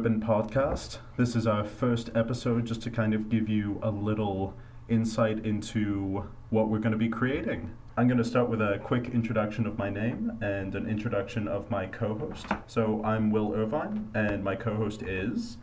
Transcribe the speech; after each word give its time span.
Urban 0.00 0.18
Podcast. 0.18 0.96
This 1.18 1.36
is 1.36 1.46
our 1.46 1.62
first 1.62 2.08
episode 2.14 2.64
just 2.64 2.80
to 2.84 2.90
kind 2.90 3.12
of 3.12 3.28
give 3.28 3.50
you 3.50 3.78
a 3.82 3.90
little 3.90 4.54
insight 4.88 5.44
into 5.44 6.24
what 6.48 6.70
we're 6.70 6.78
going 6.78 6.92
to 6.92 6.96
be 6.96 7.10
creating. 7.10 7.70
I'm 7.98 8.08
going 8.08 8.16
to 8.16 8.24
start 8.24 8.48
with 8.48 8.62
a 8.62 8.80
quick 8.82 9.10
introduction 9.10 9.66
of 9.66 9.76
my 9.76 9.90
name 9.90 10.38
and 10.40 10.74
an 10.74 10.88
introduction 10.88 11.46
of 11.46 11.70
my 11.70 11.84
co 11.84 12.16
host. 12.16 12.46
So, 12.66 13.04
I'm 13.04 13.30
Will 13.30 13.52
Irvine, 13.54 14.10
and 14.14 14.42
my 14.42 14.56
co 14.56 14.74
host 14.74 15.02
is. 15.02 15.58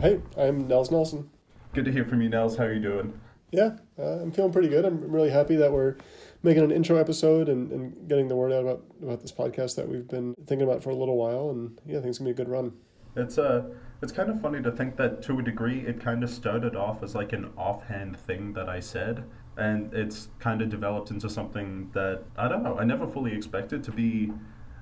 Hey, 0.00 0.22
I'm 0.36 0.66
Nels 0.66 0.90
Nelson. 0.90 1.30
Good 1.72 1.84
to 1.84 1.92
hear 1.92 2.04
from 2.04 2.20
you, 2.20 2.28
Nels. 2.28 2.56
How 2.56 2.64
are 2.64 2.74
you 2.74 2.82
doing? 2.82 3.20
Yeah, 3.52 3.76
uh, 3.96 4.22
I'm 4.22 4.32
feeling 4.32 4.50
pretty 4.50 4.70
good. 4.70 4.86
I'm 4.86 5.08
really 5.08 5.30
happy 5.30 5.54
that 5.54 5.70
we're 5.70 5.94
making 6.42 6.64
an 6.64 6.72
intro 6.72 6.96
episode 6.96 7.48
and, 7.48 7.70
and 7.70 8.08
getting 8.08 8.26
the 8.26 8.34
word 8.34 8.52
out 8.52 8.62
about, 8.62 8.82
about 9.00 9.20
this 9.20 9.30
podcast 9.30 9.76
that 9.76 9.88
we've 9.88 10.08
been 10.08 10.34
thinking 10.48 10.66
about 10.66 10.82
for 10.82 10.90
a 10.90 10.96
little 10.96 11.16
while. 11.16 11.50
And 11.50 11.80
yeah, 11.86 11.98
I 11.98 12.00
think 12.00 12.10
it's 12.10 12.18
going 12.18 12.28
to 12.28 12.34
be 12.34 12.42
a 12.42 12.44
good 12.44 12.50
run. 12.50 12.72
It's 13.18 13.38
uh, 13.38 13.64
it's 14.02 14.12
kind 14.12 14.30
of 14.30 14.40
funny 14.40 14.62
to 14.62 14.70
think 14.70 14.96
that 14.96 15.22
to 15.22 15.38
a 15.38 15.42
degree 15.42 15.80
it 15.80 16.00
kind 16.00 16.22
of 16.22 16.30
started 16.30 16.76
off 16.76 17.02
as 17.02 17.14
like 17.14 17.32
an 17.32 17.50
offhand 17.56 18.16
thing 18.16 18.52
that 18.52 18.68
I 18.68 18.80
said, 18.80 19.24
and 19.56 19.92
it's 19.92 20.28
kind 20.38 20.62
of 20.62 20.68
developed 20.68 21.10
into 21.10 21.28
something 21.28 21.90
that 21.94 22.22
I 22.36 22.48
don't 22.48 22.62
know. 22.62 22.78
I 22.78 22.84
never 22.84 23.06
fully 23.06 23.34
expected 23.34 23.82
to 23.84 23.92
be 23.92 24.32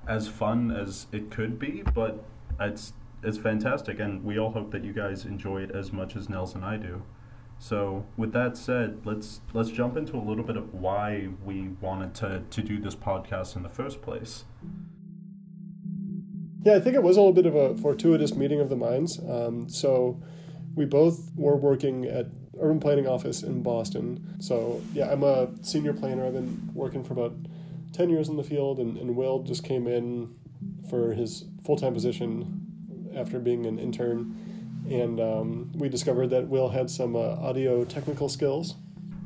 as 0.07 0.27
fun 0.27 0.71
as 0.71 1.07
it 1.11 1.31
could 1.31 1.59
be, 1.59 1.83
but 1.93 2.23
it's 2.59 2.93
it's 3.23 3.37
fantastic, 3.37 3.99
and 3.99 4.23
we 4.23 4.37
all 4.37 4.51
hope 4.51 4.71
that 4.71 4.83
you 4.83 4.93
guys 4.93 5.25
enjoy 5.25 5.63
it 5.63 5.71
as 5.71 5.91
much 5.91 6.15
as 6.15 6.29
Nels 6.29 6.53
and 6.55 6.63
I 6.63 6.77
do. 6.77 7.03
So, 7.59 8.05
with 8.15 8.33
that 8.33 8.55
said, 8.55 8.99
let's 9.03 9.41
let's 9.53 9.71
jump 9.71 9.97
into 9.97 10.15
a 10.15 10.21
little 10.21 10.43
bit 10.43 10.57
of 10.57 10.73
why 10.73 11.29
we 11.43 11.69
wanted 11.81 12.13
to 12.15 12.43
to 12.49 12.61
do 12.61 12.79
this 12.79 12.95
podcast 12.95 13.55
in 13.55 13.63
the 13.63 13.69
first 13.69 14.01
place. 14.01 14.45
Yeah, 16.63 16.75
I 16.75 16.79
think 16.79 16.95
it 16.95 17.03
was 17.03 17.17
a 17.17 17.21
little 17.21 17.33
bit 17.33 17.45
of 17.45 17.55
a 17.55 17.75
fortuitous 17.77 18.35
meeting 18.35 18.59
of 18.59 18.69
the 18.69 18.75
minds. 18.75 19.19
Um, 19.19 19.69
so, 19.69 20.21
we 20.75 20.85
both 20.85 21.31
were 21.35 21.55
working 21.55 22.05
at 22.05 22.27
urban 22.59 22.79
planning 22.79 23.07
office 23.07 23.43
in 23.43 23.63
Boston. 23.63 24.35
So, 24.39 24.81
yeah, 24.93 25.11
I'm 25.11 25.23
a 25.23 25.49
senior 25.61 25.93
planner. 25.93 26.25
I've 26.25 26.33
been 26.33 26.69
working 26.73 27.03
for 27.03 27.13
about 27.13 27.35
ten 27.93 28.09
years 28.09 28.29
in 28.29 28.37
the 28.37 28.43
field, 28.43 28.79
and, 28.79 28.97
and 28.97 29.15
Will 29.15 29.43
just 29.43 29.63
came 29.63 29.87
in 29.87 30.35
for 30.89 31.13
his 31.13 31.45
full 31.63 31.77
time 31.77 31.93
position 31.93 33.11
after 33.15 33.39
being 33.39 33.65
an 33.65 33.79
intern 33.79 34.35
and 34.89 35.19
um, 35.19 35.71
we 35.75 35.89
discovered 35.89 36.27
that 36.27 36.47
Will 36.47 36.69
had 36.69 36.89
some 36.89 37.15
uh, 37.15 37.19
audio 37.19 37.83
technical 37.83 38.29
skills. 38.29 38.75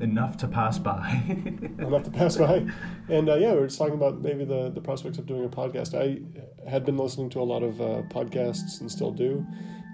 Enough 0.02 0.38
to 0.38 0.48
pass 0.48 0.80
by. 0.80 1.22
Enough 1.78 2.04
to 2.04 2.12
pass 2.12 2.38
by. 2.38 2.66
And 3.08 3.30
uh, 3.30 3.36
yeah, 3.36 3.54
we 3.54 3.60
were 3.60 3.68
just 3.68 3.78
talking 3.78 3.94
about 3.94 4.22
maybe 4.22 4.46
the, 4.46 4.72
the 4.72 4.82
prospects 4.82 5.18
of 5.18 5.26
doing 5.26 5.46
a 5.46 5.50
podcast. 5.50 5.94
I 5.94 6.22
had 6.70 6.86
been 6.86 6.98
listening 6.98 7.30
to 7.32 7.40
a 7.40 7.44
lot 7.44 7.62
of 7.62 7.80
uh, 7.80 8.02
podcasts 8.10 8.82
and 8.82 8.92
still 8.92 9.12
do, 9.12 9.46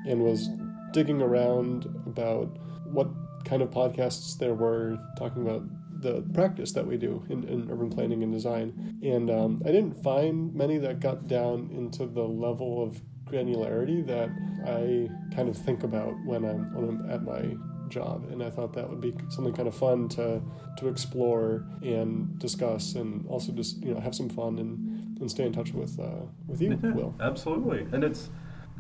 and 0.07 0.23
was 0.23 0.49
digging 0.93 1.21
around 1.21 1.85
about 2.05 2.57
what 2.85 3.09
kind 3.43 3.61
of 3.61 3.69
podcasts 3.69 4.37
there 4.37 4.53
were 4.53 4.97
talking 5.17 5.41
about 5.41 5.63
the 6.01 6.21
practice 6.33 6.71
that 6.73 6.85
we 6.85 6.97
do 6.97 7.23
in, 7.29 7.43
in 7.47 7.69
urban 7.71 7.89
planning 7.89 8.23
and 8.23 8.31
design. 8.31 8.99
And 9.03 9.29
um, 9.29 9.61
I 9.65 9.71
didn't 9.71 10.01
find 10.03 10.53
many 10.53 10.77
that 10.77 10.99
got 10.99 11.27
down 11.27 11.69
into 11.75 12.05
the 12.05 12.23
level 12.23 12.83
of 12.83 13.01
granularity 13.25 14.05
that 14.07 14.29
I 14.65 15.35
kind 15.35 15.49
of 15.49 15.57
think 15.57 15.83
about 15.83 16.13
when 16.25 16.45
I'm 16.45 16.73
when 16.73 16.87
I'm 16.87 17.09
at 17.09 17.23
my 17.23 17.57
job 17.89 18.27
and 18.31 18.43
I 18.43 18.49
thought 18.49 18.73
that 18.73 18.89
would 18.89 19.01
be 19.01 19.13
something 19.29 19.53
kind 19.53 19.67
of 19.67 19.75
fun 19.75 20.09
to 20.09 20.41
to 20.77 20.87
explore 20.87 21.65
and 21.81 22.37
discuss 22.39 22.95
and 22.95 23.25
also 23.27 23.51
just 23.51 23.83
you 23.83 23.93
know 23.93 23.99
have 23.99 24.15
some 24.15 24.29
fun 24.29 24.59
and, 24.59 25.19
and 25.19 25.29
stay 25.29 25.45
in 25.45 25.53
touch 25.53 25.73
with 25.73 25.99
uh, 25.99 26.25
with 26.47 26.61
you 26.61 26.77
Will. 26.81 27.15
absolutely. 27.19 27.87
And 27.91 28.03
it's 28.03 28.29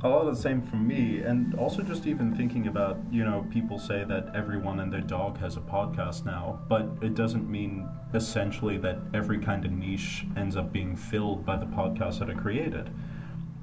a 0.03 0.07
lot 0.07 0.27
of 0.27 0.35
the 0.35 0.41
same 0.41 0.61
for 0.61 0.75
me 0.75 1.21
and 1.21 1.55
also 1.55 1.81
just 1.81 2.05
even 2.05 2.35
thinking 2.35 2.67
about 2.67 2.99
you 3.11 3.25
know 3.25 3.47
people 3.51 3.79
say 3.79 4.03
that 4.03 4.29
everyone 4.35 4.79
and 4.79 4.93
their 4.93 5.01
dog 5.01 5.39
has 5.39 5.57
a 5.57 5.61
podcast 5.61 6.23
now 6.23 6.59
but 6.69 6.87
it 7.01 7.15
doesn't 7.15 7.49
mean 7.49 7.89
essentially 8.13 8.77
that 8.77 8.99
every 9.13 9.39
kind 9.39 9.65
of 9.65 9.71
niche 9.71 10.25
ends 10.35 10.55
up 10.55 10.71
being 10.71 10.95
filled 10.95 11.45
by 11.45 11.57
the 11.57 11.65
podcasts 11.65 12.19
that 12.19 12.29
are 12.29 12.35
created. 12.35 12.89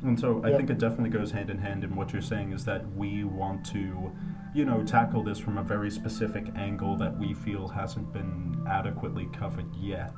And 0.02 0.18
so 0.20 0.42
I 0.44 0.48
yep. 0.48 0.58
think 0.58 0.70
it 0.70 0.78
definitely 0.78 1.10
goes 1.10 1.30
hand 1.30 1.48
in 1.48 1.58
hand 1.58 1.82
in 1.82 1.96
what 1.96 2.12
you're 2.12 2.22
saying 2.22 2.52
is 2.52 2.64
that 2.66 2.84
we 2.94 3.24
want 3.24 3.64
to, 3.66 4.12
you 4.54 4.64
know, 4.64 4.82
tackle 4.84 5.22
this 5.22 5.38
from 5.38 5.58
a 5.58 5.62
very 5.62 5.90
specific 5.90 6.46
angle 6.56 6.96
that 6.96 7.18
we 7.18 7.34
feel 7.34 7.66
hasn't 7.66 8.12
been 8.12 8.64
adequately 8.70 9.28
covered 9.32 9.66
yet. 9.74 10.14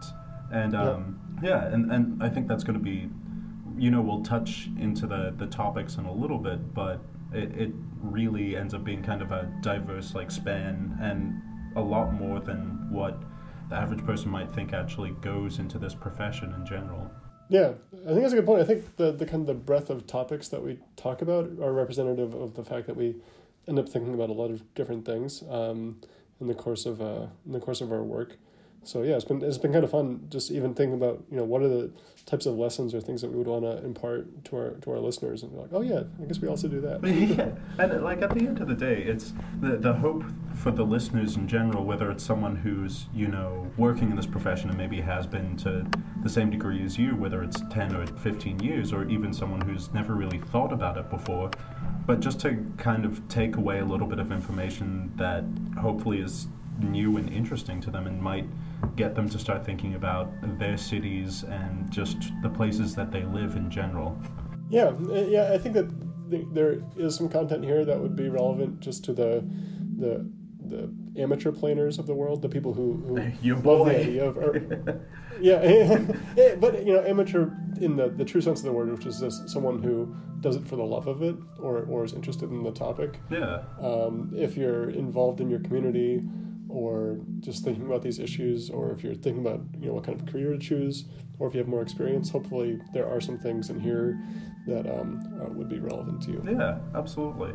And 0.53 0.77
um, 0.77 1.19
yep. 1.43 1.51
yeah, 1.51 1.75
and, 1.75 1.91
and 1.91 2.23
I 2.23 2.29
think 2.29 2.47
that's 2.47 2.63
going 2.63 2.79
to 2.79 2.85
be, 2.85 3.09
you 3.79 3.91
know, 3.91 4.03
we'll 4.03 4.23
touch 4.23 4.69
into 4.79 5.07
the, 5.07 5.35
the 5.37 5.47
topics 5.47 5.97
in 5.97 6.05
a 6.05 6.13
little 6.13 6.39
bit, 6.39 6.75
but 6.75 7.01
it, 7.33 7.59
it 7.59 7.73
really 8.01 8.57
ends 8.57 8.75
up 8.75 8.85
being 8.85 9.03
kind 9.03 9.23
of 9.23 9.33
a 9.33 9.51
diverse 9.63 10.15
like 10.15 10.31
span 10.31 10.97
and 11.01 11.43
a 11.77 11.81
lot 11.81 12.13
more 12.13 12.39
than 12.39 12.89
what 12.91 13.23
the 13.71 13.77
average 13.77 14.05
person 14.05 14.31
might 14.31 14.55
think 14.55 14.73
actually 14.73 15.11
goes 15.23 15.59
into 15.59 15.79
this 15.79 15.95
profession 15.95 16.53
in 16.53 16.65
general. 16.65 17.11
Yeah, 17.49 17.73
I 18.05 18.09
think 18.09 18.21
that's 18.21 18.33
a 18.33 18.37
good 18.37 18.47
point. 18.47 18.61
I 18.61 18.65
think 18.65 18.97
the, 18.97 19.13
the 19.13 19.25
kind 19.25 19.41
of 19.41 19.47
the 19.47 19.55
breadth 19.55 19.89
of 19.89 20.07
topics 20.07 20.49
that 20.49 20.63
we 20.63 20.79
talk 20.97 21.23
about 21.23 21.45
are 21.63 21.73
representative 21.73 22.35
of 22.35 22.55
the 22.55 22.65
fact 22.65 22.87
that 22.87 22.97
we 22.97 23.17
end 23.69 23.79
up 23.79 23.89
thinking 23.89 24.15
about 24.15 24.31
a 24.31 24.33
lot 24.33 24.51
of 24.51 24.75
different 24.75 25.05
things 25.05 25.43
um, 25.51 26.01
in 26.41 26.47
the 26.47 26.55
course 26.55 26.87
of 26.87 27.01
uh, 27.01 27.27
in 27.47 27.53
the 27.53 27.61
course 27.61 27.81
of 27.81 27.93
our 27.93 28.03
work 28.03 28.37
so 28.87 29.03
yeah, 29.03 29.17
it's 29.17 29.25
been 29.25 29.43
it's 29.43 29.59
been 29.59 29.73
kind 29.73 29.85
of 29.85 29.91
fun 29.91 30.27
just 30.31 30.51
even 30.51 30.73
thinking 30.73 30.95
about 30.95 31.23
you 31.31 31.37
know 31.37 31.45
what 31.45 31.61
are 31.61 31.69
the 31.69 31.91
types 32.25 32.47
of 32.47 32.55
lessons 32.55 32.95
or 32.95 33.01
things 33.01 33.21
that 33.21 33.31
we 33.31 33.37
would 33.37 33.47
want 33.47 33.65
to 33.65 33.85
impart 33.85 34.45
to 34.45 34.57
our 34.57 34.71
to 34.71 34.91
our 34.93 34.99
listeners 34.99 35.43
and 35.43 35.53
be 35.53 35.59
like 35.59 35.71
oh 35.73 35.81
yeah 35.81 36.03
I 36.21 36.25
guess 36.25 36.41
we 36.41 36.49
also 36.49 36.69
do 36.69 36.81
that. 36.81 37.05
yeah, 37.07 37.51
and 37.83 38.03
like 38.03 38.23
at 38.23 38.31
the 38.31 38.47
end 38.47 38.61
of 38.61 38.69
the 38.69 38.75
day, 38.75 39.03
it's 39.03 39.33
the 39.61 39.77
the 39.77 39.93
hope 39.93 40.25
for 40.55 40.71
the 40.71 40.85
listeners 40.85 41.37
in 41.37 41.49
general, 41.49 41.85
whether 41.85 42.11
it's 42.11 42.25
someone 42.25 42.55
who's 42.55 43.07
you 43.13 43.27
know 43.27 43.71
working 43.77 44.11
in 44.11 44.17
this 44.17 44.27
profession 44.27 44.69
and 44.69 44.79
maybe 44.79 45.01
has 45.01 45.27
been 45.27 45.57
to 45.59 45.85
the 46.23 46.29
same 46.29 46.51
degree 46.51 46.85
as 46.85 46.97
you, 46.97 47.17
whether 47.17 47.43
it's 47.43 47.61
ten 47.71 47.95
or 47.95 48.07
fifteen 48.07 48.59
years, 48.61 48.93
or 48.93 49.09
even 49.09 49.33
someone 49.33 49.61
who's 49.63 49.93
never 49.93 50.15
really 50.15 50.39
thought 50.39 50.73
about 50.73 50.97
it 50.97 51.11
before, 51.11 51.51
but 52.07 52.21
just 52.21 52.39
to 52.41 52.65
kind 52.77 53.05
of 53.05 53.27
take 53.29 53.57
away 53.57 53.81
a 53.81 53.85
little 53.85 54.07
bit 54.07 54.21
of 54.21 54.31
information 54.31 55.13
that 55.17 55.45
hopefully 55.81 56.21
is 56.21 56.47
new 56.81 57.17
and 57.17 57.33
interesting 57.33 57.81
to 57.81 57.91
them 57.91 58.07
and 58.07 58.21
might 58.21 58.47
get 58.97 59.15
them 59.15 59.29
to 59.29 59.39
start 59.39 59.65
thinking 59.65 59.95
about 59.95 60.31
their 60.59 60.77
cities 60.77 61.43
and 61.45 61.91
just 61.91 62.17
the 62.43 62.49
places 62.49 62.95
that 62.95 63.11
they 63.11 63.25
live 63.25 63.57
in 63.57 63.71
general. 63.71 64.19
Yeah, 64.69 64.93
uh, 65.11 65.27
yeah, 65.29 65.53
I 65.53 65.59
think 65.59 65.75
that 65.75 65.91
there 66.53 66.83
is 66.97 67.15
some 67.15 67.29
content 67.29 67.65
here 67.65 67.85
that 67.85 67.99
would 67.99 68.17
be 68.17 68.29
relevant 68.29 68.81
just 68.81 69.05
to 69.05 69.13
the 69.13 69.45
the 69.99 70.29
the 70.69 70.91
amateur 71.17 71.53
planners 71.53 71.99
of 71.99 72.07
the 72.07 72.15
world, 72.15 72.43
the 72.43 72.49
people 72.49 72.75
who, 72.75 72.95
who 73.07 73.33
you 73.43 73.57
love 73.57 73.87
the 73.87 74.01
idea 74.01 74.25
of, 74.25 74.37
or, 74.37 74.57
yeah, 75.41 76.55
but 76.59 76.85
you 76.85 76.95
know, 76.95 77.05
amateur 77.05 77.51
in 77.81 77.97
the, 77.97 78.09
the 78.09 78.25
true 78.25 78.41
sense 78.41 78.61
of 78.61 78.65
the 78.65 78.73
word, 78.73 78.91
which 78.91 79.07
is 79.07 79.21
just 79.21 79.49
someone 79.49 79.83
who 79.83 80.15
does 80.41 80.57
it 80.57 80.67
for 80.67 80.77
the 80.77 80.83
love 80.83 81.07
of 81.07 81.23
it 81.23 81.37
or, 81.59 81.85
or 81.85 82.05
is 82.05 82.13
interested 82.13 82.51
in 82.51 82.63
the 82.63 82.73
topic. 82.73 83.21
Yeah. 83.31 83.63
Um, 83.81 84.33
if 84.35 84.57
you're 84.57 84.91
involved 84.91 85.41
in 85.41 85.51
your 85.51 85.61
community, 85.61 86.23
or 86.69 87.19
just 87.41 87.65
thinking 87.65 87.87
about 87.87 88.03
these 88.03 88.19
issues, 88.19 88.71
or 88.71 88.93
if 88.93 89.03
you're 89.03 89.15
thinking 89.15 89.45
about 89.45 89.61
you 89.79 89.89
know 89.89 89.95
what 89.95 90.05
kind 90.05 90.21
of 90.21 90.27
career 90.27 90.53
to 90.53 90.59
choose, 90.59 91.05
or 91.39 91.49
if 91.49 91.55
you 91.55 91.59
have 91.59 91.69
more 91.69 91.83
experience, 91.83 92.31
hopefully 92.31 92.81
there 92.93 93.09
are 93.09 93.21
some 93.21 93.39
things 93.39 93.71
in 93.71 93.81
here 93.81 94.19
that 94.67 94.87
um, 94.87 95.41
uh, 95.41 95.49
would 95.51 95.69
be 95.69 95.79
relevant 95.79 96.23
to 96.23 96.33
you. 96.33 96.45
Yeah, 96.47 96.79
absolutely. 96.95 97.53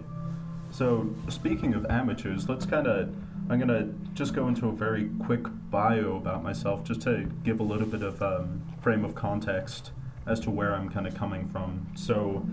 So 0.72 1.14
speaking 1.30 1.74
of 1.74 1.86
amateurs, 1.88 2.48
let's 2.48 2.66
kind 2.66 2.88
of 2.88 3.14
I'm 3.50 3.60
gonna 3.60 3.90
just 4.14 4.34
go 4.34 4.48
into 4.48 4.68
a 4.68 4.72
very 4.72 5.10
quick 5.26 5.42
bio 5.70 6.18
about 6.18 6.44
myself, 6.44 6.84
just 6.84 7.02
to 7.02 7.30
give 7.44 7.60
a 7.60 7.64
little 7.64 7.88
bit 7.88 8.04
of 8.04 8.22
um, 8.22 8.62
frame 8.82 9.04
of 9.04 9.16
context 9.16 9.92
as 10.28 10.40
to 10.42 10.52
where 10.52 10.74
I'm 10.74 10.90
kind 10.90 11.08
of 11.08 11.16
coming 11.16 11.48
from. 11.50 11.88
So. 11.96 12.46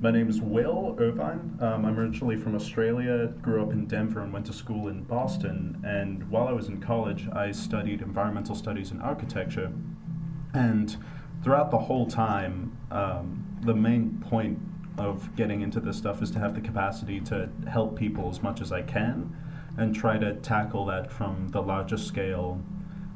My 0.00 0.12
name 0.12 0.28
is 0.28 0.40
Will 0.40 0.94
Irvine. 1.00 1.58
Um, 1.60 1.84
I'm 1.84 1.98
originally 1.98 2.36
from 2.36 2.54
Australia, 2.54 3.26
grew 3.42 3.60
up 3.64 3.72
in 3.72 3.86
Denver, 3.86 4.20
and 4.20 4.32
went 4.32 4.46
to 4.46 4.52
school 4.52 4.86
in 4.86 5.02
Boston. 5.02 5.82
And 5.84 6.30
while 6.30 6.46
I 6.46 6.52
was 6.52 6.68
in 6.68 6.80
college, 6.80 7.26
I 7.32 7.50
studied 7.50 8.00
environmental 8.00 8.54
studies 8.54 8.92
and 8.92 9.02
architecture. 9.02 9.72
And 10.54 10.96
throughout 11.42 11.72
the 11.72 11.78
whole 11.78 12.06
time, 12.06 12.78
um, 12.92 13.44
the 13.62 13.74
main 13.74 14.20
point 14.20 14.60
of 14.98 15.34
getting 15.34 15.62
into 15.62 15.80
this 15.80 15.96
stuff 15.96 16.22
is 16.22 16.30
to 16.30 16.38
have 16.38 16.54
the 16.54 16.60
capacity 16.60 17.18
to 17.22 17.48
help 17.68 17.98
people 17.98 18.30
as 18.30 18.40
much 18.40 18.60
as 18.60 18.70
I 18.70 18.82
can 18.82 19.36
and 19.76 19.92
try 19.92 20.16
to 20.16 20.34
tackle 20.34 20.86
that 20.86 21.10
from 21.10 21.48
the 21.48 21.60
largest 21.60 22.06
scale 22.06 22.62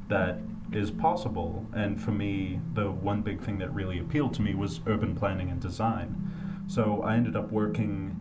that 0.09 0.37
is 0.73 0.91
possible. 0.91 1.65
And 1.73 2.01
for 2.01 2.11
me, 2.11 2.59
the 2.73 2.91
one 2.91 3.21
big 3.21 3.39
thing 3.39 3.57
that 3.59 3.73
really 3.73 3.99
appealed 3.99 4.33
to 4.33 4.41
me 4.41 4.53
was 4.53 4.81
urban 4.85 5.15
planning 5.15 5.49
and 5.49 5.61
design. 5.61 6.31
So 6.67 7.01
I 7.01 7.15
ended 7.15 7.35
up 7.35 7.51
working 7.51 8.19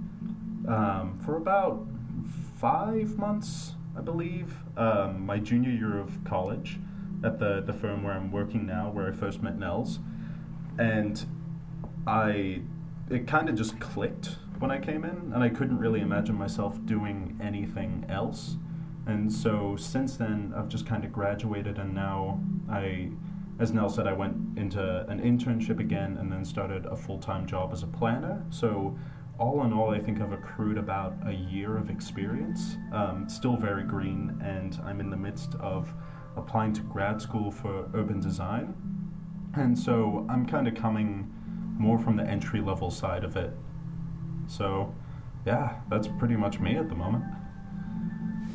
um, 0.69 1.19
for 1.25 1.37
about 1.37 1.87
five 2.59 3.19
months, 3.19 3.75
I 3.97 4.00
believe, 4.00 4.55
um, 4.77 5.25
my 5.25 5.39
junior 5.39 5.71
year 5.71 5.99
of 5.99 6.23
college 6.25 6.79
at 7.25 7.39
the, 7.39 7.62
the 7.65 7.73
firm 7.73 8.03
where 8.03 8.15
I'm 8.15 8.31
working 8.31 8.67
now, 8.67 8.91
where 8.91 9.09
I 9.09 9.12
first 9.12 9.43
met 9.43 9.59
Nels. 9.59 10.00
And 10.79 11.25
I 12.06 12.62
it 13.11 13.27
kind 13.27 13.49
of 13.49 13.55
just 13.55 13.79
clicked 13.79 14.37
when 14.59 14.71
I 14.71 14.79
came 14.79 15.05
in, 15.05 15.33
and 15.35 15.43
I 15.43 15.49
couldn't 15.49 15.79
really 15.79 16.00
imagine 16.00 16.37
myself 16.37 16.79
doing 16.87 17.39
anything 17.43 18.06
else. 18.09 18.56
And 19.06 19.33
so 19.33 19.77
since 19.77 20.17
then, 20.17 20.55
I've 20.56 20.69
just 20.69 20.87
kind 20.87 21.05
of 21.05 21.12
graduated, 21.12 21.79
and 21.79 21.94
now 21.94 22.41
I, 22.71 23.11
as 23.62 23.73
Nell 23.73 23.88
said, 23.88 24.09
I 24.09 24.12
went 24.12 24.59
into 24.59 25.06
an 25.09 25.20
internship 25.20 25.79
again, 25.79 26.17
and 26.19 26.32
then 26.32 26.44
started 26.44 26.85
a 26.87 26.97
full 26.97 27.19
time 27.19 27.47
job 27.47 27.73
as 27.73 27.85
a 27.85 27.87
planner. 27.87 28.44
So 28.50 28.99
all 29.38 29.64
in 29.64 29.73
all, 29.73 29.91
I 29.91 30.00
think 30.00 30.20
I've 30.20 30.32
accrued 30.32 30.79
about 30.79 31.14
a 31.25 31.32
year 31.32 31.76
of 31.76 31.88
experience. 31.88 32.76
Um, 32.93 33.29
still 33.29 33.56
very 33.56 33.85
green, 33.85 34.37
and 34.43 34.81
I'm 34.85 34.99
in 34.99 35.11
the 35.11 35.17
midst 35.17 35.55
of 35.61 35.94
applying 36.37 36.73
to 36.73 36.81
grad 36.82 37.23
school 37.23 37.53
for 37.53 37.88
urban 37.94 38.19
design. 38.19 38.75
And 39.55 39.79
so 39.79 40.26
I'm 40.29 40.44
kind 40.44 40.67
of 40.67 40.75
coming 40.75 41.32
more 41.79 42.00
from 42.00 42.17
the 42.17 42.25
entry 42.25 42.61
level 42.61 42.91
side 42.91 43.23
of 43.23 43.37
it. 43.37 43.53
So, 44.49 44.93
yeah, 45.47 45.76
that's 45.88 46.08
pretty 46.19 46.35
much 46.35 46.58
me 46.58 46.76
at 46.76 46.88
the 46.88 46.97
moment. 46.97 47.25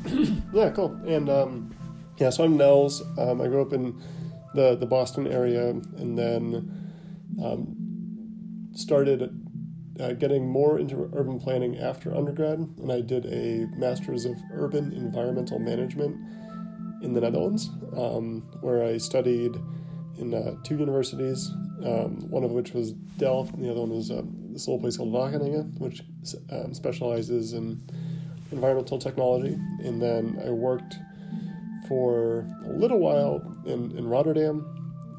yeah, 0.54 0.70
cool. 0.72 1.00
And 1.08 1.30
um, 1.30 1.76
yeah, 2.18 2.30
so 2.30 2.44
I'm 2.44 2.58
Nels. 2.58 3.04
Um, 3.18 3.40
I 3.40 3.48
grew 3.48 3.62
up 3.62 3.72
in 3.72 4.02
the 4.58 4.76
the 4.76 4.86
Boston 4.86 5.28
area, 5.28 5.70
and 5.70 6.18
then 6.18 6.44
um, 7.44 7.60
started 8.74 9.20
uh, 10.00 10.14
getting 10.14 10.48
more 10.48 10.80
into 10.80 11.10
urban 11.14 11.40
planning 11.40 11.78
after 11.78 12.14
undergrad, 12.14 12.60
and 12.60 12.92
I 12.92 13.02
did 13.02 13.26
a 13.26 13.68
master's 13.78 14.26
of 14.26 14.36
urban 14.52 14.92
environmental 14.94 15.60
management 15.60 16.18
in 17.02 17.14
the 17.14 17.22
Netherlands, 17.22 17.70
um, 17.96 18.42
where 18.62 18.84
I 18.84 18.98
studied 18.98 19.56
in 20.18 20.34
uh, 20.34 20.56
two 20.64 20.78
universities, 20.78 21.50
um, 21.86 22.30
one 22.30 22.44
of 22.44 22.52
which 22.52 22.74
was 22.74 22.94
Delft, 23.18 23.54
and 23.54 23.64
the 23.64 23.72
other 23.72 23.82
one 23.82 23.92
was 23.92 24.10
uh, 24.12 24.24
this 24.52 24.68
little 24.68 24.82
place 24.82 24.98
called 24.98 25.14
Wageningen, 25.14 25.80
which 25.80 26.02
um, 26.52 26.74
specializes 26.74 27.54
in 27.54 27.82
environmental 28.52 28.98
technology. 28.98 29.54
And 29.84 30.02
then 30.02 30.42
I 30.46 30.50
worked 30.50 30.98
for 31.88 32.48
a 32.66 32.72
little 32.72 33.00
while 33.00 33.42
in, 33.66 33.98
in 33.98 34.08
Rotterdam, 34.08 34.66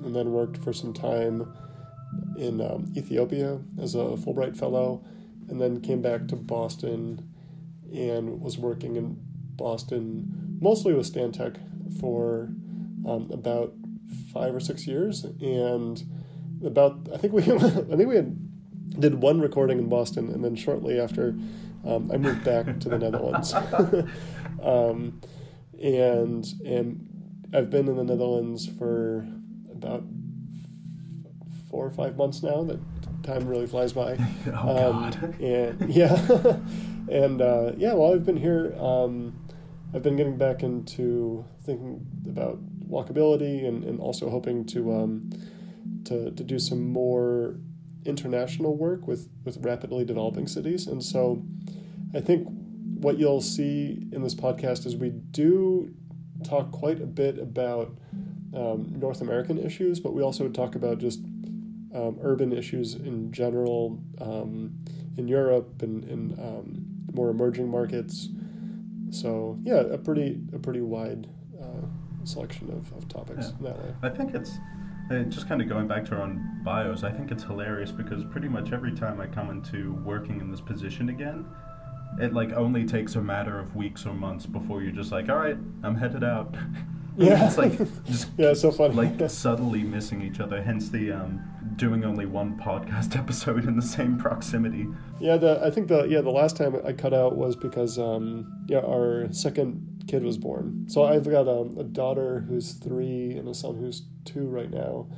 and 0.05 0.15
then 0.15 0.32
worked 0.32 0.59
for 0.59 0.73
some 0.73 0.93
time 0.93 1.53
in 2.37 2.61
um, 2.61 2.93
Ethiopia 2.97 3.61
as 3.81 3.94
a 3.94 4.17
Fulbright 4.17 4.56
Fellow, 4.56 5.05
and 5.49 5.61
then 5.61 5.81
came 5.81 6.03
back 6.03 6.29
to 6.29 6.37
Boston 6.37 7.29
and 7.93 8.41
was 8.41 8.59
working 8.59 8.97
in 8.97 9.19
Boston 9.56 10.49
mostly 10.61 10.93
with 10.93 11.12
Stantec 11.12 11.56
for 12.00 12.50
um, 13.06 13.31
about 13.32 13.75
five 14.32 14.55
or 14.55 14.61
six 14.61 14.87
years, 14.87 15.25
and 15.41 16.03
about 16.65 17.09
I 17.12 17.17
think 17.17 17.32
we 17.32 17.43
I 17.53 17.97
think 17.97 18.09
we 18.09 18.17
had 18.17 19.00
did 19.00 19.15
one 19.15 19.41
recording 19.41 19.79
in 19.79 19.88
Boston, 19.88 20.31
and 20.31 20.44
then 20.44 20.56
shortly 20.56 20.99
after, 20.99 21.29
um, 21.85 22.11
I 22.12 22.17
moved 22.17 22.44
back 22.44 22.81
to 22.81 22.88
the 22.88 22.99
Netherlands, 22.99 23.55
um, 24.62 25.20
and 25.82 26.46
and 26.64 27.08
I've 27.52 27.70
been 27.70 27.88
in 27.88 27.96
the 27.96 28.04
Netherlands 28.04 28.69
for 28.78 29.26
about 29.72 30.04
four 31.70 31.86
or 31.86 31.90
five 31.90 32.16
months 32.16 32.42
now. 32.42 32.62
That 32.64 32.80
time 33.22 33.46
really 33.46 33.66
flies 33.66 33.92
by. 33.92 34.19
oh 34.46 34.90
um, 34.92 35.10
God! 35.10 35.40
And 35.40 35.94
yeah, 35.94 36.58
and 37.10 37.40
uh, 37.40 37.72
yeah. 37.76 37.94
While 37.94 38.14
I've 38.14 38.26
been 38.26 38.36
here, 38.36 38.75
um, 38.78 39.38
I've 39.94 40.02
been 40.02 40.16
getting 40.16 40.36
back 40.36 40.62
into 40.62 41.44
thinking 41.64 42.06
about 42.26 42.58
walkability 42.88 43.66
and, 43.66 43.84
and 43.84 44.00
also 44.00 44.31
hoping 44.31 44.64
to 44.66 44.92
um, 44.92 45.31
to 46.04 46.31
to 46.31 46.44
do 46.44 46.58
some 46.58 46.92
more 46.92 47.56
international 48.04 48.76
work 48.76 49.06
with 49.06 49.28
with 49.44 49.64
rapidly 49.64 50.04
developing 50.04 50.46
cities. 50.46 50.86
And 50.86 51.02
so, 51.02 51.42
I 52.14 52.20
think 52.20 52.48
what 52.98 53.18
you'll 53.18 53.40
see 53.40 54.08
in 54.12 54.22
this 54.22 54.34
podcast 54.34 54.86
is 54.86 54.96
we 54.96 55.10
do 55.10 55.94
talk 56.44 56.70
quite 56.72 57.00
a 57.00 57.06
bit 57.06 57.38
about 57.38 57.96
um, 58.54 58.92
North 58.98 59.20
American 59.20 59.58
issues, 59.58 60.00
but 60.00 60.14
we 60.14 60.22
also 60.22 60.48
talk 60.48 60.74
about 60.74 60.98
just 60.98 61.20
um, 61.94 62.18
urban 62.22 62.52
issues 62.52 62.94
in 62.94 63.32
general 63.32 64.00
um, 64.20 64.72
in 65.16 65.28
Europe 65.28 65.82
and 65.82 66.04
in 66.04 66.32
um, 66.38 66.86
more 67.12 67.30
emerging 67.30 67.68
markets. 67.68 68.28
So 69.10 69.58
yeah, 69.62 69.80
a 69.80 69.98
pretty 69.98 70.40
a 70.52 70.58
pretty 70.58 70.80
wide 70.80 71.28
uh, 71.60 71.86
selection 72.24 72.70
of, 72.70 72.92
of 72.92 73.08
topics 73.08 73.52
yeah. 73.60 73.70
that 73.70 73.78
way. 73.78 73.94
I 74.02 74.08
think 74.10 74.34
it's 74.34 74.58
just 75.34 75.48
kind 75.48 75.62
of 75.62 75.68
going 75.68 75.88
back 75.88 76.04
to 76.06 76.16
our 76.16 76.22
own 76.22 76.60
bios. 76.64 77.02
I 77.02 77.10
think 77.10 77.30
it's 77.30 77.42
hilarious 77.42 77.90
because 77.90 78.24
pretty 78.24 78.48
much 78.48 78.72
every 78.72 78.92
time 78.92 79.20
I 79.20 79.26
come 79.26 79.50
into 79.50 79.94
working 80.04 80.40
in 80.40 80.50
this 80.50 80.60
position 80.60 81.08
again, 81.08 81.46
it 82.20 82.32
like 82.32 82.52
only 82.52 82.84
takes 82.84 83.14
a 83.14 83.20
matter 83.20 83.58
of 83.58 83.76
weeks 83.76 84.06
or 84.06 84.14
months 84.14 84.46
before 84.46 84.82
you're 84.82 84.93
just 84.93 85.12
like, 85.12 85.28
all 85.28 85.37
right, 85.37 85.56
I'm 85.82 85.96
headed 85.96 86.25
out. 86.25 86.55
Yeah, 87.19 87.49
it's 87.49 87.58
like 87.58 87.76
just 88.05 88.28
yeah, 88.38 88.55
so 88.55 88.70
funny. 88.70 88.94
Like 88.94 89.19
subtly 89.31 89.82
missing 89.82 90.22
each 90.22 90.38
other. 90.38 90.62
Hence 90.62 90.88
the 90.88 91.10
um, 91.10 91.43
doing 91.75 92.05
only 92.05 92.26
one 92.26 92.56
podcast 92.56 93.16
episode 93.19 93.64
in 93.64 93.75
the 93.75 93.82
same 93.82 94.16
proximity. 94.16 94.87
Yeah, 95.19 95.37
the 95.37 95.60
I 95.60 95.70
think 95.70 95.88
the 95.88 96.05
yeah 96.05 96.20
the 96.20 96.31
last 96.31 96.56
time 96.56 96.81
I 96.87 96.93
cut 96.93 97.12
out 97.12 97.37
was 97.37 97.56
because 97.56 97.99
um, 97.99 98.64
yeah 98.69 98.78
our 98.78 99.32
second 99.32 100.05
kid 100.06 100.22
was 100.22 100.38
born. 100.38 100.84
So 100.88 101.05
I've 101.05 101.28
got 101.28 101.49
um, 101.49 101.76
a 101.76 101.82
daughter 101.82 102.44
who's 102.49 102.75
three 102.75 103.32
and 103.32 103.49
a 103.49 103.55
son 103.55 103.76
who's 103.76 104.05
two 104.25 104.46
right 104.46 104.70
now, 104.70 105.08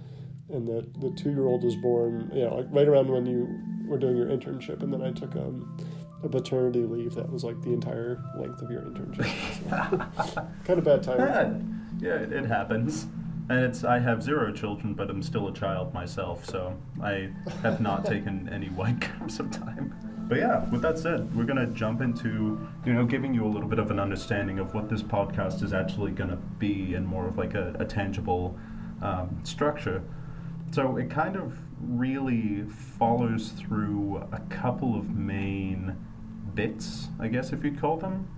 and 0.48 0.66
the 0.66 0.88
the 1.00 1.14
two 1.14 1.28
year 1.28 1.44
old 1.44 1.64
was 1.64 1.76
born 1.76 2.30
you 2.34 2.46
know 2.46 2.56
like 2.56 2.66
right 2.70 2.88
around 2.88 3.10
when 3.10 3.26
you 3.26 3.46
were 3.86 3.98
doing 3.98 4.16
your 4.16 4.28
internship, 4.28 4.82
and 4.82 4.90
then 4.90 5.02
I 5.02 5.12
took 5.12 5.36
um 5.36 5.76
a 6.22 6.28
paternity 6.28 6.84
leave 6.84 7.14
that 7.14 7.30
was 7.30 7.44
like 7.44 7.60
the 7.62 7.72
entire 7.72 8.22
length 8.38 8.62
of 8.62 8.70
your 8.70 8.82
internship. 8.82 9.26
So, 10.34 10.48
kind 10.64 10.78
of 10.78 10.84
bad 10.84 11.02
timing. 11.02 11.80
Yeah, 12.00 12.16
it, 12.16 12.32
it 12.32 12.46
happens. 12.46 13.06
And 13.48 13.64
it's 13.64 13.82
I 13.82 13.98
have 13.98 14.22
zero 14.22 14.52
children, 14.52 14.94
but 14.94 15.10
I'm 15.10 15.22
still 15.22 15.48
a 15.48 15.52
child 15.52 15.92
myself, 15.92 16.44
so 16.44 16.76
I 17.02 17.30
have 17.62 17.80
not 17.80 18.04
taken 18.04 18.48
any 18.52 18.68
white 18.68 19.00
caps 19.00 19.40
of 19.40 19.50
time. 19.50 19.94
But 20.28 20.38
yeah, 20.38 20.68
with 20.70 20.82
that 20.82 20.98
said, 20.98 21.34
we're 21.34 21.44
gonna 21.44 21.66
jump 21.66 22.00
into 22.00 22.64
you 22.86 22.92
know 22.92 23.04
giving 23.04 23.34
you 23.34 23.44
a 23.44 23.48
little 23.48 23.68
bit 23.68 23.80
of 23.80 23.90
an 23.90 23.98
understanding 23.98 24.60
of 24.60 24.72
what 24.74 24.88
this 24.88 25.02
podcast 25.02 25.64
is 25.64 25.72
actually 25.72 26.12
gonna 26.12 26.38
be, 26.58 26.94
and 26.94 27.04
more 27.04 27.26
of 27.26 27.36
like 27.38 27.54
a, 27.54 27.74
a 27.80 27.84
tangible 27.84 28.56
um, 29.02 29.40
structure. 29.42 30.02
So 30.70 30.96
it 30.96 31.10
kind 31.10 31.34
of 31.34 31.58
really 31.80 32.62
follows 32.98 33.48
through 33.50 34.18
a 34.30 34.40
couple 34.48 34.96
of 34.96 35.10
main 35.10 35.96
bits, 36.54 37.08
I 37.18 37.28
guess 37.28 37.52
if 37.52 37.64
you'd 37.64 37.80
call 37.80 37.96
them, 37.96 38.28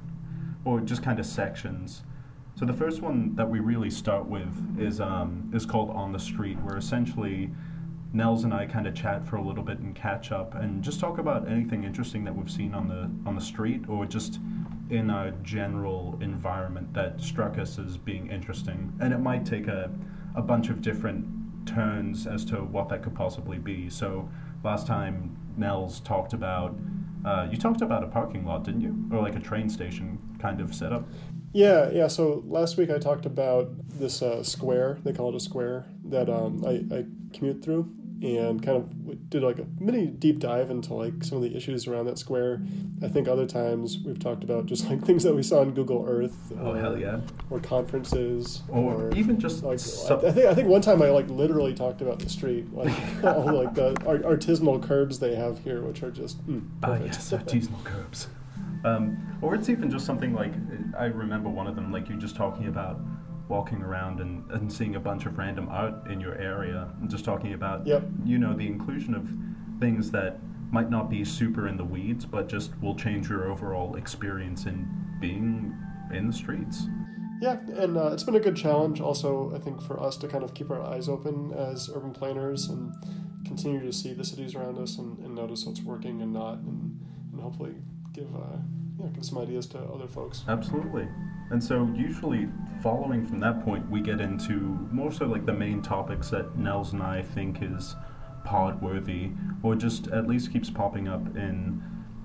or 0.64 0.80
just 0.80 1.02
kind 1.02 1.18
of 1.18 1.26
sections. 1.26 2.02
So 2.54 2.66
the 2.66 2.72
first 2.72 3.00
one 3.00 3.34
that 3.36 3.48
we 3.48 3.60
really 3.60 3.90
start 3.90 4.26
with 4.26 4.52
is 4.78 5.00
um, 5.00 5.50
is 5.54 5.64
called 5.66 5.90
On 5.90 6.12
the 6.12 6.18
Street, 6.18 6.60
where 6.62 6.76
essentially 6.76 7.50
Nels 8.12 8.44
and 8.44 8.52
I 8.52 8.66
kind 8.66 8.86
of 8.86 8.94
chat 8.94 9.26
for 9.26 9.36
a 9.36 9.42
little 9.42 9.64
bit 9.64 9.78
and 9.78 9.94
catch 9.94 10.32
up 10.32 10.54
and 10.54 10.82
just 10.84 11.00
talk 11.00 11.18
about 11.18 11.48
anything 11.48 11.84
interesting 11.84 12.24
that 12.24 12.36
we've 12.36 12.50
seen 12.50 12.74
on 12.74 12.88
the 12.88 13.10
on 13.28 13.34
the 13.34 13.40
street 13.40 13.88
or 13.88 14.04
just 14.04 14.38
in 14.90 15.08
a 15.08 15.32
general 15.42 16.18
environment 16.20 16.92
that 16.92 17.20
struck 17.20 17.58
us 17.58 17.78
as 17.78 17.96
being 17.96 18.30
interesting. 18.30 18.92
And 19.00 19.14
it 19.14 19.18
might 19.18 19.46
take 19.46 19.66
a, 19.66 19.90
a 20.34 20.42
bunch 20.42 20.68
of 20.68 20.82
different 20.82 21.26
turns 21.66 22.26
as 22.26 22.44
to 22.46 22.56
what 22.56 22.90
that 22.90 23.02
could 23.02 23.14
possibly 23.14 23.58
be. 23.58 23.88
So 23.88 24.28
last 24.62 24.86
time 24.86 25.34
Nels 25.56 26.00
talked 26.00 26.34
about 26.34 26.76
uh, 27.24 27.48
you 27.50 27.56
talked 27.56 27.82
about 27.82 28.02
a 28.02 28.06
parking 28.06 28.44
lot, 28.44 28.64
didn't 28.64 28.80
you? 28.80 29.08
Or 29.12 29.22
like 29.22 29.36
a 29.36 29.40
train 29.40 29.68
station 29.68 30.18
kind 30.38 30.60
of 30.60 30.74
setup? 30.74 31.06
Yeah, 31.52 31.90
yeah. 31.90 32.08
So 32.08 32.42
last 32.46 32.76
week 32.76 32.90
I 32.90 32.98
talked 32.98 33.26
about 33.26 33.70
this 33.88 34.22
uh, 34.22 34.42
square. 34.42 34.98
They 35.04 35.12
call 35.12 35.28
it 35.28 35.34
a 35.36 35.40
square 35.40 35.86
that 36.06 36.30
um, 36.30 36.64
I, 36.66 36.84
I 36.94 37.04
commute 37.32 37.62
through, 37.62 37.92
and 38.22 38.62
kind 38.62 38.76
of 38.76 39.28
did 39.30 39.42
like 39.42 39.58
a 39.58 39.66
mini 39.80 40.06
deep 40.06 40.38
dive 40.38 40.70
into 40.70 40.94
like 40.94 41.24
some 41.24 41.38
of 41.38 41.42
the 41.42 41.56
issues 41.56 41.88
around 41.88 42.06
that 42.06 42.18
square. 42.18 42.62
I 43.02 43.08
think 43.08 43.26
other 43.26 43.46
times 43.46 43.98
we've 43.98 44.18
talked 44.18 44.44
about 44.44 44.66
just 44.66 44.88
like 44.88 45.02
things 45.04 45.24
that 45.24 45.34
we 45.34 45.42
saw 45.42 45.60
on 45.60 45.72
Google 45.72 46.04
Earth. 46.08 46.52
Oh 46.58 46.72
or, 46.72 46.78
hell 46.78 46.96
yeah! 46.96 47.20
Or 47.50 47.58
conferences, 47.58 48.62
or, 48.68 48.94
or 48.94 49.14
even 49.14 49.40
just 49.40 49.64
like 49.64 49.80
sub- 49.80 50.24
I 50.24 50.30
think 50.30 50.46
I 50.46 50.54
think 50.54 50.68
one 50.68 50.80
time 50.80 51.02
I 51.02 51.10
like 51.10 51.28
literally 51.28 51.74
talked 51.74 52.00
about 52.00 52.20
the 52.20 52.28
street, 52.28 52.72
like 52.74 52.94
all 53.24 53.52
like 53.52 53.74
the 53.74 53.94
artisanal 53.94 54.80
curbs 54.80 55.18
they 55.18 55.34
have 55.34 55.58
here, 55.58 55.82
which 55.82 56.02
are 56.02 56.10
just 56.10 56.46
mm, 56.46 56.66
ah 56.84 56.98
yes, 57.02 57.32
artisanal 57.32 57.82
curbs. 57.84 58.28
Um, 58.84 59.38
or 59.40 59.54
it's 59.54 59.68
even 59.68 59.90
just 59.90 60.06
something 60.06 60.32
like 60.34 60.52
I 60.98 61.06
remember 61.06 61.48
one 61.48 61.66
of 61.66 61.74
them, 61.74 61.92
like 61.92 62.08
you 62.08 62.16
just 62.16 62.36
talking 62.36 62.66
about 62.66 63.00
walking 63.52 63.82
around 63.82 64.18
and, 64.20 64.50
and 64.50 64.72
seeing 64.72 64.96
a 64.96 65.00
bunch 65.00 65.26
of 65.26 65.36
random 65.36 65.68
art 65.68 66.10
in 66.10 66.18
your 66.18 66.34
area 66.36 66.88
and 67.00 67.10
just 67.10 67.22
talking 67.22 67.52
about 67.52 67.86
yep. 67.86 68.02
you 68.24 68.38
know 68.38 68.54
the 68.54 68.66
inclusion 68.66 69.14
of 69.14 69.28
things 69.78 70.10
that 70.10 70.38
might 70.70 70.90
not 70.90 71.10
be 71.10 71.22
super 71.22 71.68
in 71.68 71.76
the 71.76 71.84
weeds 71.84 72.24
but 72.24 72.48
just 72.48 72.70
will 72.80 72.96
change 72.96 73.28
your 73.28 73.52
overall 73.52 73.96
experience 73.96 74.64
in 74.64 74.88
being 75.20 75.76
in 76.14 76.26
the 76.26 76.32
streets 76.32 76.86
yeah 77.42 77.58
and 77.76 77.98
uh, 77.98 78.10
it's 78.14 78.24
been 78.24 78.36
a 78.36 78.40
good 78.40 78.56
challenge 78.56 79.02
also 79.02 79.52
i 79.54 79.58
think 79.58 79.82
for 79.82 80.02
us 80.02 80.16
to 80.16 80.26
kind 80.26 80.42
of 80.42 80.54
keep 80.54 80.70
our 80.70 80.82
eyes 80.82 81.06
open 81.06 81.52
as 81.52 81.90
urban 81.94 82.12
planners 82.12 82.70
and 82.70 82.94
continue 83.44 83.84
to 83.84 83.92
see 83.92 84.14
the 84.14 84.24
cities 84.24 84.54
around 84.54 84.78
us 84.78 84.96
and, 84.96 85.18
and 85.18 85.34
notice 85.34 85.66
what's 85.66 85.82
working 85.82 86.22
and 86.22 86.32
not, 86.32 86.54
and, 86.54 86.98
and 87.32 87.40
hopefully 87.40 87.74
give 88.14 88.34
uh, 88.34 88.56
yeah, 89.02 89.08
give 89.10 89.24
some 89.24 89.38
ideas 89.38 89.66
to 89.66 89.78
other 89.78 90.06
folks. 90.06 90.44
Absolutely. 90.48 91.08
And 91.50 91.62
so, 91.62 91.90
usually, 91.94 92.48
following 92.82 93.26
from 93.26 93.40
that 93.40 93.64
point, 93.64 93.88
we 93.90 94.00
get 94.00 94.20
into 94.20 94.54
more 94.90 95.12
so 95.12 95.26
like 95.26 95.44
the 95.44 95.52
main 95.52 95.82
topics 95.82 96.30
that 96.30 96.56
Nels 96.56 96.92
and 96.92 97.02
I 97.02 97.22
think 97.22 97.58
is 97.62 97.94
pod 98.44 98.80
worthy, 98.80 99.32
or 99.62 99.74
just 99.74 100.08
at 100.08 100.26
least 100.26 100.52
keeps 100.52 100.70
popping 100.70 101.08
up 101.08 101.24
in, 101.36 101.82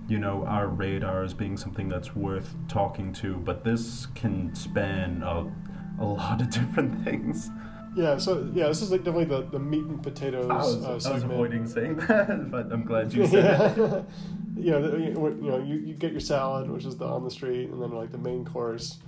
you 0.08 0.20
know, 0.20 0.46
our 0.46 0.68
radar 0.68 1.24
as 1.24 1.34
being 1.34 1.58
something 1.58 1.90
that's 1.90 2.16
worth 2.16 2.56
talking 2.68 3.12
to. 3.14 3.36
But 3.38 3.64
this 3.64 4.08
can 4.16 4.54
span 4.56 5.24
a, 5.24 5.52
a 6.00 6.06
lot 6.06 6.42
of 6.42 6.50
different 6.52 7.04
things. 7.04 7.50
Yeah, 7.96 8.18
so 8.18 8.50
yeah, 8.54 8.68
this 8.68 8.84
is 8.84 8.92
like 8.92 9.04
definitely 9.04 9.26
the, 9.26 9.50
the 9.50 9.60
meat 9.60 9.84
and 9.84 10.02
potatoes 10.02 10.48
I 10.52 10.56
was, 10.58 10.86
uh, 10.86 11.10
I 11.10 11.14
was 11.16 11.24
avoiding 11.24 11.66
saying 11.68 11.96
that, 12.08 12.52
but 12.52 12.72
I'm 12.72 12.86
glad 12.86 13.12
you 13.12 13.26
said 13.26 13.78
it. 13.78 14.06
yeah. 14.58 14.64
you 14.66 14.72
know, 14.72 14.92
the, 14.92 14.98
you 14.98 15.52
know, 15.52 15.60
you, 15.60 15.76
you 15.76 15.94
get 15.94 16.12
your 16.12 16.22
salad, 16.22 16.70
which 16.70 16.86
is 16.86 16.98
the 16.98 17.06
on 17.06 17.24
the 17.24 17.32
street, 17.32 17.70
and 17.70 17.82
then 17.82 17.92
like 17.92 18.12
the 18.12 18.18
main 18.18 18.46
course. 18.46 19.00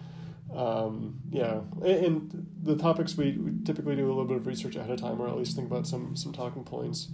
Um, 0.56 1.20
yeah, 1.30 1.60
and, 1.84 2.06
and 2.06 2.48
the 2.64 2.76
topics 2.76 3.16
we, 3.16 3.34
we 3.34 3.52
typically 3.64 3.96
do 3.96 4.08
a 4.08 4.10
little 4.10 4.26
bit 4.26 4.38
of 4.38 4.48
research 4.48 4.76
ahead 4.76 4.90
of 4.90 5.00
time, 5.00 5.22
or 5.22 5.28
at 5.28 5.38
least 5.38 5.56
think 5.56 5.70
about 5.70 5.86
some 5.86 6.16
some 6.16 6.34
talking 6.34 6.64
points. 6.64 7.10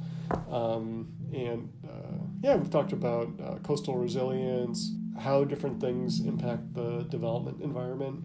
Um, 0.49 1.09
and 1.33 1.69
uh, 1.85 2.23
yeah, 2.41 2.55
we've 2.55 2.69
talked 2.69 2.93
about 2.93 3.29
uh, 3.43 3.55
coastal 3.63 3.97
resilience, 3.97 4.93
how 5.19 5.43
different 5.43 5.81
things 5.81 6.21
impact 6.21 6.73
the 6.73 7.03
development 7.09 7.61
environment. 7.61 8.23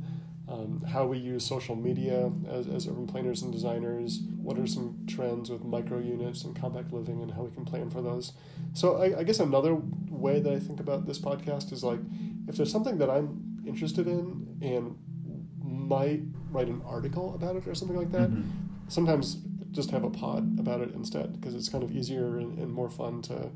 Um, 0.51 0.83
how 0.83 1.07
we 1.07 1.19
use 1.19 1.47
social 1.47 1.77
media 1.77 2.33
as, 2.51 2.67
as 2.67 2.89
urban 2.89 3.07
planners 3.07 3.43
and 3.43 3.53
designers, 3.53 4.19
what 4.43 4.59
are 4.59 4.67
some 4.67 4.99
trends 5.07 5.49
with 5.49 5.63
micro 5.63 5.99
units 6.01 6.43
and 6.43 6.57
compact 6.61 6.93
living, 6.93 7.23
and 7.23 7.31
how 7.31 7.43
we 7.43 7.53
can 7.53 7.65
plan 7.65 7.89
for 7.89 8.03
those. 8.03 8.33
So, 8.73 8.97
I, 8.97 9.21
I 9.21 9.23
guess 9.23 9.39
another 9.39 9.77
way 10.09 10.41
that 10.41 10.53
I 10.53 10.59
think 10.59 10.81
about 10.81 11.07
this 11.07 11.21
podcast 11.21 11.71
is 11.73 11.85
like 11.85 12.01
if 12.49 12.57
there's 12.57 12.73
something 12.73 12.99
that 12.99 13.09
I'm 13.09 13.61
interested 13.65 14.09
in 14.09 14.49
and 14.61 14.97
might 15.63 16.23
write 16.51 16.67
an 16.67 16.83
article 16.85 17.33
about 17.37 17.55
it 17.55 17.69
or 17.69 17.75
something 17.77 17.97
like 17.97 18.11
that, 18.11 18.31
Mhm. 18.31 18.43
sometimes 18.89 19.37
just 19.71 19.93
have 19.93 20.03
a 20.03 20.11
pod 20.11 20.59
about 20.59 20.81
it 20.81 20.93
instead 20.97 21.33
because 21.41 21.55
it's 21.55 21.69
kind 21.69 21.85
of 21.85 21.93
easier 21.93 22.39
and, 22.39 22.59
and 22.59 22.73
more 22.73 22.91
fun 22.91 23.23
to 23.23 23.51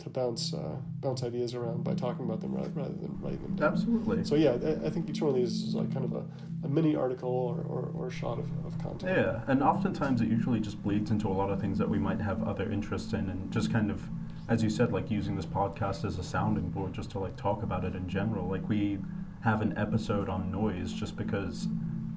to 0.00 0.10
bounce 0.10 0.52
uh, 0.52 0.76
bounce 1.00 1.22
ideas 1.22 1.54
around 1.54 1.84
by 1.84 1.94
talking 1.94 2.24
about 2.24 2.40
them 2.40 2.54
rather, 2.54 2.70
rather 2.70 2.94
than 2.94 3.18
writing 3.20 3.42
them 3.42 3.56
down. 3.56 3.72
Absolutely. 3.72 4.24
So 4.24 4.34
yeah, 4.34 4.56
I, 4.62 4.86
I 4.86 4.90
think 4.90 5.08
each 5.08 5.20
one 5.20 5.30
of 5.30 5.36
these 5.36 5.62
is 5.62 5.74
like 5.74 5.92
kind 5.92 6.04
of 6.04 6.12
a, 6.12 6.24
a 6.64 6.68
mini 6.68 6.96
article 6.96 7.28
or, 7.28 7.60
or, 7.62 7.90
or 7.94 8.10
shot 8.10 8.38
of, 8.38 8.48
of 8.66 8.78
content. 8.78 9.16
Yeah, 9.16 9.40
and 9.46 9.62
oftentimes 9.62 10.20
it 10.20 10.28
usually 10.28 10.60
just 10.60 10.82
bleeds 10.82 11.10
into 11.10 11.28
a 11.28 11.32
lot 11.34 11.50
of 11.50 11.60
things 11.60 11.78
that 11.78 11.88
we 11.88 11.98
might 11.98 12.20
have 12.20 12.42
other 12.42 12.70
interests 12.70 13.12
in, 13.12 13.28
and 13.30 13.50
just 13.52 13.72
kind 13.72 13.90
of, 13.90 14.02
as 14.48 14.62
you 14.62 14.70
said, 14.70 14.92
like 14.92 15.10
using 15.10 15.36
this 15.36 15.46
podcast 15.46 16.04
as 16.04 16.18
a 16.18 16.24
sounding 16.24 16.70
board 16.70 16.92
just 16.92 17.10
to 17.12 17.18
like 17.18 17.36
talk 17.36 17.62
about 17.62 17.84
it 17.84 17.94
in 17.94 18.08
general. 18.08 18.48
Like 18.48 18.68
we 18.68 18.98
have 19.42 19.62
an 19.62 19.76
episode 19.78 20.28
on 20.28 20.50
noise 20.50 20.92
just 20.92 21.16
because 21.16 21.66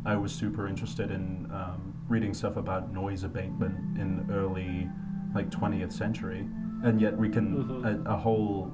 I 0.05 0.15
was 0.17 0.33
super 0.33 0.67
interested 0.67 1.11
in 1.11 1.49
um, 1.53 1.93
reading 2.09 2.33
stuff 2.33 2.57
about 2.57 2.91
noise 2.93 3.23
abatement 3.23 3.97
in 3.97 4.25
the 4.27 4.33
early 4.33 4.89
like 5.33 5.49
20th 5.49 5.93
century, 5.93 6.45
and 6.83 7.01
yet 7.01 7.17
we 7.17 7.29
can 7.29 7.63
Mhm. 7.63 8.05
a, 8.07 8.11
a 8.13 8.17
whole 8.17 8.71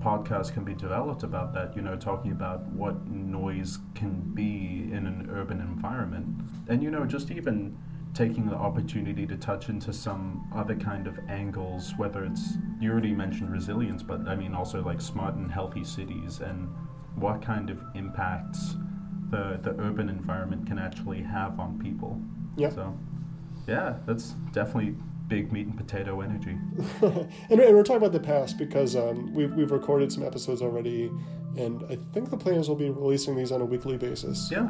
podcast 0.00 0.52
can 0.52 0.64
be 0.64 0.74
developed 0.74 1.22
about 1.22 1.54
that. 1.54 1.76
You 1.76 1.82
know, 1.82 1.96
talking 1.96 2.32
about 2.32 2.66
what 2.72 3.06
noise 3.08 3.78
can 3.94 4.20
be 4.34 4.90
in 4.92 5.06
an 5.06 5.30
urban 5.32 5.60
environment, 5.60 6.26
and 6.68 6.82
you 6.82 6.90
know, 6.90 7.04
just 7.06 7.30
even 7.30 7.76
taking 8.14 8.44
the 8.46 8.56
opportunity 8.56 9.26
to 9.26 9.36
touch 9.36 9.68
into 9.70 9.90
some 9.92 10.46
other 10.54 10.74
kind 10.74 11.06
of 11.06 11.18
angles, 11.30 11.94
whether 11.96 12.24
it's 12.24 12.58
you 12.80 12.90
already 12.90 13.14
mentioned 13.14 13.50
resilience, 13.50 14.02
but 14.02 14.28
I 14.28 14.34
mean 14.36 14.54
also 14.54 14.82
like 14.84 15.00
smart 15.00 15.34
and 15.36 15.50
healthy 15.50 15.84
cities 15.84 16.40
and 16.40 16.68
what 17.14 17.40
kind 17.40 17.70
of 17.70 17.78
impacts 17.94 18.76
the 19.30 19.58
the 19.62 19.70
urban 19.80 20.08
environment 20.08 20.66
can 20.66 20.78
actually 20.78 21.22
have 21.22 21.58
on 21.60 21.78
people. 21.78 22.20
Yeah. 22.56 22.68
So, 22.70 22.94
yeah, 23.66 23.96
that's 24.04 24.32
definitely 24.52 24.96
big 25.32 25.50
meat 25.50 25.66
and 25.66 25.76
potato 25.78 26.20
energy. 26.20 26.58
and, 27.00 27.58
we're 27.58 27.82
talking 27.82 27.96
about 27.96 28.12
the 28.12 28.20
past 28.20 28.58
because 28.58 28.94
um, 28.94 29.32
we've, 29.32 29.54
we've 29.54 29.70
recorded 29.70 30.12
some 30.12 30.22
episodes 30.22 30.60
already, 30.60 31.10
and 31.56 31.82
I 31.88 31.96
think 32.12 32.28
the 32.28 32.36
plan 32.36 32.56
is 32.56 32.68
we'll 32.68 32.76
be 32.76 32.90
releasing 32.90 33.34
these 33.34 33.50
on 33.50 33.62
a 33.62 33.64
weekly 33.64 33.96
basis. 33.96 34.50
Yeah. 34.52 34.68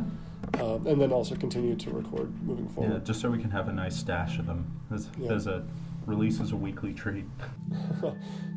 Um, 0.60 0.86
and 0.86 1.00
then 1.00 1.10
also 1.12 1.34
continue 1.34 1.74
to 1.74 1.90
record 1.90 2.30
moving 2.44 2.68
forward. 2.68 2.92
Yeah, 2.92 2.98
just 3.00 3.20
so 3.20 3.28
we 3.28 3.38
can 3.38 3.50
have 3.50 3.68
a 3.68 3.72
nice 3.72 3.96
stash 3.96 4.38
of 4.38 4.46
them. 4.46 4.70
There's, 4.88 5.08
Yeah. 5.18 5.28
there's 5.28 5.48
a 5.48 5.64
release 6.06 6.40
as 6.40 6.52
a 6.52 6.56
weekly 6.56 6.92
treat. 6.92 7.24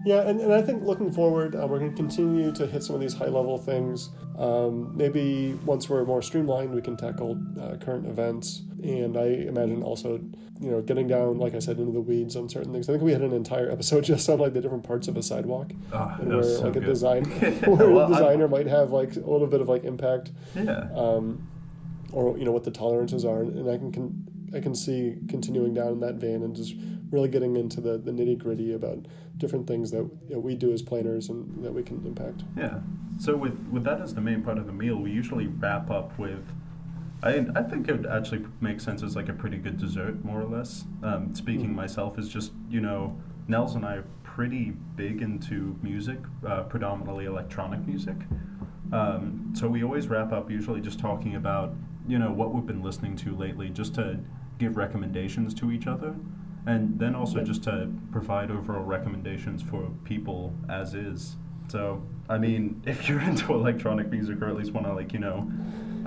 Yeah, 0.06 0.22
and, 0.30 0.40
and 0.40 0.54
I 0.54 0.62
think 0.62 0.84
looking 0.84 1.12
forward, 1.12 1.56
uh, 1.56 1.66
we're 1.66 1.80
going 1.80 1.90
to 1.90 1.98
continue 1.98 2.52
to 2.52 2.68
hit 2.68 2.84
some 2.84 2.94
of 2.94 3.02
these 3.02 3.16
high 3.16 3.26
level 3.26 3.58
things. 3.58 4.12
Um, 4.38 4.96
maybe 4.96 5.54
once 5.66 5.90
we're 5.90 6.06
more 6.06 6.22
streamlined, 6.22 6.76
we 6.76 6.82
can 6.84 6.96
tackle 6.96 7.42
uh, 7.60 7.78
current 7.78 8.06
events. 8.06 8.62
And 8.84 9.18
I 9.18 9.26
imagine 9.26 9.82
also, 9.82 10.20
you 10.62 10.70
know, 10.70 10.82
getting 10.84 11.08
down, 11.08 11.40
like 11.40 11.56
I 11.56 11.60
said, 11.60 11.80
into 11.80 11.92
the 11.92 12.02
weeds 12.02 12.36
on 12.36 12.48
certain 12.50 12.72
things. 12.72 12.88
I 12.88 12.92
think 12.92 13.04
we 13.04 13.14
had 13.14 13.24
an 13.24 13.34
entire 13.34 13.72
episode 13.72 14.04
just 14.14 14.30
on 14.30 14.38
like 14.38 14.54
the 14.54 14.62
different 14.62 14.84
parts 14.84 15.08
of 15.08 15.18
a 15.18 15.24
sidewalk, 15.24 15.72
Oh, 15.92 16.16
and 16.20 16.30
where 16.30 16.44
so 16.44 16.62
like 16.68 16.76
a 16.76 16.82
design, 16.82 17.24
where 17.66 17.90
well, 17.90 18.06
a 18.06 18.14
designer 18.14 18.48
might 18.48 18.68
have 18.68 18.92
like 18.92 19.16
a 19.16 19.22
little 19.22 19.48
bit 19.48 19.60
of 19.60 19.68
like 19.68 19.86
impact, 19.86 20.32
Yeah. 20.56 20.88
um, 20.96 21.48
or 22.12 22.38
you 22.38 22.46
know 22.46 22.52
what 22.52 22.64
the 22.64 22.70
tolerances 22.70 23.26
are, 23.26 23.42
and 23.42 23.68
I 23.68 23.80
can, 23.80 23.92
can 23.92 24.28
I 24.56 24.62
can 24.62 24.74
see 24.74 25.18
continuing 25.28 25.74
down 25.74 25.90
in 25.94 26.00
that 26.00 26.16
vein 26.16 26.42
and 26.44 26.56
just 26.56 26.76
really 27.12 27.28
getting 27.28 27.58
into 27.58 27.82
the, 27.82 27.98
the 27.98 28.12
nitty 28.12 28.38
gritty 28.38 28.74
about 28.74 29.06
different 29.38 29.68
things 29.68 29.92
that 29.92 29.98
you 29.98 30.36
know, 30.36 30.40
we 30.40 30.56
do 30.56 30.72
as 30.72 30.82
planners 30.82 31.30
and 31.30 31.64
that 31.64 31.74
we 31.74 31.84
can 31.84 32.04
impact. 32.06 32.44
Yeah. 32.58 32.80
So 33.20 33.36
with 33.36 33.58
with 33.70 33.84
that 33.84 34.02
as 34.02 34.14
the 34.16 34.22
main 34.22 34.42
part 34.42 34.58
of 34.58 34.66
the 34.66 34.74
meal, 34.74 34.96
we 34.98 35.12
usually 35.12 35.48
wrap 35.48 35.92
up 35.92 36.18
with. 36.18 36.44
I 37.22 37.46
I 37.56 37.64
think 37.64 37.88
it 37.90 37.94
would 37.98 38.06
actually 38.08 38.46
make 38.62 38.80
sense 38.80 39.04
as 39.04 39.16
like 39.16 39.30
a 39.30 39.34
pretty 39.34 39.58
good 39.58 39.78
dessert, 39.78 40.24
more 40.24 40.42
or 40.42 40.46
less. 40.46 40.86
Um, 41.04 41.34
speaking 41.36 41.70
Mhm. 41.72 41.76
myself 41.76 42.18
is 42.18 42.30
just 42.30 42.52
you 42.70 42.82
know, 42.82 43.16
Nels 43.48 43.76
and 43.76 43.86
I 43.86 43.96
are 43.98 44.06
pretty 44.24 44.74
big 44.96 45.22
into 45.22 45.78
music, 45.82 46.20
uh, 46.46 46.64
predominantly 46.64 47.26
electronic 47.26 47.86
music. 47.88 48.18
Um, 48.92 49.54
so 49.56 49.68
we 49.68 49.84
always 49.84 50.08
wrap 50.08 50.32
up 50.32 50.52
usually 50.52 50.82
just 50.82 51.00
talking 51.00 51.36
about 51.36 51.74
you 52.08 52.20
know 52.20 52.32
what 52.32 52.54
we've 52.54 52.66
been 52.66 52.84
listening 52.84 53.16
to 53.18 53.36
lately, 53.36 53.70
just 53.70 53.96
to 53.96 54.20
give 54.60 54.78
recommendations 54.78 55.54
to 55.56 55.72
each 55.72 55.88
other, 55.88 56.16
and 56.66 56.98
then 57.00 57.16
also 57.16 57.44
just 57.44 57.64
to 57.64 57.92
provide 58.12 58.52
overall 58.52 58.84
recommendations 58.84 59.62
for 59.62 59.90
people 60.04 60.54
as 60.70 60.94
is. 60.94 61.36
So 61.68 62.04
I 62.30 62.38
mean, 62.38 62.82
if 62.86 63.08
you're 63.08 63.22
into 63.22 63.54
electronic 63.54 64.10
music 64.10 64.42
or 64.42 64.50
at 64.50 64.56
least 64.56 64.72
want 64.72 64.88
to 64.88 64.94
like 64.94 65.14
you 65.14 65.20
know 65.20 65.50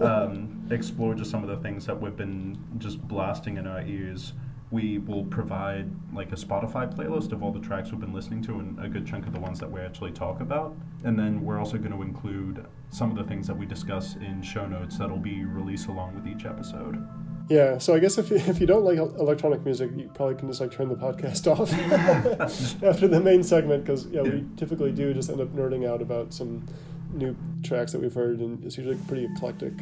um, 0.01 0.67
explore 0.71 1.15
just 1.15 1.31
some 1.31 1.43
of 1.43 1.49
the 1.49 1.57
things 1.57 1.87
that 1.87 2.01
we've 2.01 2.17
been 2.17 2.59
just 2.79 3.01
blasting 3.07 3.57
in 3.57 3.67
our 3.67 3.83
ears. 3.83 4.33
We 4.71 4.99
will 4.99 5.25
provide 5.25 5.91
like 6.13 6.31
a 6.31 6.37
Spotify 6.37 6.95
playlist 6.95 7.33
of 7.33 7.43
all 7.43 7.53
the 7.53 7.61
tracks 7.61 7.91
we've 7.91 8.01
been 8.01 8.13
listening 8.13 8.43
to 8.43 8.59
and 8.59 8.79
a 8.85 8.89
good 8.89 9.07
chunk 9.07 9.27
of 9.27 9.33
the 9.33 9.41
ones 9.41 9.59
that 9.61 9.71
we 9.71 9.81
actually 9.81 10.13
talk 10.13 10.41
about. 10.41 10.77
And 11.05 11.19
then 11.19 11.43
we're 11.43 11.59
also 11.59 11.79
going 11.79 11.93
to 11.93 12.03
include 12.03 12.67
some 12.91 13.11
of 13.11 13.17
the 13.17 13.25
things 13.25 13.47
that 13.47 13.57
we 13.57 13.67
discuss 13.67 14.17
in 14.17 14.43
show 14.43 14.67
notes 14.67 14.99
that'll 14.99 15.19
be 15.19 15.45
released 15.45 15.89
along 15.89 16.15
with 16.15 16.27
each 16.27 16.45
episode. 16.47 17.07
Yeah, 17.51 17.79
so 17.79 17.95
I 17.95 17.99
guess 17.99 18.19
if 18.19 18.31
you, 18.31 18.37
if 18.47 18.61
you 18.61 18.67
don't 18.67 18.85
like 18.85 18.99
electronic 18.99 19.65
music, 19.65 19.91
you 19.97 20.11
probably 20.15 20.35
can 20.37 20.49
just 20.49 20.61
like 20.61 20.71
turn 20.73 20.89
the 20.89 20.95
podcast 20.97 21.47
off 21.59 21.73
after 22.83 23.09
the 23.09 23.21
main 23.21 23.43
segment 23.43 23.85
because 23.85 24.07
yeah, 24.07 24.23
Yeah. 24.23 24.31
we 24.33 24.45
typically 24.57 24.93
do 24.93 25.13
just 25.15 25.31
end 25.31 25.41
up 25.41 25.49
nerding 25.55 25.89
out 25.89 26.03
about 26.03 26.33
some 26.33 26.65
new 27.13 27.35
tracks 27.63 27.93
that 27.93 28.01
we've 28.01 28.13
heard, 28.15 28.41
and 28.41 28.63
it's 28.65 28.77
usually 28.77 28.99
pretty 29.09 29.25
eclectic 29.25 29.73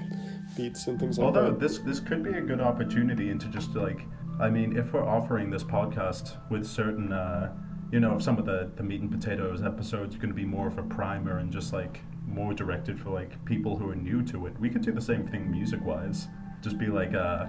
beats 0.57 0.87
and 0.87 0.99
things 0.99 1.19
like 1.19 1.27
Although 1.27 1.51
that. 1.51 1.61
this 1.61 1.79
this 1.79 1.99
could 2.01 2.23
be 2.23 2.31
a 2.35 2.41
good 2.41 2.61
opportunity 2.61 3.31
into 3.31 3.47
just 3.49 3.75
like 3.75 4.07
I 4.41 4.49
mean, 4.51 4.77
if 4.77 4.93
we're 4.93 5.07
offering 5.07 5.51
this 5.51 5.65
podcast 5.65 6.37
with 6.51 6.67
certain 6.67 7.13
uh, 7.13 7.53
you 7.91 8.01
know, 8.01 8.19
some 8.19 8.37
of 8.39 8.45
the, 8.47 8.71
the 8.77 8.83
meat 8.83 9.01
and 9.01 9.11
potatoes 9.11 9.63
episodes 9.63 10.15
are 10.15 10.19
going 10.19 10.29
to 10.29 10.35
be 10.35 10.45
more 10.45 10.67
of 10.67 10.77
a 10.77 10.83
primer 10.83 11.39
and 11.39 11.53
just 11.53 11.73
like 11.73 12.01
more 12.27 12.53
directed 12.53 13.01
for 13.01 13.11
like 13.11 13.43
people 13.45 13.77
who 13.77 13.89
are 13.91 13.95
new 13.95 14.23
to 14.25 14.47
it, 14.47 14.59
we 14.61 14.69
could 14.69 14.83
do 14.83 14.93
the 14.93 15.01
same 15.01 15.27
thing 15.27 15.51
music 15.51 15.85
wise. 15.85 16.29
Just 16.63 16.79
be 16.79 16.87
like 16.87 17.15
uh, 17.15 17.47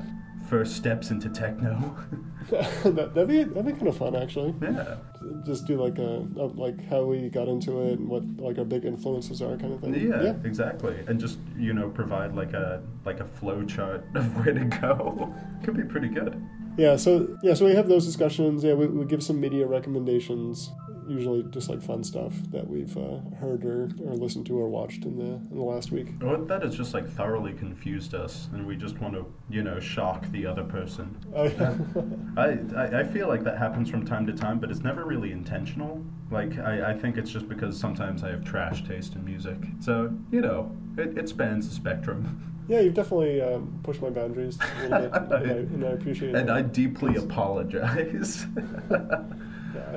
first 0.49 0.75
steps 0.75 1.11
into 1.11 1.29
techno. 1.29 1.95
that, 2.49 3.13
that'd 3.13 3.27
be 3.27 3.43
that'd 3.43 3.65
be 3.65 3.73
kind 3.73 3.87
of 3.87 3.97
fun 3.97 4.15
actually. 4.15 4.53
yeah. 4.61 4.97
Just 5.45 5.65
do 5.65 5.81
like 5.81 5.97
a, 5.97 6.25
a 6.37 6.45
like 6.55 6.85
how 6.87 7.03
we 7.03 7.29
got 7.29 7.47
into 7.47 7.81
it 7.81 7.99
and 7.99 8.07
what 8.07 8.23
like 8.37 8.57
our 8.57 8.65
big 8.65 8.85
influences 8.85 9.41
are 9.41 9.57
kind 9.57 9.73
of 9.73 9.81
thing. 9.81 9.95
Yeah, 9.95 10.21
Yeah, 10.21 10.33
exactly. 10.43 11.03
And 11.07 11.19
just, 11.19 11.39
you 11.57 11.73
know, 11.73 11.89
provide 11.89 12.35
like 12.35 12.53
a 12.53 12.81
like 13.05 13.19
a 13.19 13.25
flow 13.25 13.63
chart 13.63 14.05
of 14.15 14.45
where 14.45 14.53
to 14.53 14.65
go. 14.65 15.33
Could 15.63 15.75
be 15.75 15.83
pretty 15.83 16.09
good. 16.09 16.41
Yeah, 16.77 16.95
so 16.95 17.35
yeah, 17.41 17.55
so 17.55 17.65
we 17.65 17.73
have 17.73 17.89
those 17.89 18.05
discussions. 18.05 18.63
Yeah, 18.63 18.73
we, 18.73 18.85
we 18.85 19.05
give 19.05 19.23
some 19.23 19.39
media 19.39 19.65
recommendations. 19.65 20.71
Usually 21.07 21.43
just 21.43 21.69
like 21.69 21.81
fun 21.81 22.03
stuff 22.03 22.33
that 22.51 22.67
we've 22.67 22.95
uh, 22.97 23.19
heard 23.39 23.65
or, 23.65 23.89
or 24.03 24.15
listened 24.15 24.45
to 24.47 24.57
or 24.57 24.67
watched 24.69 25.05
in 25.05 25.17
the 25.17 25.35
in 25.51 25.55
the 25.55 25.63
last 25.63 25.91
week. 25.91 26.07
Well, 26.21 26.43
that 26.45 26.63
has 26.63 26.75
just 26.75 26.93
like 26.93 27.09
thoroughly 27.09 27.53
confused 27.53 28.13
us, 28.13 28.49
and 28.53 28.65
we 28.65 28.75
just 28.75 28.99
want 28.99 29.13
to, 29.13 29.25
you 29.49 29.63
know, 29.63 29.79
shock 29.79 30.29
the 30.31 30.45
other 30.45 30.63
person. 30.63 31.17
Oh 31.35 31.45
yeah. 31.45 31.75
I, 32.37 32.57
I, 32.75 32.99
I 32.99 33.03
feel 33.03 33.27
like 33.27 33.43
that 33.43 33.57
happens 33.57 33.89
from 33.89 34.05
time 34.05 34.25
to 34.27 34.33
time, 34.33 34.59
but 34.59 34.69
it's 34.69 34.81
never 34.81 35.05
really 35.05 35.31
intentional. 35.31 36.03
Like, 36.29 36.57
I, 36.59 36.91
I 36.91 36.93
think 36.93 37.17
it's 37.17 37.31
just 37.31 37.47
because 37.47 37.79
sometimes 37.79 38.23
I 38.23 38.29
have 38.29 38.43
trash 38.43 38.83
taste 38.85 39.15
in 39.15 39.23
music. 39.23 39.57
So, 39.79 40.13
you 40.31 40.41
know, 40.41 40.75
it, 40.97 41.17
it 41.17 41.29
spans 41.29 41.67
the 41.69 41.75
spectrum. 41.75 42.43
Yeah, 42.69 42.81
you've 42.81 42.95
definitely 42.95 43.41
um, 43.41 43.79
pushed 43.81 44.01
my 44.01 44.09
boundaries 44.09 44.59
a 44.59 44.89
little 44.89 44.99
bit, 44.99 45.13
and 45.31 45.33
I, 45.33 45.53
and 45.53 45.85
I 45.85 45.87
appreciate 45.91 46.31
it. 46.31 46.35
And 46.35 46.51
I 46.51 46.61
deeply 46.61 47.15
apologize. 47.15 48.45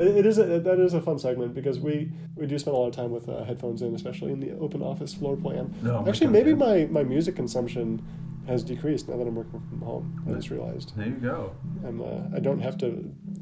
It 0.00 0.26
is 0.26 0.38
a, 0.38 0.60
that 0.60 0.80
is 0.80 0.94
a 0.94 1.00
fun 1.00 1.18
segment 1.18 1.54
because 1.54 1.78
we, 1.78 2.10
we 2.34 2.46
do 2.46 2.58
spend 2.58 2.74
a 2.74 2.78
lot 2.78 2.88
of 2.88 2.94
time 2.94 3.10
with 3.10 3.28
uh, 3.28 3.44
headphones 3.44 3.82
in, 3.82 3.94
especially 3.94 4.32
in 4.32 4.40
the 4.40 4.52
open 4.58 4.82
office 4.82 5.12
floor 5.12 5.36
plan. 5.36 5.74
Oh 5.84 6.06
Actually, 6.08 6.28
God, 6.28 6.32
maybe 6.32 6.54
my, 6.54 6.86
my 6.90 7.02
music 7.02 7.36
consumption 7.36 8.02
has 8.46 8.64
decreased 8.64 9.08
now 9.08 9.16
that 9.16 9.26
I'm 9.26 9.34
working 9.34 9.60
from 9.68 9.80
home. 9.82 10.24
I 10.28 10.32
just 10.32 10.50
realized 10.50 10.96
there 10.96 11.06
you 11.06 11.12
go. 11.12 11.54
I'm 11.86 12.00
uh, 12.00 12.36
I 12.36 12.40
don't 12.40 12.60
have 12.60 12.76
to 12.78 12.86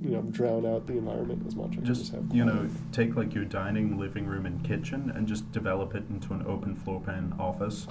you 0.00 0.10
know 0.10 0.22
drown 0.22 0.66
out 0.66 0.86
the 0.86 0.94
environment 0.94 1.44
as 1.46 1.54
much. 1.56 1.78
I 1.78 1.80
Just, 1.80 2.00
just 2.00 2.12
have 2.12 2.24
you 2.34 2.44
know, 2.44 2.68
take 2.92 3.16
like 3.16 3.34
your 3.34 3.44
dining, 3.44 3.98
living 3.98 4.26
room, 4.26 4.44
and 4.44 4.62
kitchen 4.64 5.12
and 5.14 5.26
just 5.26 5.50
develop 5.52 5.94
it 5.94 6.04
into 6.10 6.34
an 6.34 6.44
open 6.46 6.74
floor 6.74 7.00
plan 7.00 7.34
office. 7.38 7.86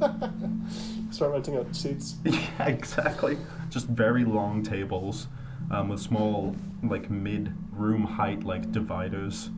start 1.10 1.32
renting 1.32 1.56
out 1.56 1.74
seats. 1.74 2.16
yeah, 2.24 2.66
exactly. 2.66 3.38
Just 3.70 3.86
very 3.88 4.24
long 4.24 4.62
tables 4.62 5.26
um, 5.70 5.88
with 5.88 6.00
small, 6.00 6.54
like 6.82 7.10
mid 7.10 7.52
room 7.76 8.04
height, 8.04 8.44
like 8.44 8.72
dividers. 8.72 9.50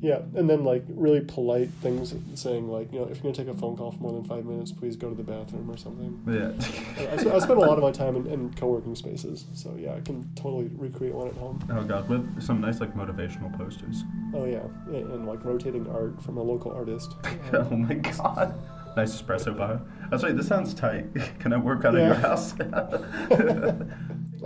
Yeah, 0.00 0.20
and 0.36 0.48
then 0.48 0.62
like 0.64 0.84
really 0.88 1.20
polite 1.20 1.70
things 1.82 2.14
saying 2.34 2.68
like 2.68 2.92
you 2.92 3.00
know 3.00 3.06
if 3.06 3.16
you're 3.16 3.32
gonna 3.32 3.34
take 3.34 3.48
a 3.48 3.58
phone 3.58 3.76
call 3.76 3.90
for 3.90 3.98
more 3.98 4.12
than 4.12 4.24
five 4.24 4.44
minutes, 4.44 4.70
please 4.70 4.94
go 4.94 5.08
to 5.08 5.14
the 5.14 5.24
bathroom 5.24 5.68
or 5.68 5.76
something. 5.76 6.22
Yeah. 6.28 6.52
I, 7.32 7.34
I 7.34 7.38
spend 7.40 7.58
a 7.58 7.60
lot 7.60 7.78
of 7.78 7.82
my 7.82 7.90
time 7.90 8.14
in, 8.14 8.26
in 8.28 8.54
co-working 8.54 8.94
spaces, 8.94 9.46
so 9.54 9.74
yeah, 9.76 9.94
I 9.94 10.00
can 10.00 10.28
totally 10.36 10.70
recreate 10.76 11.14
one 11.14 11.26
at 11.28 11.34
home. 11.34 11.58
oh 11.72 11.82
god, 11.82 12.08
with 12.08 12.40
some 12.40 12.60
nice 12.60 12.80
like 12.80 12.94
motivational 12.94 13.56
posters. 13.58 14.04
Oh 14.34 14.44
yeah, 14.44 14.62
and, 14.86 15.10
and 15.10 15.26
like 15.26 15.44
rotating 15.44 15.88
art 15.90 16.22
from 16.22 16.38
a 16.38 16.42
local 16.42 16.70
artist. 16.70 17.16
oh 17.52 17.70
my 17.70 17.94
god. 17.94 18.54
Nice 18.96 19.20
espresso 19.20 19.56
bar. 19.56 19.80
Oh, 19.80 20.08
That's 20.10 20.22
right. 20.24 20.36
This 20.36 20.48
sounds 20.48 20.74
tight. 20.74 21.06
Can 21.38 21.52
I 21.52 21.56
work 21.56 21.84
out 21.84 21.94
of 21.94 22.00
your 22.00 22.14
house? 22.14 22.52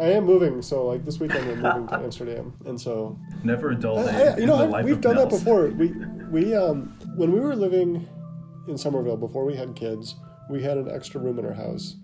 I 0.01 0.11
am 0.13 0.25
moving, 0.25 0.63
so 0.63 0.87
like 0.87 1.05
this 1.05 1.21
weekend 1.21 1.51
I'm 1.51 1.61
moving 1.63 1.87
to 1.89 1.95
Amsterdam, 2.05 2.53
and 2.67 2.81
so 2.81 3.19
Never 3.45 3.71
a 3.71 3.75
dull 3.77 4.03
day. 4.05 4.29
I- 4.33 4.37
you 4.37 4.43
in 4.43 4.49
know 4.49 4.57
the 4.59 4.63
I've- 4.65 4.73
life 4.73 4.85
we've 4.85 4.95
of 4.95 5.01
done 5.01 5.17
that 5.17 5.29
before. 5.29 5.67
We 5.69 5.89
we 6.31 6.55
um 6.55 6.97
when 7.17 7.33
we 7.33 7.41
were 7.41 7.55
living 7.55 8.09
in 8.69 8.79
Somerville 8.79 9.17
before 9.17 9.45
we 9.45 9.55
had 9.57 9.75
kids, 9.75 10.17
we 10.51 10.63
had 10.63 10.79
an 10.79 10.91
extra 10.91 11.21
room 11.21 11.39
in 11.39 11.45
our 11.45 11.53
house 11.53 11.97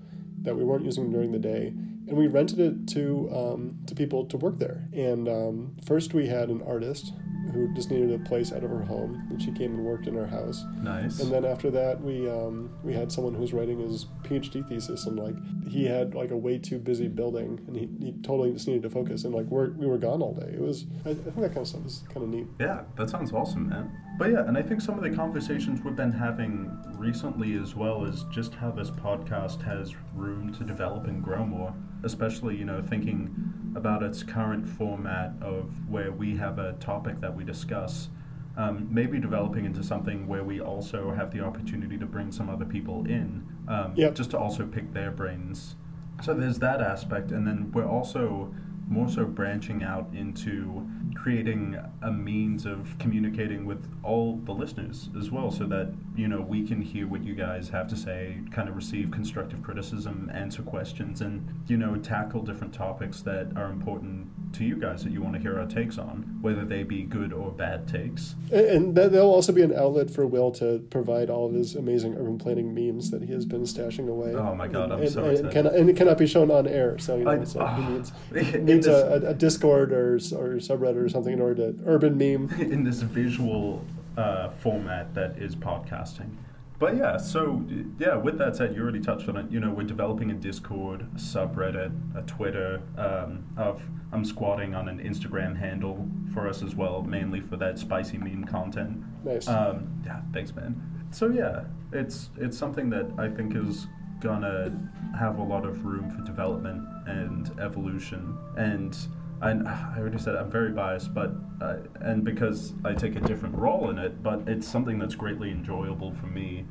that 0.43 0.55
we 0.57 0.65
weren't 0.65 0.85
using 0.85 1.11
during 1.11 1.33
the 1.33 1.39
day, 1.39 1.69
and 2.09 2.13
we 2.17 2.27
rented 2.27 2.61
it 2.61 2.87
to 2.89 3.29
um, 3.35 3.79
to 3.87 3.95
people 3.95 4.25
to 4.27 4.37
work 4.37 4.59
there. 4.59 4.89
And 4.93 5.29
um, 5.29 5.77
first 5.87 6.15
we 6.15 6.27
had 6.27 6.49
an 6.51 6.63
artist 6.63 7.13
who 7.51 7.73
just 7.75 7.91
needed 7.91 8.13
a 8.13 8.25
place 8.25 8.53
out 8.53 8.65
of 8.65 8.71
her 8.71 8.83
home, 8.83 9.27
and 9.31 9.41
she 9.41 9.53
came 9.53 9.75
and 9.75 9.85
worked 9.85 10.07
in 10.07 10.19
our 10.19 10.27
house. 10.27 10.65
Nice. 10.83 11.21
And 11.21 11.33
then 11.33 11.45
after 11.45 11.71
that, 11.71 12.01
we 12.01 12.29
um, 12.29 12.71
we 12.83 12.93
had 12.93 13.11
someone 13.11 13.35
who 13.35 13.41
was 13.41 13.53
writing 13.53 13.79
his 13.81 14.07
PhD 14.23 14.67
thesis, 14.69 15.07
and 15.07 15.19
like 15.19 15.35
he 15.69 15.85
had 15.85 16.15
like 16.15 16.31
a 16.31 16.37
way 16.37 16.59
too 16.59 16.79
busy 16.79 17.09
building, 17.09 17.61
and 17.67 17.77
he, 17.77 17.89
he 18.05 18.13
totally 18.23 18.53
just 18.53 18.67
needed 18.67 18.83
to 18.83 18.91
focus, 18.91 19.25
and 19.25 19.35
like 19.35 19.47
we're, 19.47 19.71
we 19.71 19.87
were 19.87 19.99
gone 19.99 20.23
all 20.23 20.35
day. 20.35 20.53
It 20.53 20.61
was 20.61 20.87
I, 21.05 21.11
I 21.11 21.15
think 21.15 21.37
that 21.37 21.49
kind 21.49 21.59
of 21.59 21.69
stuff 21.69 21.87
is 21.87 22.05
kind 22.09 22.23
of 22.25 22.29
neat. 22.29 22.47
Yeah, 22.61 22.83
that 22.97 23.11
sounds 23.11 23.33
awesome, 23.33 23.69
man. 23.69 23.91
But 24.19 24.33
yeah, 24.33 24.41
and 24.49 24.59
I 24.59 24.63
think 24.63 24.81
some 24.81 24.97
of 24.97 25.05
the 25.05 25.11
conversations 25.17 25.81
we've 25.85 25.95
been 25.95 26.11
having 26.11 26.77
recently 26.97 27.55
as 27.57 27.77
well 27.77 28.05
is 28.05 28.25
just 28.33 28.53
how 28.53 28.73
this 28.73 28.91
podcast 28.91 29.63
has 29.63 29.95
room 30.13 30.53
to 30.55 30.65
develop 30.65 31.07
and 31.07 31.23
grow 31.23 31.47
more. 31.47 31.73
Especially, 32.03 32.57
you 32.57 32.65
know, 32.65 32.83
thinking 32.83 33.33
about 33.77 34.03
its 34.03 34.25
current 34.25 34.69
format 34.69 35.33
of 35.41 35.71
where 35.89 36.11
we 36.11 36.37
have 36.37 36.59
a 36.59 36.73
topic 36.75 37.21
that 37.21 37.35
we 37.37 37.45
discuss. 37.45 38.09
Um, 38.57 38.89
maybe 38.91 39.21
developing 39.21 39.65
into 39.67 39.85
something 39.85 40.27
where 40.27 40.43
we 40.43 40.61
also 40.61 41.13
have 41.13 41.33
the 41.33 41.41
opportunity 41.41 41.97
to 41.97 42.07
bring 42.07 42.33
some 42.33 42.51
other 42.51 42.65
people 42.65 43.05
in, 43.07 43.47
um, 43.69 43.93
Yep. 43.95 44.17
just 44.17 44.31
to 44.33 44.39
also 44.39 44.67
pick 44.67 44.93
their 44.93 45.13
brains. 45.13 45.77
So 46.23 46.35
there's 46.35 46.59
that 46.59 46.81
aspect, 46.81 47.31
and 47.31 47.47
then 47.47 47.71
we're 47.71 47.87
also 47.87 48.53
more 48.89 49.09
so 49.09 49.27
branching 49.27 49.85
out 49.85 50.09
into 50.13 50.89
creating 51.29 51.79
a 52.01 52.11
means 52.11 52.65
of 52.65 52.99
communicating 52.99 53.67
with 53.67 53.87
all 54.03 54.37
the 54.47 54.53
listeners 54.53 55.11
as 55.19 55.31
well, 55.31 55.51
so 55.51 55.67
that 55.67 55.93
you 56.17 56.27
know 56.27 56.41
we 56.41 56.67
can 56.67 56.81
hear 56.81 57.07
what 57.07 57.23
you 57.23 57.35
guys 57.35 57.69
have 57.69 57.87
to 57.87 57.95
say, 57.95 58.39
kind 58.51 58.67
of 58.67 58.75
receive 58.75 59.11
constructive 59.11 59.63
criticism, 59.63 60.31
answer 60.33 60.63
questions, 60.63 61.21
and 61.21 61.47
you 61.67 61.77
know 61.77 61.97
tackle 61.97 62.41
different 62.41 62.73
topics 62.73 63.21
that 63.21 63.55
are 63.57 63.71
important 63.71 64.27
to 64.55 64.65
you 64.65 64.77
guys 64.77 65.05
that 65.05 65.13
you 65.13 65.23
want 65.23 65.35
to 65.35 65.41
hear 65.41 65.59
our 65.59 65.67
takes 65.67 65.99
on, 65.99 66.39
whether 66.41 66.65
they 66.65 66.83
be 66.83 67.03
good 67.03 67.33
or 67.33 67.51
bad 67.51 67.87
takes. 67.87 68.35
And, 68.51 68.67
and 68.67 68.97
that'll 68.97 69.33
also 69.33 69.53
be 69.53 69.63
an 69.63 69.75
outlet 69.75 70.11
for 70.11 70.27
Will 70.27 70.51
to 70.53 70.87
provide 70.91 71.31
all 71.31 71.47
of 71.47 71.55
his 71.55 71.75
amazing 71.75 72.15
urban 72.15 72.39
planning 72.39 72.75
memes 72.75 73.11
that 73.11 73.23
he 73.23 73.33
has 73.33 73.45
been 73.45 73.63
stashing 73.63 74.09
away. 74.09 74.35
Oh 74.35 74.55
my 74.55 74.69
God, 74.69 74.93
I'm 74.93 75.01
and, 75.01 75.11
so 75.11 75.25
and, 75.25 75.33
excited. 75.33 75.53
Can, 75.53 75.67
and 75.67 75.91
it 75.91 75.97
cannot 75.97 76.19
be 76.19 76.27
shown 76.27 76.51
on 76.51 76.67
air, 76.67 76.99
so 76.99 77.17
you 77.17 77.25
know, 77.25 77.31
I- 77.31 77.45
so 77.45 77.61
he 77.61 77.65
ah, 77.65 77.89
needs, 77.89 78.13
needs 78.33 78.87
this- 78.87 78.87
a, 78.87 79.27
a, 79.27 79.31
a 79.31 79.35
Discord 79.35 79.93
or 79.93 80.15
or 80.15 80.57
subreddit 80.59 81.05
or 81.05 81.09
something 81.09 81.33
in 81.33 81.41
order 81.41 81.73
to 81.73 81.79
urban 81.87 82.17
meme. 82.19 82.51
in 82.61 82.85
this 82.85 83.03
visual 83.03 83.85
uh, 84.17 84.51
format 84.51 85.15
that 85.15 85.39
is 85.39 85.55
podcasting. 85.55 86.31
But 86.79 86.97
yeah, 86.97 87.17
so 87.17 87.65
yeah, 87.99 88.15
with 88.15 88.39
that 88.39 88.57
said, 88.57 88.75
you 88.75 88.83
already 88.83 89.01
touched 89.01 89.29
on 89.29 89.37
it. 89.37 89.51
You 89.51 89.59
know, 89.59 89.71
we're 89.71 89.83
developing 89.83 90.31
a 90.31 90.35
Discord, 90.35 91.03
a 91.03 91.19
subreddit, 91.19 91.93
a 92.17 92.23
Twitter. 92.23 92.81
Um, 92.97 93.45
of 93.57 93.83
I'm 94.13 94.25
squatting 94.25 94.75
on 94.75 94.89
an 94.89 94.99
Instagram 95.01 95.59
handle 95.59 96.09
for 96.33 96.49
us 96.49 96.63
as 96.63 96.75
well, 96.77 97.03
mainly 97.03 97.41
for 97.41 97.57
that 97.57 97.79
spicy 97.79 98.17
meme 98.17 98.45
content. 98.45 99.03
Nice. 99.25 99.49
Um, 99.49 100.01
yeah, 100.07 100.21
thanks, 100.33 100.55
man. 100.55 100.81
So 101.11 101.29
yeah, 101.29 101.65
it's 101.93 102.31
it's 102.37 102.57
something 102.57 102.91
that 102.91 103.11
I 103.19 103.29
think 103.29 103.57
is 103.57 103.89
gonna 104.21 104.73
have 105.19 105.39
a 105.39 105.43
lot 105.43 105.65
of 105.65 105.85
room 105.85 106.11
for 106.11 106.23
development 106.23 106.87
and 107.07 107.59
evolution. 107.61 108.37
And 108.57 108.97
I, 109.41 109.51
I 109.51 109.95
already 109.99 110.19
said 110.19 110.35
I'm 110.35 110.51
very 110.51 110.73
biased, 110.73 111.15
but 111.15 111.33
uh, 111.61 111.77
and 112.01 112.25
because 112.25 112.75
I 112.85 112.95
take 112.95 113.17
a 113.17 113.21
different 113.21 113.55
role 113.55 113.91
in 113.91 113.99
it, 113.99 114.23
but 114.23 114.49
it's 114.49 114.67
something 114.67 114.99
that's 114.99 115.15
greatly 115.15 115.51
enjoyable 115.51 116.13
for 116.13 116.27
me. 116.27 116.65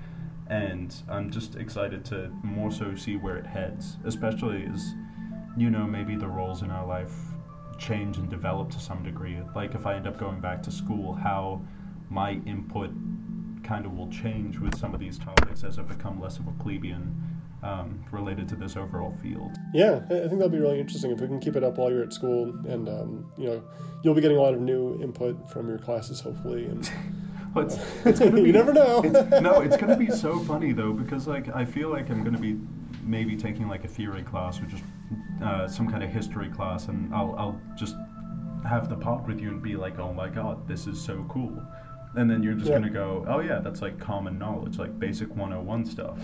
And 0.47 0.95
I'm 1.09 1.29
just 1.29 1.55
excited 1.55 2.05
to 2.05 2.29
more 2.43 2.71
so 2.71 2.95
see 2.95 3.17
where 3.17 3.37
it 3.37 3.45
heads, 3.45 3.97
especially 4.05 4.67
as 4.73 4.93
you 5.57 5.69
know 5.69 5.85
maybe 5.85 6.15
the 6.15 6.27
roles 6.27 6.61
in 6.61 6.71
our 6.71 6.85
life 6.85 7.13
change 7.77 8.17
and 8.17 8.29
develop 8.29 8.69
to 8.71 8.79
some 8.79 9.03
degree. 9.03 9.37
Like 9.55 9.75
if 9.75 9.85
I 9.85 9.95
end 9.95 10.07
up 10.07 10.17
going 10.17 10.39
back 10.39 10.63
to 10.63 10.71
school, 10.71 11.13
how 11.13 11.61
my 12.09 12.31
input 12.45 12.91
kind 13.63 13.85
of 13.85 13.93
will 13.93 14.09
change 14.09 14.59
with 14.59 14.77
some 14.77 14.93
of 14.93 14.99
these 14.99 15.17
topics 15.17 15.63
as 15.63 15.77
I 15.77 15.83
become 15.83 16.21
less 16.21 16.39
of 16.39 16.47
a 16.47 16.51
plebeian 16.51 17.36
um, 17.63 18.03
related 18.11 18.47
to 18.49 18.55
this 18.55 18.75
overall 18.77 19.13
field. 19.21 19.51
Yeah, 19.73 20.01
I 20.05 20.07
think 20.27 20.31
that'll 20.33 20.49
be 20.49 20.59
really 20.59 20.79
interesting 20.79 21.11
if 21.11 21.19
we 21.19 21.27
can 21.27 21.39
keep 21.39 21.55
it 21.55 21.63
up 21.63 21.77
while 21.77 21.91
you're 21.91 22.03
at 22.03 22.13
school, 22.13 22.49
and 22.67 22.87
um, 22.87 23.31
you 23.37 23.47
know, 23.47 23.63
you'll 24.03 24.13
be 24.13 24.21
getting 24.21 24.37
a 24.37 24.41
lot 24.41 24.53
of 24.53 24.61
new 24.61 25.01
input 25.01 25.49
from 25.49 25.67
your 25.67 25.79
classes, 25.79 26.19
hopefully. 26.19 26.65
And 26.65 26.89
But 27.53 27.65
it's, 27.67 27.77
it's 28.05 28.19
gonna 28.19 28.41
You 28.41 28.51
never 28.53 28.73
know. 28.73 29.03
it's- 29.03 29.41
no, 29.41 29.61
it's 29.61 29.77
gonna 29.77 29.97
be 29.97 30.11
so 30.25 30.39
funny 30.39 30.71
though 30.73 30.93
because 30.93 31.27
like 31.27 31.53
I 31.55 31.65
feel 31.65 31.89
like 31.89 32.09
I'm 32.09 32.23
gonna 32.23 32.37
be 32.39 32.59
maybe 33.03 33.35
taking 33.35 33.67
like 33.67 33.83
a 33.85 33.87
theory 33.87 34.21
class 34.23 34.59
or 34.61 34.65
just 34.65 34.83
uh, 35.43 35.67
some 35.67 35.89
kind 35.89 36.03
of 36.03 36.09
history 36.11 36.49
class, 36.49 36.87
and 36.87 37.13
I'll 37.13 37.33
I'll 37.37 37.61
just 37.75 37.95
have 38.67 38.89
the 38.89 38.95
pod 38.97 39.25
with 39.27 39.39
you 39.39 39.49
and 39.49 39.61
be 39.63 39.75
like, 39.75 39.97
oh 39.97 40.13
my 40.13 40.29
god, 40.29 40.67
this 40.67 40.87
is 40.87 40.99
so 41.01 41.25
cool. 41.29 41.61
And 42.15 42.29
then 42.29 42.41
you're 42.43 42.53
just 42.53 42.69
Yeah. 42.69 42.79
gonna 42.79 42.89
go, 42.91 43.25
oh 43.27 43.39
yeah, 43.39 43.59
that's 43.59 43.81
like 43.81 43.99
common 43.99 44.37
knowledge, 44.37 44.77
like 44.77 44.97
basic 44.99 45.29
101 45.29 45.85
stuff. 45.85 46.17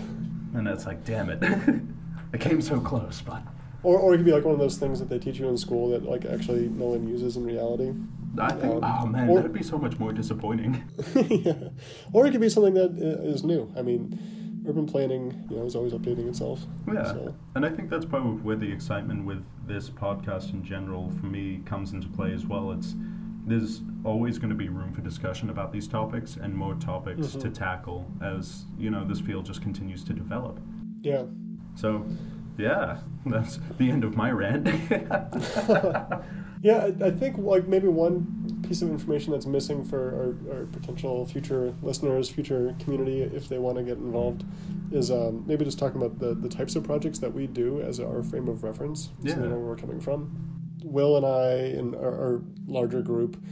And 0.54 0.66
that's 0.66 0.86
like, 0.86 1.04
damn 1.04 1.28
it, 1.30 1.42
I 2.32 2.36
came 2.38 2.60
so 2.62 2.80
close, 2.80 3.20
but 3.20 3.42
or, 3.82 3.98
or 3.98 4.14
it 4.14 4.18
could 4.18 4.26
be 4.26 4.32
like 4.32 4.44
one 4.44 4.54
of 4.54 4.60
those 4.60 4.78
things 4.78 4.98
that 5.00 5.08
they 5.10 5.18
teach 5.18 5.38
you 5.38 5.48
in 5.48 5.56
school 5.58 5.90
that 5.90 6.04
like 6.04 6.24
actually 6.24 6.68
no 6.68 6.86
one 6.86 7.06
uses 7.06 7.36
in 7.36 7.44
reality. 7.44 7.92
I 8.38 8.50
think, 8.52 8.82
Um, 8.82 8.84
oh 8.84 9.06
man, 9.06 9.28
or- 9.28 9.36
that'd 9.36 9.52
be 9.52 9.62
so 9.62 9.78
much 9.78 9.98
more 9.98 10.12
disappointing. 10.12 10.82
yeah. 11.28 11.68
Or 12.12 12.26
it 12.26 12.32
could 12.32 12.40
be 12.40 12.48
something 12.48 12.74
that 12.74 12.92
is 13.24 13.44
new. 13.44 13.72
I 13.76 13.82
mean, 13.82 14.62
urban 14.66 14.86
planning, 14.86 15.46
you 15.50 15.56
know, 15.56 15.66
is 15.66 15.76
always 15.76 15.92
updating 15.92 16.28
itself. 16.28 16.64
Yeah, 16.92 17.04
So, 17.04 17.34
and 17.54 17.66
I 17.66 17.68
think 17.70 17.90
that's 17.90 18.06
probably 18.06 18.40
where 18.42 18.56
the 18.56 18.70
excitement 18.72 19.26
with 19.26 19.44
this 19.66 19.90
podcast 19.90 20.52
in 20.52 20.64
general 20.64 21.12
for 21.20 21.26
me 21.26 21.60
comes 21.66 21.92
into 21.92 22.08
play 22.08 22.32
as 22.32 22.46
well. 22.46 22.72
It's 22.72 22.94
there's 23.46 23.82
always 24.04 24.38
going 24.38 24.50
to 24.50 24.54
be 24.56 24.68
room 24.68 24.92
for 24.92 25.00
discussion 25.02 25.50
about 25.50 25.72
these 25.72 25.86
topics 25.86 26.36
and 26.36 26.54
more 26.54 26.74
topics 26.76 27.32
to 27.32 27.48
Mhm. 27.48 27.54
tackle 27.54 28.10
as 28.22 28.64
you 28.78 28.90
know 28.90 29.04
this 29.04 29.20
field 29.20 29.44
just 29.46 29.60
continues 29.62 30.02
to 30.04 30.12
develop. 30.12 30.58
yeah. 31.02 31.24
So, 31.76 32.06
yeah, 32.56 32.98
that's 33.26 33.58
the 33.78 33.90
end 33.90 34.04
of 34.04 34.16
my 34.16 34.30
rant. 34.30 34.68
Yeah, 36.62 36.88
I, 37.02 37.08
I 37.08 37.10
think 37.10 37.36
like 37.36 37.68
maybe 37.68 37.88
one 37.88 38.62
piece 38.66 38.80
of 38.80 38.88
information 38.88 39.32
that's 39.32 39.44
missing 39.44 39.84
for 39.84 40.36
our, 40.48 40.56
our 40.60 40.64
potential 40.64 41.26
future 41.26 41.74
listeners, 41.82 42.30
future 42.30 42.74
community, 42.78 43.20
if 43.20 43.50
they 43.50 43.58
want 43.58 43.76
to 43.76 43.82
get 43.82 43.98
involved, 43.98 44.44
is 44.90 45.10
um, 45.10 45.44
maybe 45.46 45.62
just 45.66 45.78
talking 45.78 46.00
about 46.00 46.18
the, 46.18 46.34
the 46.34 46.48
types 46.48 46.74
of 46.74 46.82
projects 46.82 47.18
that 47.18 47.34
we 47.34 47.46
do 47.46 47.82
as 47.82 48.00
our 48.00 48.22
frame 48.22 48.48
of 48.48 48.62
reference, 48.64 49.10
Yeah. 49.22 49.34
so 49.34 49.40
they 49.42 49.48
know 49.48 49.56
where 49.58 49.66
we're 49.66 49.76
coming 49.76 50.00
from. 50.00 50.34
Will 50.84 51.16
and 51.16 51.26
I 51.26 51.78
and 51.78 51.94
our, 51.94 52.12
our 52.12 52.42
larger 52.66 53.02
group 53.02 53.42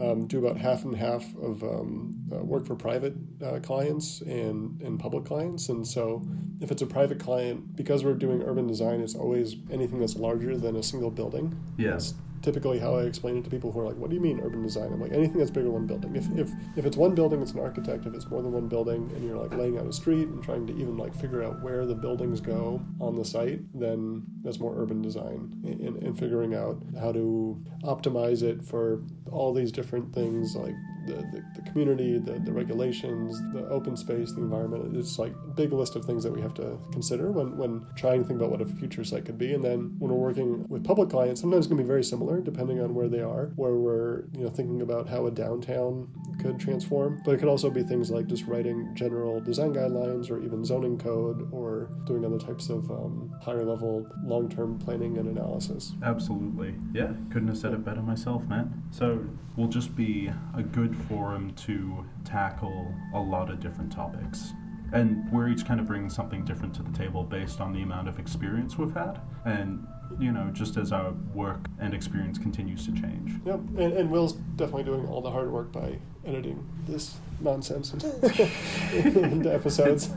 um, 0.00 0.26
do 0.26 0.38
about 0.38 0.56
half 0.56 0.84
and 0.84 0.96
half 0.96 1.24
of 1.36 1.62
um, 1.62 2.16
uh, 2.32 2.36
work 2.36 2.66
for 2.66 2.74
private 2.74 3.14
uh, 3.44 3.58
clients 3.60 4.20
and, 4.22 4.80
and 4.80 4.98
public 4.98 5.24
clients. 5.24 5.68
And 5.68 5.86
so, 5.86 6.26
if 6.60 6.70
it's 6.70 6.82
a 6.82 6.86
private 6.86 7.18
client, 7.18 7.76
because 7.76 8.04
we're 8.04 8.14
doing 8.14 8.42
urban 8.42 8.66
design, 8.66 9.00
it's 9.00 9.14
always 9.14 9.56
anything 9.70 10.00
that's 10.00 10.16
larger 10.16 10.56
than 10.56 10.76
a 10.76 10.82
single 10.82 11.10
building. 11.10 11.54
Yes. 11.76 12.14
Typically, 12.42 12.78
how 12.78 12.96
I 12.96 13.04
explain 13.04 13.36
it 13.36 13.44
to 13.44 13.50
people 13.50 13.72
who 13.72 13.80
are 13.80 13.84
like, 13.84 13.96
"What 13.96 14.10
do 14.10 14.16
you 14.16 14.22
mean 14.22 14.40
urban 14.40 14.62
design?" 14.62 14.92
I'm 14.92 15.00
like, 15.00 15.12
anything 15.12 15.38
that's 15.38 15.50
bigger 15.50 15.66
than 15.66 15.74
one 15.74 15.86
building. 15.86 16.16
If, 16.16 16.26
if 16.36 16.50
if 16.76 16.86
it's 16.86 16.96
one 16.96 17.14
building, 17.14 17.40
it's 17.40 17.52
an 17.52 17.60
architect. 17.60 18.06
If 18.06 18.14
it's 18.14 18.28
more 18.28 18.42
than 18.42 18.52
one 18.52 18.68
building, 18.68 19.10
and 19.14 19.24
you're 19.26 19.38
like 19.38 19.54
laying 19.54 19.78
out 19.78 19.86
a 19.86 19.92
street 19.92 20.28
and 20.28 20.42
trying 20.42 20.66
to 20.66 20.72
even 20.74 20.96
like 20.96 21.14
figure 21.14 21.42
out 21.42 21.62
where 21.62 21.86
the 21.86 21.94
buildings 21.94 22.40
go 22.40 22.82
on 23.00 23.14
the 23.16 23.24
site, 23.24 23.60
then 23.78 24.24
that's 24.42 24.58
more 24.58 24.74
urban 24.76 25.00
design 25.02 25.60
and, 25.64 26.02
and 26.02 26.18
figuring 26.18 26.54
out 26.54 26.82
how 27.00 27.12
to 27.12 27.62
optimize 27.84 28.42
it 28.42 28.64
for 28.64 29.02
all 29.30 29.52
these 29.52 29.72
different 29.72 30.14
things 30.14 30.54
like 30.56 30.74
the, 31.06 31.14
the, 31.14 31.44
the 31.56 31.70
community, 31.70 32.18
the, 32.18 32.38
the 32.40 32.52
regulations, 32.52 33.40
the 33.52 33.66
open 33.68 33.96
space, 33.96 34.32
the 34.32 34.40
environment. 34.40 34.96
It's 34.96 35.18
like 35.18 35.32
a 35.32 35.50
big 35.50 35.72
list 35.72 35.96
of 35.96 36.04
things 36.04 36.22
that 36.24 36.32
we 36.32 36.40
have 36.40 36.54
to 36.54 36.78
consider 36.92 37.30
when, 37.32 37.56
when 37.56 37.86
trying 37.96 38.22
to 38.22 38.28
think 38.28 38.40
about 38.40 38.50
what 38.50 38.60
a 38.60 38.66
future 38.66 39.04
site 39.04 39.24
could 39.24 39.38
be. 39.38 39.54
And 39.54 39.64
then 39.64 39.96
when 39.98 40.10
we're 40.10 40.18
working 40.18 40.66
with 40.68 40.84
public 40.84 41.10
clients, 41.10 41.40
sometimes 41.40 41.66
it 41.66 41.68
can 41.68 41.78
be 41.78 41.84
very 41.84 42.04
similar 42.04 42.40
depending 42.40 42.80
on 42.80 42.94
where 42.94 43.08
they 43.08 43.20
are, 43.20 43.52
where 43.56 43.74
we're 43.74 44.24
you 44.32 44.44
know 44.44 44.50
thinking 44.50 44.82
about 44.82 45.08
how 45.08 45.26
a 45.26 45.30
downtown 45.30 46.08
could 46.40 46.58
transform. 46.58 47.20
But 47.24 47.32
it 47.32 47.38
could 47.38 47.48
also 47.48 47.70
be 47.70 47.82
things 47.82 48.10
like 48.10 48.26
just 48.26 48.46
writing 48.46 48.94
general 48.94 49.40
design 49.40 49.74
guidelines 49.74 50.30
or 50.30 50.42
even 50.42 50.64
zoning 50.64 50.98
code 50.98 51.48
or 51.52 51.90
doing 52.06 52.24
other 52.24 52.38
types 52.38 52.68
of 52.68 52.90
um, 52.90 53.34
higher 53.42 53.64
level 53.64 54.06
long 54.24 54.48
term 54.48 54.78
planning 54.78 55.18
and 55.18 55.28
analysis. 55.28 55.92
Absolutely. 56.02 56.74
Yeah, 56.92 57.12
couldn't 57.30 57.48
have 57.48 57.58
said 57.58 57.72
it 57.72 57.84
better 57.84 58.02
myself, 58.02 58.42
man. 58.44 58.82
So, 58.90 59.11
will 59.56 59.68
just 59.68 59.94
be 59.94 60.32
a 60.56 60.62
good 60.62 60.96
forum 61.08 61.52
to 61.54 62.04
tackle 62.24 62.94
a 63.14 63.20
lot 63.20 63.50
of 63.50 63.60
different 63.60 63.92
topics. 63.92 64.52
And 64.92 65.30
we're 65.32 65.48
each 65.48 65.64
kind 65.66 65.80
of 65.80 65.86
bringing 65.86 66.10
something 66.10 66.44
different 66.44 66.74
to 66.74 66.82
the 66.82 66.92
table 66.96 67.24
based 67.24 67.60
on 67.60 67.72
the 67.72 67.82
amount 67.82 68.08
of 68.08 68.18
experience 68.18 68.76
we've 68.76 68.92
had. 68.94 69.20
And, 69.44 69.86
you 70.18 70.32
know, 70.32 70.50
just 70.52 70.76
as 70.76 70.92
our 70.92 71.12
work 71.34 71.66
and 71.78 71.94
experience 71.94 72.38
continues 72.38 72.86
to 72.86 72.92
change. 72.92 73.32
Yep, 73.44 73.60
and, 73.78 73.92
and 73.92 74.10
Will's 74.10 74.34
definitely 74.56 74.84
doing 74.84 75.06
all 75.06 75.20
the 75.20 75.30
hard 75.30 75.50
work 75.50 75.72
by 75.72 75.98
editing 76.24 76.66
this 76.86 77.16
nonsense 77.40 77.92
into 77.92 79.52
episodes. 79.54 80.10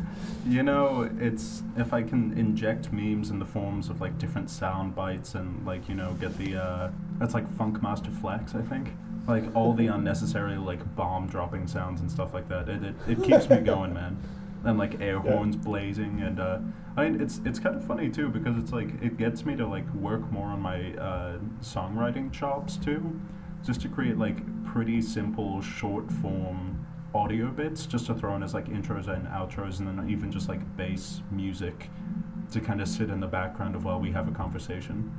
You 0.48 0.62
know, 0.62 1.10
it's 1.20 1.64
if 1.76 1.94
I 1.94 2.04
can 2.04 2.38
inject 2.38 2.94
memes 2.94 3.32
in 3.32 3.40
the 3.40 3.46
forms 3.46 3.90
of 3.90 4.00
like 4.02 4.18
different 4.20 4.50
sound 4.50 4.96
bites 4.96 5.34
and 5.34 5.66
like 5.66 5.90
you 5.90 5.96
know 5.96 6.14
get 6.20 6.38
the 6.38 6.56
uh, 6.58 6.92
that's 7.18 7.34
like 7.34 7.50
Funkmaster 7.58 8.14
Flex, 8.22 8.54
I 8.56 8.62
think. 8.62 8.90
Like 9.28 9.44
all 9.56 9.74
the 9.74 9.88
unnecessary 9.88 10.56
like 10.58 10.96
bomb 10.96 11.28
dropping 11.28 11.68
sounds 11.68 12.02
and 12.02 12.12
stuff 12.12 12.34
like 12.34 12.48
that. 12.50 12.70
It 12.70 12.84
it, 12.84 12.96
it 13.08 13.24
keeps 13.24 13.50
me 13.50 13.58
going, 13.62 13.94
man. 13.94 14.18
And 14.66 14.78
like 14.80 15.00
air 15.00 15.22
Yeah. 15.24 15.32
horns 15.34 15.56
blazing 15.56 16.22
and 16.22 16.40
uh, 16.40 16.58
I 16.98 17.08
mean 17.08 17.22
it's 17.22 17.40
it's 17.46 17.60
kind 17.60 17.76
of 17.76 17.86
funny 17.86 18.10
too 18.10 18.30
because 18.30 18.58
it's 18.58 18.72
like 18.72 18.90
it 19.02 19.16
gets 19.18 19.46
me 19.46 19.56
to 19.58 19.68
like 19.68 19.88
work 19.94 20.32
more 20.32 20.48
on 20.48 20.60
my 20.62 20.94
uh, 20.96 21.38
songwriting 21.62 22.32
chops 22.32 22.76
too, 22.78 23.20
just 23.64 23.82
to 23.82 23.88
create 23.90 24.18
like 24.18 24.38
pretty 24.66 25.02
simple 25.02 25.62
short 25.62 26.12
form 26.12 26.86
audio 27.14 27.48
bits 27.50 27.86
just 27.86 28.08
to 28.08 28.14
throw 28.14 28.36
in 28.36 28.44
as 28.44 28.54
like 28.54 28.68
intros 28.68 29.08
and 29.08 29.26
outros 29.28 29.80
and 29.80 29.88
then 29.88 30.10
even 30.10 30.30
just 30.32 30.50
like 30.50 30.60
bass 30.76 31.22
music 31.32 31.90
to 32.52 32.60
kind 32.60 32.82
of 32.82 32.88
sit 32.88 33.10
in 33.10 33.20
the 33.22 33.28
background 33.28 33.76
of 33.76 33.86
while 33.86 34.00
we 34.00 34.12
have 34.12 34.28
a 34.28 34.32
conversation. 34.32 35.12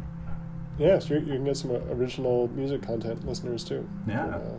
Yeah, 0.79 0.99
so 0.99 1.15
you, 1.15 1.21
you 1.21 1.27
can 1.35 1.45
get 1.45 1.57
some 1.57 1.71
uh, 1.71 1.79
original 1.95 2.49
music 2.49 2.83
content 2.83 3.27
listeners 3.27 3.65
too. 3.65 3.89
Yeah. 4.07 4.27
Uh, 4.27 4.59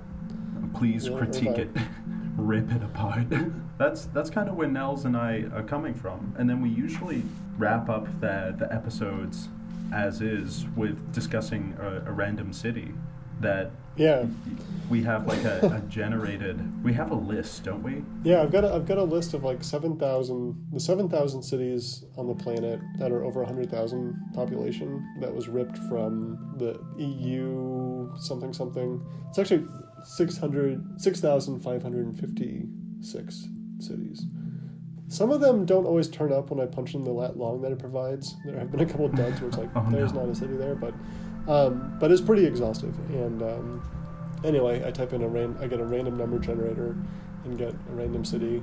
Please 0.73 1.07
Yeah, 1.07 1.17
critique 1.17 1.57
it, 1.59 1.69
rip 2.37 2.71
it 2.71 2.83
apart. 2.83 3.25
that's 3.77 4.05
that's 4.05 4.29
kind 4.29 4.49
of 4.49 4.55
where 4.55 4.67
Nels 4.67 5.05
and 5.05 5.17
I 5.17 5.45
are 5.53 5.63
coming 5.63 5.93
from, 5.93 6.35
and 6.37 6.49
then 6.49 6.61
we 6.61 6.69
usually 6.69 7.23
wrap 7.57 7.89
up 7.89 8.05
the 8.21 8.55
the 8.57 8.71
episodes 8.71 9.49
as 9.93 10.21
is 10.21 10.65
with 10.75 11.13
discussing 11.13 11.75
a, 11.79 12.09
a 12.09 12.11
random 12.11 12.51
city 12.51 12.91
that 13.39 13.71
yeah, 13.95 14.25
we 14.89 15.01
have 15.03 15.27
like 15.27 15.43
a, 15.43 15.77
a 15.77 15.79
generated. 15.89 16.83
We 16.83 16.93
have 16.93 17.11
a 17.11 17.15
list, 17.15 17.63
don't 17.63 17.81
we? 17.81 18.03
yeah. 18.23 18.41
I've 18.41 18.51
got 18.51 18.63
a, 18.63 18.73
I've 18.73 18.85
got 18.85 18.97
a 18.97 19.03
list 19.03 19.33
of 19.33 19.43
like 19.43 19.63
seven 19.63 19.97
thousand 19.97 20.67
the 20.71 20.79
seven 20.79 21.09
thousand 21.09 21.41
cities 21.41 22.05
on 22.15 22.27
the 22.27 22.35
planet 22.35 22.79
that 22.99 23.11
are 23.11 23.23
over 23.23 23.43
hundred 23.43 23.71
thousand 23.71 24.15
population 24.33 25.03
that 25.19 25.33
was 25.33 25.47
ripped 25.47 25.77
from 25.89 26.55
the 26.57 26.79
EU 27.03 28.15
something 28.19 28.53
something. 28.53 29.03
It's 29.29 29.39
actually 29.39 29.65
600 30.03 31.01
6,556 31.01 33.47
cities. 33.79 34.25
Some 35.09 35.31
of 35.31 35.39
them 35.39 35.65
don't 35.65 35.85
always 35.85 36.09
turn 36.09 36.33
up 36.33 36.49
when 36.51 36.59
I 36.59 36.65
punch 36.65 36.93
in 36.93 37.03
the 37.03 37.11
lat 37.11 37.37
long 37.37 37.61
that 37.61 37.71
it 37.71 37.79
provides. 37.79 38.35
There 38.45 38.57
have 38.59 38.71
been 38.71 38.81
a 38.81 38.85
couple 38.85 39.05
of 39.05 39.15
duds 39.15 39.39
where 39.39 39.47
it's 39.49 39.57
like 39.57 39.69
Oh, 39.75 39.85
there's 39.89 40.11
no. 40.13 40.23
not 40.25 40.31
a 40.31 40.35
city 40.35 40.55
there, 40.57 40.75
but 40.75 40.93
um, 41.47 41.95
but 41.99 42.11
it's 42.11 42.21
pretty 42.21 42.45
exhaustive. 42.45 42.97
And 43.09 43.41
um, 43.41 43.81
anyway, 44.43 44.83
I 44.85 44.91
type 44.91 45.13
in 45.13 45.21
a 45.23 45.27
ran- 45.27 45.57
I 45.61 45.67
get 45.67 45.79
a 45.79 45.85
random 45.85 46.17
number 46.17 46.39
generator 46.39 46.95
and 47.45 47.57
get 47.57 47.73
a 47.73 47.93
random 47.93 48.25
city 48.25 48.61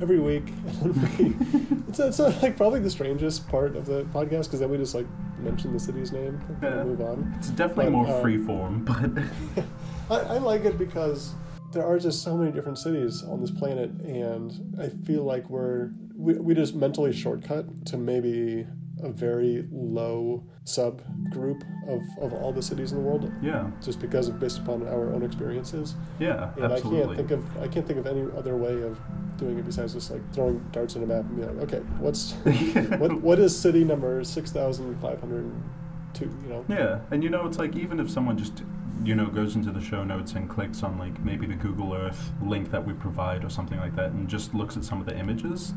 every 0.00 0.18
week. 0.18 0.52
It's 1.94 2.00
it's 2.00 2.18
uh 2.18 2.36
like 2.42 2.56
probably 2.56 2.80
the 2.80 2.90
strangest 2.90 3.46
part 3.48 3.76
of 3.76 3.86
the 3.86 4.02
podcast 4.06 4.46
because 4.46 4.58
then 4.58 4.68
we 4.68 4.76
just 4.78 4.96
like 4.96 5.06
mention 5.38 5.72
the 5.72 5.78
city's 5.78 6.10
name 6.10 6.40
and 6.48 6.58
Yeah. 6.60 6.82
move 6.82 7.00
on. 7.00 7.32
It's 7.38 7.50
definitely 7.50 7.84
But, 7.84 7.92
more 7.92 8.16
um, 8.16 8.20
free 8.20 8.38
form, 8.38 8.84
but 8.84 9.64
I, 10.10 10.16
I 10.16 10.38
like 10.38 10.64
it 10.64 10.78
because 10.78 11.34
there 11.72 11.84
are 11.84 11.98
just 11.98 12.22
so 12.22 12.36
many 12.36 12.52
different 12.52 12.78
cities 12.78 13.22
on 13.22 13.40
this 13.40 13.50
planet, 13.50 13.90
and 14.02 14.76
I 14.80 14.88
feel 15.06 15.24
like 15.24 15.48
we're 15.50 15.90
we, 16.16 16.34
we 16.34 16.54
just 16.54 16.74
mentally 16.74 17.12
shortcut 17.12 17.86
to 17.86 17.96
maybe 17.96 18.66
a 19.02 19.10
very 19.10 19.66
low 19.72 20.44
subgroup 20.64 21.62
of, 21.88 22.00
of 22.22 22.32
all 22.32 22.52
the 22.52 22.62
cities 22.62 22.92
in 22.92 22.98
the 22.98 23.04
world 23.04 23.30
yeah, 23.42 23.68
just 23.82 24.00
because 24.00 24.28
of 24.28 24.38
based 24.38 24.58
upon 24.58 24.86
our 24.86 25.12
own 25.12 25.22
experiences. 25.22 25.94
Yeah, 26.18 26.50
and 26.56 26.72
i 26.72 26.80
can't 26.80 27.16
think 27.16 27.30
of 27.32 27.44
i 27.60 27.68
can't 27.68 27.86
think 27.86 27.98
of 27.98 28.06
any 28.06 28.22
other 28.36 28.56
way 28.56 28.82
of 28.82 28.98
doing 29.36 29.58
it 29.58 29.66
besides 29.66 29.94
just 29.94 30.12
like 30.12 30.22
throwing 30.32 30.64
darts 30.70 30.94
in 30.94 31.02
a 31.02 31.06
map 31.06 31.24
and 31.24 31.36
be 31.36 31.42
like 31.42 31.56
okay 31.64 31.78
what's 31.98 32.32
what 32.98 33.20
what 33.20 33.38
is 33.40 33.58
city 33.58 33.82
number 33.82 34.22
6502 34.22 36.24
you 36.24 36.48
know? 36.48 36.64
Yeah, 36.68 37.00
and 37.10 37.22
you 37.22 37.30
know, 37.30 37.46
it's 37.46 37.58
like 37.58 37.76
even 37.76 37.98
if 37.98 38.08
someone 38.08 38.38
just 38.38 38.62
you 39.04 39.14
know 39.14 39.26
goes 39.26 39.56
into 39.56 39.70
the 39.72 39.80
show 39.80 40.04
notes 40.04 40.32
and 40.32 40.48
clicks 40.48 40.82
on 40.82 40.98
like 40.98 41.18
maybe 41.24 41.46
the 41.46 41.54
Google 41.54 41.94
Earth 41.94 42.30
link 42.42 42.70
that 42.70 42.84
we 42.86 42.92
provide 42.92 43.44
or 43.44 43.50
something 43.50 43.78
like 43.78 43.96
that, 43.96 44.10
and 44.12 44.28
just 44.28 44.54
looks 44.54 44.76
at 44.76 44.84
some 44.84 45.00
of 45.00 45.06
the 45.06 45.16
images, 45.18 45.74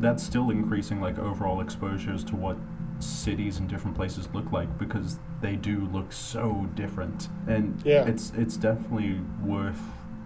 that's 0.00 0.22
still 0.22 0.50
increasing 0.50 1.00
like 1.00 1.18
overall 1.18 1.60
exposures 1.60 2.24
to 2.24 2.36
what 2.36 2.56
cities 2.98 3.58
and 3.58 3.68
different 3.68 3.96
places 3.96 4.28
look 4.32 4.50
like 4.52 4.78
because 4.78 5.18
they 5.40 5.56
do 5.56 5.88
look 5.92 6.12
so 6.12 6.68
different, 6.74 7.28
and 7.46 7.80
Yeah. 7.84 8.06
it's 8.06 8.32
it's 8.36 8.56
definitely 8.56 9.20
worth 9.44 9.80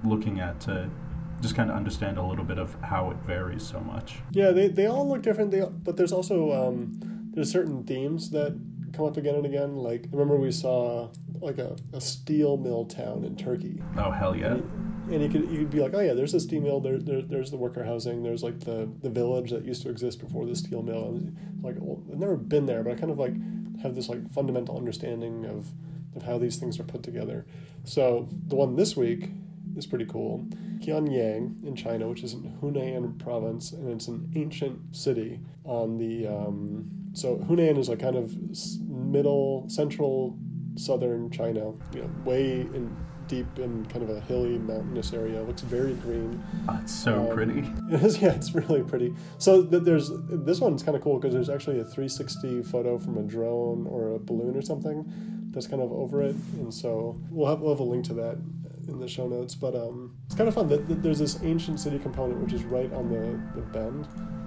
looking 0.05 0.41
at 0.41 0.61
to 0.61 0.89
just 1.43 1.55
kind 1.55 1.71
of 1.71 1.77
understand 1.77 2.17
a 2.17 2.23
little 2.23 2.45
bit 2.45 2.59
of 2.59 2.75
how 2.83 3.11
it 3.11 3.17
varies 3.27 3.63
so 3.67 3.79
much. 3.81 4.19
Yeah, 4.31 4.53
they, 4.53 4.69
they 4.69 4.87
all 4.87 5.07
look 5.09 5.21
different. 5.23 5.51
They 5.51 5.61
but 5.63 5.97
there's 5.97 6.13
also 6.13 6.53
um, 6.53 6.93
there's 7.35 7.51
certain 7.53 7.85
themes 7.85 8.31
that 8.31 8.59
come 8.95 9.05
up 9.05 9.17
again 9.19 9.35
and 9.35 9.45
again. 9.47 9.77
Like 9.77 10.07
remember 10.13 10.37
we 10.37 10.51
saw 10.51 11.11
like 11.41 11.59
a, 11.59 11.77
a 11.93 12.01
steel 12.01 12.57
mill 12.57 12.85
town 12.85 13.25
in 13.25 13.37
Turkey, 13.37 13.83
Oh 13.97 14.11
hell 14.11 14.37
yeah! 14.37 14.53
and, 14.53 15.11
and 15.11 15.23
you 15.23 15.29
could 15.29 15.51
you 15.51 15.59
could 15.61 15.71
be 15.71 15.81
like, 15.81 15.95
oh 15.95 16.01
yeah, 16.01 16.15
there's 16.15 16.35
a 16.35 16.41
steel 16.41 16.61
mill. 16.61 16.81
There, 16.81 16.99
there 16.99 17.23
there's 17.23 17.51
the 17.51 17.57
worker 17.57 17.85
housing. 17.85 18.23
There's 18.23 18.43
like 18.43 18.61
the 18.61 18.89
the 19.03 19.11
village 19.11 19.51
that 19.51 19.65
used 19.65 19.83
to 19.83 19.91
exist 19.91 20.21
before 20.21 20.47
the 20.47 20.57
steel 20.57 20.83
mill. 20.83 21.09
And 21.09 21.37
like 21.63 21.77
well, 21.79 22.03
I've 22.11 22.19
never 22.19 22.37
been 22.37 22.67
there, 22.67 22.83
but 22.83 22.93
I 22.93 22.95
kind 22.97 23.11
of 23.11 23.19
like 23.19 23.35
have 23.83 23.95
this 23.95 24.09
like 24.09 24.33
fundamental 24.33 24.77
understanding 24.77 25.45
of 25.47 25.69
of 26.17 26.23
how 26.23 26.39
these 26.39 26.57
things 26.57 26.81
are 26.81 26.85
put 26.85 27.03
together. 27.03 27.47
So 27.85 28.29
the 28.49 28.57
one 28.57 28.77
this 28.77 28.97
week 28.97 29.31
is 29.77 29.87
pretty 29.87 30.07
cool. 30.07 30.47
Qianyang 30.79 31.65
in 31.65 31.77
China, 31.77 32.09
which 32.09 32.23
is 32.23 32.33
in 32.33 32.59
Hunan 32.61 33.19
province, 33.19 33.73
and 33.73 33.89
it's 33.91 34.09
an 34.09 34.31
ancient 34.35 34.97
city 34.97 35.41
on 35.65 35.99
the. 35.99 36.27
Um, 36.27 36.91
so 37.13 37.37
Hunan 37.37 37.79
is 37.79 37.89
like 37.89 38.01
kind 38.01 38.17
of 38.17 38.37
middle, 38.89 39.67
central, 39.69 40.39
southern 40.77 41.31
China. 41.31 41.73
You 41.95 42.03
know, 42.03 42.11
way 42.25 42.61
in 42.63 42.95
deep 43.29 43.59
in 43.59 43.85
kind 43.87 44.05
of 44.09 44.11
a 44.11 44.21
hilly, 44.21 44.57
mountainous 44.59 45.13
area. 45.13 45.41
It 45.41 45.49
looks 45.49 45.63
very 45.63 45.95
green. 45.95 46.41
Oh, 46.69 46.79
it's 46.81 46.95
so 46.95 47.29
Um, 47.31 47.35
pretty. 47.35 47.65
It 47.91 48.03
is, 48.03 48.23
yeah, 48.23 48.33
it's 48.35 48.55
really 48.55 48.83
pretty. 48.85 49.15
So 49.39 49.65
th- 49.65 49.83
there's 49.83 50.11
this 50.29 50.61
one's 50.61 50.83
kind 50.85 50.97
of 50.97 51.03
cool 51.03 51.19
because 51.19 51.35
there's 51.35 51.51
actually 51.51 51.81
a 51.81 51.85
360 51.85 52.63
photo 52.63 52.99
from 52.99 53.19
a 53.19 53.23
drone 53.23 53.87
or 53.89 54.11
a 54.15 54.19
balloon 54.21 54.57
or 54.57 54.63
something 54.63 55.05
that's 55.51 55.67
kind 55.67 55.83
of 55.83 55.91
over 55.91 56.23
it, 56.23 56.37
and 56.59 56.73
so 56.73 57.19
we'll 57.31 57.49
have 57.49 57.61
we'll 57.61 57.73
have 57.73 57.81
a 57.81 57.85
link 57.85 58.05
to 58.05 58.15
that 58.15 58.37
in 58.89 59.01
the 59.01 59.09
show 59.09 59.27
notes. 59.27 59.55
But 59.57 59.75
um, 59.75 60.15
it's 60.27 60.35
kind 60.37 60.47
of 60.49 60.55
fun. 60.55 60.69
That 60.69 60.87
that 60.89 61.03
there's 61.03 61.19
this 61.19 61.43
ancient 61.43 61.81
city 61.81 61.99
component 61.99 62.41
which 62.41 62.53
is 62.53 62.63
right 62.65 62.93
on 62.93 63.09
the, 63.09 63.41
the 63.61 63.67
bend, 63.67 64.07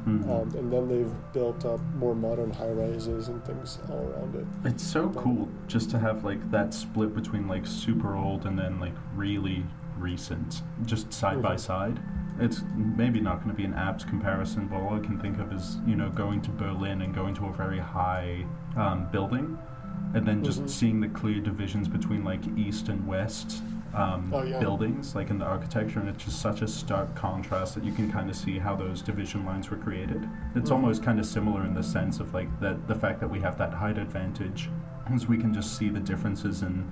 Mhm. 0.10 0.30
um, 0.30 0.56
and 0.58 0.72
then 0.72 0.88
they've 0.88 1.12
built 1.34 1.66
up 1.66 1.80
more 1.98 2.16
modern 2.16 2.52
high 2.52 2.72
rises 2.72 3.28
and 3.28 3.44
things 3.46 3.80
all 3.90 3.98
around 4.10 4.36
it. 4.36 4.46
It's 4.66 4.84
so 4.84 5.10
cool 5.10 5.48
just 5.68 5.90
to 5.92 6.00
have 6.00 6.24
like 6.24 6.50
that 6.52 6.74
split 6.74 7.14
between 7.14 7.48
like 7.48 7.66
super 7.66 8.16
old 8.16 8.46
and 8.46 8.58
then 8.58 8.80
like 8.80 8.94
really 9.16 9.66
recent, 10.00 10.64
just 10.86 11.12
side 11.14 11.42
by 11.42 11.56
Mhm. 11.56 11.60
side. 11.60 12.00
It's 12.40 12.64
maybe 12.76 13.20
not 13.20 13.44
going 13.44 13.50
to 13.50 13.56
be 13.56 13.66
an 13.66 13.74
apt 13.74 14.08
comparison, 14.08 14.68
but 14.68 14.78
all 14.78 14.96
I 14.96 15.00
can 15.00 15.20
think 15.20 15.40
of 15.40 15.52
is 15.52 15.78
you 15.86 15.96
know 15.96 16.10
going 16.10 16.42
to 16.42 16.52
Berlin 16.52 17.02
and 17.02 17.14
going 17.14 17.34
to 17.36 17.46
a 17.48 17.54
very 17.54 17.80
high 17.80 18.46
um, 18.78 19.08
building, 19.12 19.58
and 20.14 20.26
then 20.26 20.44
just 20.44 20.64
Mhm. 20.64 20.70
seeing 20.70 21.00
the 21.02 21.10
clear 21.10 21.40
divisions 21.42 21.88
between 21.88 22.24
like 22.24 22.42
east 22.58 22.88
and 22.88 23.06
west 23.08 23.62
um, 23.94 24.32
Oh, 24.34 24.44
yeah. 24.44 24.60
buildings, 24.60 25.16
like 25.16 25.30
in 25.30 25.40
the 25.40 25.46
architecture, 25.46 26.00
and 26.00 26.10
it's 26.10 26.24
just 26.24 26.42
such 26.42 26.62
a 26.62 26.68
stark 26.68 27.16
contrast 27.16 27.76
that 27.76 27.84
you 27.84 27.92
can 27.92 28.12
kind 28.12 28.30
of 28.30 28.36
see 28.36 28.60
how 28.60 28.76
those 28.76 29.02
division 29.02 29.46
lines 29.46 29.70
were 29.70 29.78
created. 29.78 30.28
It's 30.56 30.70
Mhm. 30.70 30.76
almost 30.76 31.04
kind 31.04 31.20
of 31.20 31.26
similar 31.26 31.66
in 31.66 31.74
the 31.74 31.84
sense 31.84 32.20
of 32.20 32.34
like 32.34 32.50
that 32.60 32.88
the 32.88 32.96
fact 32.96 33.20
that 33.22 33.30
we 33.30 33.40
have 33.40 33.58
that 33.58 33.74
height 33.74 33.98
advantage, 33.98 34.70
is 35.14 35.28
we 35.28 35.38
can 35.38 35.54
just 35.54 35.76
see 35.78 35.90
the 35.90 36.00
differences 36.00 36.62
in, 36.62 36.86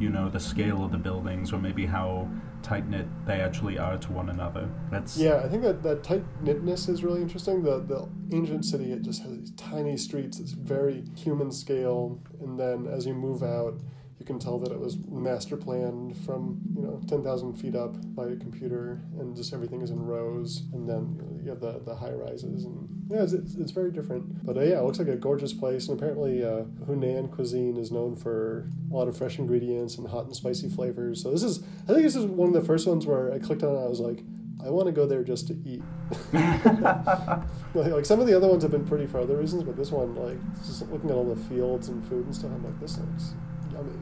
you 0.00 0.08
know, 0.08 0.28
the 0.30 0.40
scale 0.40 0.82
of 0.84 0.90
the 0.92 0.96
buildings 0.98 1.52
or 1.52 1.58
maybe 1.58 1.84
how 1.84 2.26
tight 2.62 2.88
knit 2.88 3.06
they 3.26 3.40
actually 3.40 3.78
are 3.78 3.98
to 3.98 4.10
one 4.12 4.30
another. 4.30 4.68
That's 4.90 5.16
Yeah, 5.18 5.42
I 5.44 5.48
think 5.48 5.62
that 5.62 5.82
that 5.82 6.02
tight 6.02 6.24
knitness 6.42 6.88
is 6.88 7.04
really 7.04 7.20
interesting. 7.20 7.62
The 7.62 7.80
the 7.80 8.08
ancient 8.34 8.64
city 8.64 8.90
it 8.92 9.02
just 9.02 9.22
has 9.22 9.32
these 9.36 9.50
tiny 9.52 9.96
streets. 9.98 10.40
It's 10.40 10.52
very 10.52 11.04
human 11.14 11.50
scale, 11.52 12.18
and 12.40 12.58
then 12.58 12.86
as 12.86 13.06
you 13.06 13.14
move 13.14 13.42
out, 13.42 13.74
you 14.18 14.26
can 14.26 14.38
tell 14.38 14.58
that 14.58 14.72
it 14.72 14.78
was 14.78 14.98
master 15.08 15.56
planned 15.56 16.16
from 16.16 16.60
you 16.74 16.82
know 16.82 17.00
ten 17.08 17.22
thousand 17.22 17.54
feet 17.54 17.76
up 17.76 17.94
by 18.14 18.26
a 18.26 18.36
computer, 18.36 19.00
and 19.18 19.36
just 19.36 19.52
everything 19.52 19.80
is 19.80 19.90
in 19.90 20.04
rows. 20.04 20.62
And 20.72 20.88
then 20.88 21.16
you, 21.16 21.22
know, 21.22 21.40
you 21.44 21.50
have 21.50 21.60
the, 21.60 21.80
the 21.84 21.94
high 21.94 22.12
rises, 22.12 22.64
and 22.64 22.88
yeah, 23.08 23.22
it's, 23.22 23.32
it's, 23.32 23.54
it's 23.54 23.70
very 23.70 23.92
different. 23.92 24.44
But 24.44 24.56
uh, 24.56 24.62
yeah, 24.62 24.78
it 24.78 24.84
looks 24.84 24.98
like 24.98 25.08
a 25.08 25.16
gorgeous 25.16 25.52
place, 25.52 25.88
and 25.88 25.96
apparently 25.98 26.44
uh, 26.44 26.64
Hunan 26.86 27.30
cuisine 27.30 27.76
is 27.76 27.92
known 27.92 28.16
for 28.16 28.68
a 28.90 28.94
lot 28.94 29.06
of 29.06 29.16
fresh 29.16 29.38
ingredients 29.38 29.96
and 29.98 30.08
hot 30.08 30.26
and 30.26 30.34
spicy 30.34 30.68
flavors. 30.68 31.22
So 31.22 31.30
this 31.30 31.44
is 31.44 31.62
I 31.84 31.92
think 31.92 32.02
this 32.02 32.16
is 32.16 32.24
one 32.24 32.48
of 32.48 32.54
the 32.54 32.64
first 32.64 32.86
ones 32.86 33.06
where 33.06 33.32
I 33.32 33.38
clicked 33.38 33.62
on 33.62 33.74
it. 33.74 33.84
I 33.84 33.88
was 33.88 34.00
like. 34.00 34.20
I 34.60 34.70
want 34.70 34.86
to 34.86 34.92
go 34.92 35.06
there 35.06 35.22
just 35.22 35.46
to 35.46 35.54
eat. 35.64 35.84
like, 36.32 37.92
like 37.92 38.04
some 38.04 38.18
of 38.18 38.26
the 38.26 38.36
other 38.36 38.48
ones 38.48 38.64
have 38.64 38.72
been 38.72 38.84
pretty 38.84 39.06
for 39.06 39.20
other 39.20 39.36
reasons, 39.36 39.62
but 39.62 39.76
this 39.76 39.92
one, 39.92 40.16
like 40.16 40.36
just 40.66 40.82
looking 40.90 41.10
at 41.10 41.14
all 41.14 41.32
the 41.32 41.40
fields 41.44 41.88
and 41.90 42.04
food 42.08 42.26
and 42.26 42.34
stuff, 42.34 42.50
I'm 42.52 42.64
like, 42.64 42.80
this 42.80 42.98
looks. 42.98 43.34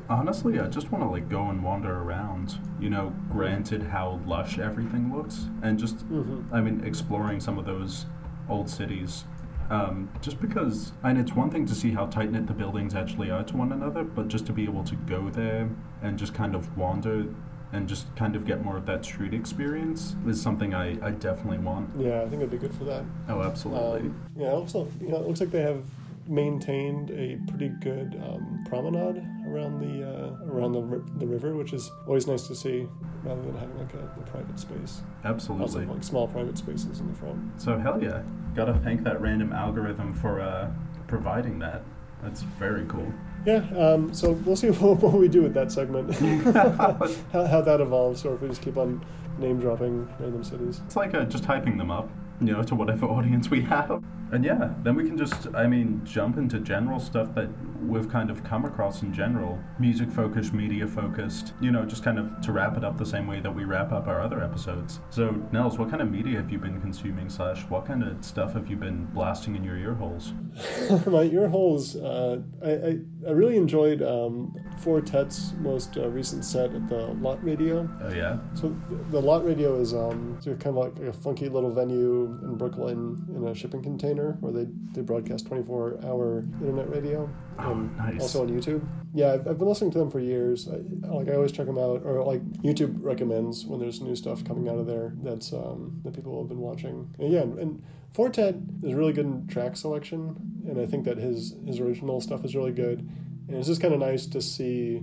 Honestly, 0.08 0.60
I 0.60 0.68
just 0.68 0.90
want 0.92 1.04
to 1.04 1.08
like 1.10 1.28
go 1.28 1.50
and 1.50 1.62
wander 1.62 1.92
around. 1.92 2.58
You 2.80 2.90
know, 2.90 3.14
granted 3.30 3.82
how 3.82 4.20
lush 4.26 4.58
everything 4.58 5.14
looks, 5.14 5.48
and 5.62 5.78
just 5.78 6.00
hmm 6.02 6.42
I 6.52 6.60
mean, 6.60 6.82
exploring 6.84 7.40
some 7.40 7.58
of 7.58 7.64
those 7.64 8.06
old 8.48 8.68
cities. 8.70 9.24
Um, 9.68 10.08
just 10.20 10.40
because, 10.40 10.92
and 11.02 11.18
it's 11.18 11.32
one 11.32 11.50
thing 11.50 11.66
to 11.66 11.74
see 11.74 11.90
how 11.90 12.06
tight 12.06 12.30
knit 12.30 12.46
the 12.46 12.52
buildings 12.52 12.94
actually 12.94 13.30
are 13.30 13.42
to 13.42 13.56
one 13.56 13.72
another, 13.72 14.04
but 14.04 14.28
just 14.28 14.46
to 14.46 14.52
be 14.52 14.62
able 14.62 14.84
to 14.84 14.94
go 14.94 15.28
there 15.28 15.68
and 16.02 16.16
just 16.16 16.34
kind 16.34 16.54
of 16.54 16.76
wander 16.78 17.26
and 17.72 17.88
just 17.88 18.14
kind 18.14 18.36
of 18.36 18.46
get 18.46 18.64
more 18.64 18.76
of 18.76 18.86
that 18.86 19.04
street 19.04 19.34
experience 19.34 20.14
is 20.24 20.40
something 20.40 20.72
I, 20.72 20.90
I 21.04 21.10
definitely 21.10 21.58
want. 21.58 21.90
Yeah, 21.98 22.22
I 22.22 22.28
think 22.28 22.34
it'd 22.36 22.50
be 22.50 22.58
good 22.58 22.74
for 22.76 22.84
that. 22.84 23.02
Oh, 23.28 23.42
absolutely. 23.42 24.08
Um, 24.08 24.20
yeah, 24.36 24.52
it 24.52 24.54
looks 24.54 24.74
like, 24.76 24.86
you 25.00 25.08
know, 25.08 25.16
it 25.16 25.26
looks 25.26 25.40
like 25.40 25.50
they 25.50 25.62
have 25.62 25.82
maintained 26.28 27.10
a 27.10 27.38
pretty 27.48 27.68
good 27.80 28.20
um, 28.24 28.64
promenade 28.68 29.24
around 29.46 29.78
the 29.80 30.06
uh, 30.06 30.52
around 30.52 30.72
the, 30.72 30.82
ri- 30.82 31.04
the 31.18 31.26
river, 31.26 31.54
which 31.54 31.72
is 31.72 31.90
always 32.06 32.26
nice 32.26 32.46
to 32.48 32.54
see, 32.54 32.86
rather 33.22 33.42
than 33.42 33.56
having 33.56 33.78
like 33.78 33.94
a, 33.94 34.20
a 34.20 34.24
private 34.24 34.58
space. 34.58 35.02
Also, 35.24 35.54
absolutely. 35.54 35.86
like 35.86 36.04
small 36.04 36.28
private 36.28 36.58
spaces 36.58 37.00
in 37.00 37.08
the 37.08 37.14
front. 37.14 37.60
So, 37.60 37.78
hell 37.78 38.02
yeah. 38.02 38.22
Gotta 38.54 38.74
thank 38.74 39.02
that 39.04 39.20
random 39.20 39.52
algorithm 39.52 40.14
for 40.14 40.40
uh, 40.40 40.70
providing 41.06 41.58
that. 41.60 41.82
That's 42.22 42.42
very 42.42 42.86
cool. 42.86 43.12
Yeah, 43.44 43.64
um, 43.76 44.12
so 44.12 44.32
we'll 44.32 44.56
see 44.56 44.70
what, 44.70 45.02
what 45.02 45.12
we 45.14 45.28
do 45.28 45.42
with 45.42 45.54
that 45.54 45.70
segment, 45.70 46.14
how, 47.32 47.46
how 47.46 47.60
that 47.60 47.80
evolves, 47.80 48.24
or 48.24 48.34
if 48.34 48.40
we 48.40 48.48
just 48.48 48.62
keep 48.62 48.76
on 48.76 49.04
name 49.38 49.60
dropping 49.60 50.08
random 50.18 50.42
cities. 50.42 50.80
It's 50.86 50.96
like 50.96 51.14
uh, 51.14 51.24
just 51.24 51.44
hyping 51.44 51.76
them 51.78 51.90
up, 51.90 52.08
you 52.40 52.52
know, 52.52 52.62
to 52.62 52.74
whatever 52.74 53.06
audience 53.06 53.50
we 53.50 53.62
have. 53.62 54.02
And 54.32 54.44
yeah, 54.44 54.74
then 54.82 54.96
we 54.96 55.04
can 55.04 55.16
just, 55.16 55.46
I 55.54 55.66
mean, 55.66 56.02
jump 56.04 56.36
into 56.36 56.58
general 56.60 56.98
stuff 56.98 57.34
that 57.34 57.48
we've 57.80 58.08
kind 58.08 58.30
of 58.30 58.42
come 58.42 58.64
across 58.64 59.02
in 59.02 59.12
general. 59.12 59.58
Music 59.78 60.10
focused, 60.10 60.52
media 60.52 60.86
focused, 60.86 61.52
you 61.60 61.70
know, 61.70 61.84
just 61.84 62.02
kind 62.02 62.18
of 62.18 62.40
to 62.40 62.52
wrap 62.52 62.76
it 62.76 62.84
up 62.84 62.98
the 62.98 63.06
same 63.06 63.26
way 63.26 63.40
that 63.40 63.54
we 63.54 63.64
wrap 63.64 63.92
up 63.92 64.08
our 64.08 64.20
other 64.20 64.42
episodes. 64.42 65.00
So, 65.10 65.30
Nels, 65.52 65.78
what 65.78 65.90
kind 65.90 66.02
of 66.02 66.10
media 66.10 66.38
have 66.38 66.50
you 66.50 66.58
been 66.58 66.80
consuming, 66.80 67.28
slash, 67.28 67.62
what 67.68 67.86
kind 67.86 68.02
of 68.02 68.24
stuff 68.24 68.54
have 68.54 68.68
you 68.68 68.76
been 68.76 69.04
blasting 69.06 69.54
in 69.54 69.62
your 69.62 69.76
ear 69.76 69.94
holes? 69.94 70.32
My 71.06 71.22
ear 71.22 71.48
holes. 71.48 71.96
Uh, 71.96 72.40
I, 72.64 72.70
I 72.70 72.98
I 73.26 73.30
really 73.32 73.56
enjoyed 73.56 74.02
um, 74.02 74.54
Four 74.78 75.00
Tet's 75.00 75.52
most 75.58 75.96
uh, 75.96 76.08
recent 76.08 76.44
set 76.44 76.72
at 76.72 76.88
the 76.88 77.08
Lot 77.20 77.42
Radio. 77.44 77.88
Oh, 78.02 78.12
yeah? 78.12 78.38
So 78.54 78.76
the 79.10 79.20
Lot 79.20 79.44
Radio 79.44 79.80
is 79.80 79.94
um, 79.94 80.36
sort 80.40 80.56
of 80.56 80.62
kind 80.62 80.78
of 80.78 80.84
like 80.84 81.08
a 81.08 81.12
funky 81.12 81.48
little 81.48 81.72
venue 81.72 82.38
in 82.44 82.56
Brooklyn 82.56 83.26
in 83.34 83.48
a 83.48 83.54
shipping 83.54 83.82
container 83.82 84.15
where 84.40 84.52
they, 84.52 84.66
they 84.92 85.00
broadcast 85.02 85.46
24 85.46 86.00
hour 86.04 86.44
internet 86.60 86.88
radio 86.90 87.28
Oh, 87.58 87.72
and 87.72 87.96
nice. 87.96 88.20
also 88.20 88.42
on 88.42 88.48
YouTube. 88.48 88.86
Yeah, 89.14 89.32
I've, 89.34 89.46
I've 89.48 89.58
been 89.58 89.68
listening 89.68 89.90
to 89.92 89.98
them 89.98 90.10
for 90.10 90.20
years. 90.20 90.68
I, 90.68 90.76
like 91.08 91.28
I 91.28 91.34
always 91.34 91.52
check 91.52 91.66
them 91.66 91.78
out, 91.78 92.02
or 92.04 92.22
like 92.24 92.42
YouTube 92.62 92.96
recommends 93.00 93.64
when 93.64 93.80
there's 93.80 94.00
new 94.00 94.14
stuff 94.16 94.44
coming 94.44 94.68
out 94.68 94.78
of 94.78 94.86
there 94.86 95.14
that's 95.22 95.52
um, 95.52 96.00
that 96.04 96.14
people 96.14 96.38
have 96.40 96.48
been 96.48 96.58
watching. 96.60 97.08
And 97.18 97.32
yeah, 97.32 97.40
and 97.42 97.82
Four 98.14 98.28
Tet 98.30 98.54
is 98.82 98.94
really 98.94 99.12
good 99.12 99.26
in 99.26 99.46
track 99.46 99.76
selection, 99.76 100.36
and 100.68 100.80
I 100.80 100.86
think 100.86 101.04
that 101.04 101.16
his 101.18 101.54
his 101.66 101.80
original 101.80 102.20
stuff 102.20 102.44
is 102.44 102.54
really 102.54 102.72
good. 102.72 103.00
And 103.48 103.56
it's 103.56 103.68
just 103.68 103.80
kind 103.80 103.94
of 103.94 104.00
nice 104.00 104.26
to 104.26 104.42
see 104.42 105.02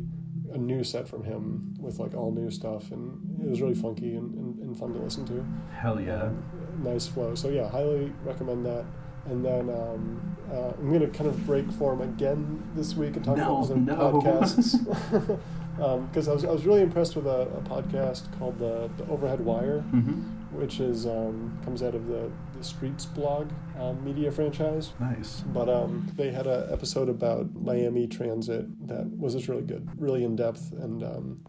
a 0.52 0.58
new 0.58 0.84
set 0.84 1.08
from 1.08 1.24
him 1.24 1.74
with 1.80 1.98
like 2.00 2.14
all 2.14 2.32
new 2.32 2.52
stuff, 2.52 2.92
and 2.92 3.20
it 3.44 3.50
was 3.50 3.62
really 3.62 3.74
funky 3.74 4.16
and, 4.16 4.34
and, 4.36 4.60
and 4.60 4.78
fun 4.78 4.94
to 4.94 5.00
listen 5.00 5.26
to. 5.26 5.44
Hell 5.76 6.00
yeah. 6.00 6.24
Um, 6.24 6.44
nice 6.84 7.08
flow. 7.08 7.34
So 7.36 7.50
yeah, 7.50 7.68
highly 7.70 8.12
recommend 8.24 8.64
that. 8.66 8.86
And 9.26 9.44
then 9.44 9.70
um, 9.70 10.36
uh, 10.52 10.72
I'm 10.78 10.90
going 10.90 11.00
to 11.00 11.08
kind 11.18 11.30
of 11.30 11.46
break 11.46 11.72
form 11.72 12.02
again 12.02 12.62
this 12.76 12.96
week 12.96 13.16
and 13.16 13.24
talk 13.24 13.38
No, 13.38 13.58
about 13.58 13.68
some 13.68 13.86
no. 13.86 13.96
podcasts. 13.96 15.40
Because 15.76 16.28
I, 16.28 16.34
was, 16.34 16.46
I 16.46 16.52
was 16.52 16.68
really 16.68 16.82
impressed 16.84 17.16
with 17.16 17.26
a, 17.26 17.48
a 17.58 17.62
podcast 17.62 18.38
called 18.38 18.60
the, 18.60 18.92
the 18.98 19.10
Overhead 19.10 19.40
Wire, 19.42 19.80
hmm 19.82 20.22
which 20.52 20.80
is 20.80 21.08
um, 21.08 21.58
comes 21.66 21.82
out 21.82 21.96
of 21.96 22.06
the, 22.06 22.30
the 22.54 22.60
Streetsblog 22.60 23.50
um, 23.80 24.06
media 24.06 24.32
franchise. 24.32 24.94
Nice. 25.00 25.42
But 25.48 25.68
um, 25.68 26.08
they 26.16 26.30
had 26.32 26.46
an 26.46 26.72
episode 26.72 27.10
about 27.10 27.52
Miami 27.56 28.06
transit 28.06 28.66
that 28.88 29.10
was 29.18 29.34
just 29.34 29.48
really 29.48 29.64
good, 29.64 29.90
really 29.98 30.24
in 30.24 30.36
depth, 30.36 30.72
and 30.74 31.04
um, 31.04 31.40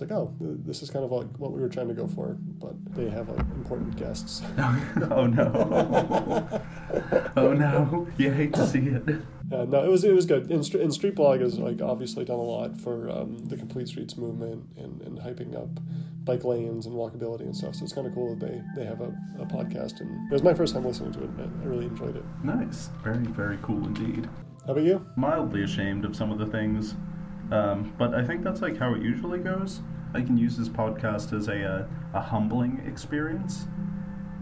it's 0.00 0.10
like, 0.10 0.16
oh, 0.16 0.32
this 0.40 0.80
is 0.80 0.90
kind 0.90 1.04
of 1.04 1.10
like 1.10 1.26
what 1.38 1.50
we 1.50 1.60
were 1.60 1.68
trying 1.68 1.88
to 1.88 1.94
go 1.94 2.06
for, 2.06 2.36
but 2.60 2.74
they 2.94 3.08
have 3.10 3.28
like 3.28 3.40
important 3.40 3.96
guests. 3.96 4.42
oh 5.10 5.26
no. 5.26 6.62
oh 7.36 7.52
no. 7.52 8.06
You 8.16 8.30
hate 8.30 8.54
to 8.54 8.64
see 8.64 8.78
it. 8.78 9.02
Uh, 9.50 9.64
no, 9.64 9.82
it 9.82 9.88
was 9.88 10.04
it 10.04 10.14
was 10.14 10.24
good. 10.24 10.50
And, 10.50 10.64
St- 10.64 10.82
and 10.82 10.94
Street 10.94 11.16
Blog 11.16 11.40
has 11.40 11.58
like 11.58 11.80
obviously 11.82 12.24
done 12.24 12.38
a 12.38 12.42
lot 12.42 12.80
for 12.80 13.10
um, 13.10 13.38
the 13.46 13.56
Complete 13.56 13.88
Streets 13.88 14.16
movement 14.16 14.64
and, 14.76 15.02
and 15.02 15.18
hyping 15.18 15.56
up 15.60 15.80
bike 16.24 16.44
lanes 16.44 16.86
and 16.86 16.94
walkability 16.94 17.40
and 17.40 17.56
stuff. 17.56 17.74
So 17.74 17.82
it's 17.82 17.92
kind 17.92 18.06
of 18.06 18.14
cool 18.14 18.36
that 18.36 18.46
they, 18.46 18.62
they 18.76 18.86
have 18.86 19.00
a, 19.00 19.12
a 19.40 19.46
podcast. 19.46 20.00
And 20.00 20.30
it 20.30 20.32
was 20.32 20.44
my 20.44 20.54
first 20.54 20.74
time 20.74 20.84
listening 20.84 21.12
to 21.12 21.24
it. 21.24 21.30
And 21.30 21.62
I 21.62 21.66
really 21.66 21.86
enjoyed 21.86 22.14
it. 22.14 22.24
Nice. 22.44 22.90
Very, 23.02 23.24
very 23.24 23.58
cool 23.62 23.84
indeed. 23.84 24.28
How 24.64 24.72
about 24.72 24.84
you? 24.84 25.04
Mildly 25.16 25.64
ashamed 25.64 26.04
of 26.04 26.14
some 26.14 26.30
of 26.30 26.38
the 26.38 26.46
things, 26.46 26.94
um, 27.50 27.94
but 27.98 28.14
I 28.14 28.24
think 28.24 28.42
that's 28.42 28.60
like 28.60 28.76
how 28.78 28.94
it 28.94 29.02
usually 29.02 29.38
goes. 29.38 29.80
I 30.14 30.22
can 30.22 30.36
use 30.36 30.56
this 30.56 30.68
podcast 30.68 31.36
as 31.36 31.48
a, 31.48 31.64
uh, 31.64 31.86
a 32.14 32.20
humbling 32.20 32.82
experience. 32.86 33.66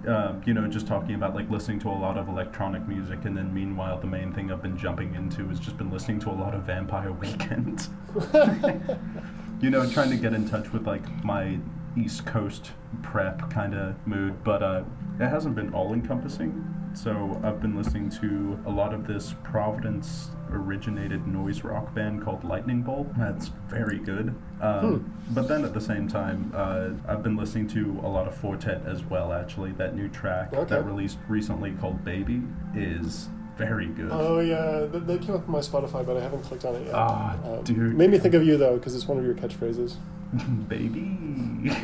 Uh, 0.06 0.34
you 0.44 0.54
know, 0.54 0.68
just 0.68 0.86
talking 0.86 1.16
about 1.16 1.34
like 1.34 1.50
listening 1.50 1.80
to 1.80 1.88
a 1.88 1.90
lot 1.90 2.16
of 2.16 2.28
electronic 2.28 2.86
music, 2.86 3.24
and 3.24 3.36
then 3.36 3.52
meanwhile, 3.52 3.98
the 3.98 4.06
main 4.06 4.32
thing 4.32 4.52
I've 4.52 4.62
been 4.62 4.78
jumping 4.78 5.14
into 5.16 5.48
has 5.48 5.58
just 5.58 5.76
been 5.76 5.90
listening 5.90 6.20
to 6.20 6.30
a 6.30 6.36
lot 6.36 6.54
of 6.54 6.62
Vampire 6.62 7.10
Weekend. 7.10 7.88
you 9.60 9.70
know, 9.70 9.88
trying 9.90 10.10
to 10.10 10.16
get 10.16 10.32
in 10.32 10.48
touch 10.48 10.72
with 10.72 10.86
like 10.86 11.24
my 11.24 11.58
East 11.96 12.24
Coast 12.26 12.70
prep 13.02 13.50
kind 13.50 13.74
of 13.74 13.94
mood, 14.06 14.44
but 14.44 14.62
uh, 14.62 14.84
it 15.18 15.28
hasn't 15.28 15.56
been 15.56 15.72
all 15.74 15.92
encompassing. 15.92 16.64
So 16.94 17.40
I've 17.42 17.60
been 17.60 17.76
listening 17.76 18.08
to 18.20 18.60
a 18.64 18.70
lot 18.70 18.94
of 18.94 19.06
this 19.06 19.34
Providence 19.42 20.30
originated 20.52 21.26
noise 21.26 21.62
rock 21.64 21.94
band 21.94 22.22
called 22.22 22.44
Lightning 22.44 22.82
Bolt. 22.82 23.08
That's 23.16 23.48
very 23.68 23.98
good. 23.98 24.34
Um, 24.60 25.12
But 25.30 25.48
then 25.48 25.64
at 25.64 25.74
the 25.74 25.80
same 25.80 26.06
time, 26.08 26.52
uh, 26.54 26.90
I've 27.08 27.22
been 27.22 27.36
listening 27.36 27.66
to 27.68 28.00
a 28.04 28.08
lot 28.08 28.26
of 28.28 28.34
Four 28.34 28.56
Tet 28.56 28.82
as 28.86 29.04
well, 29.04 29.32
actually. 29.32 29.72
That 29.72 29.94
new 29.96 30.08
track 30.08 30.52
Okay. 30.52 30.74
that 30.74 30.86
released 30.86 31.18
recently 31.28 31.72
called 31.72 32.04
Baby 32.04 32.42
is 32.74 33.28
very 33.58 33.86
good. 33.86 34.08
Oh 34.12 34.38
yeah, 34.40 34.86
they 34.90 35.18
came 35.18 35.34
up 35.34 35.46
on 35.46 35.52
my 35.52 35.60
Spotify, 35.60 36.04
but 36.04 36.16
I 36.16 36.20
haven't 36.20 36.42
clicked 36.42 36.64
on 36.64 36.74
it 36.74 36.84
yet. 36.86 36.94
Ah, 36.94 37.36
Um, 37.44 37.62
dude. 37.64 37.96
Made 37.96 38.10
me 38.10 38.18
think 38.18 38.34
of 38.34 38.44
you 38.44 38.56
though, 38.56 38.76
because 38.76 38.94
it's 38.94 39.08
one 39.08 39.18
of 39.18 39.24
your 39.24 39.34
catchphrases. 39.34 39.96
baby. 40.68 41.16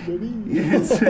Baby. 0.06 0.34
it's 0.50 1.00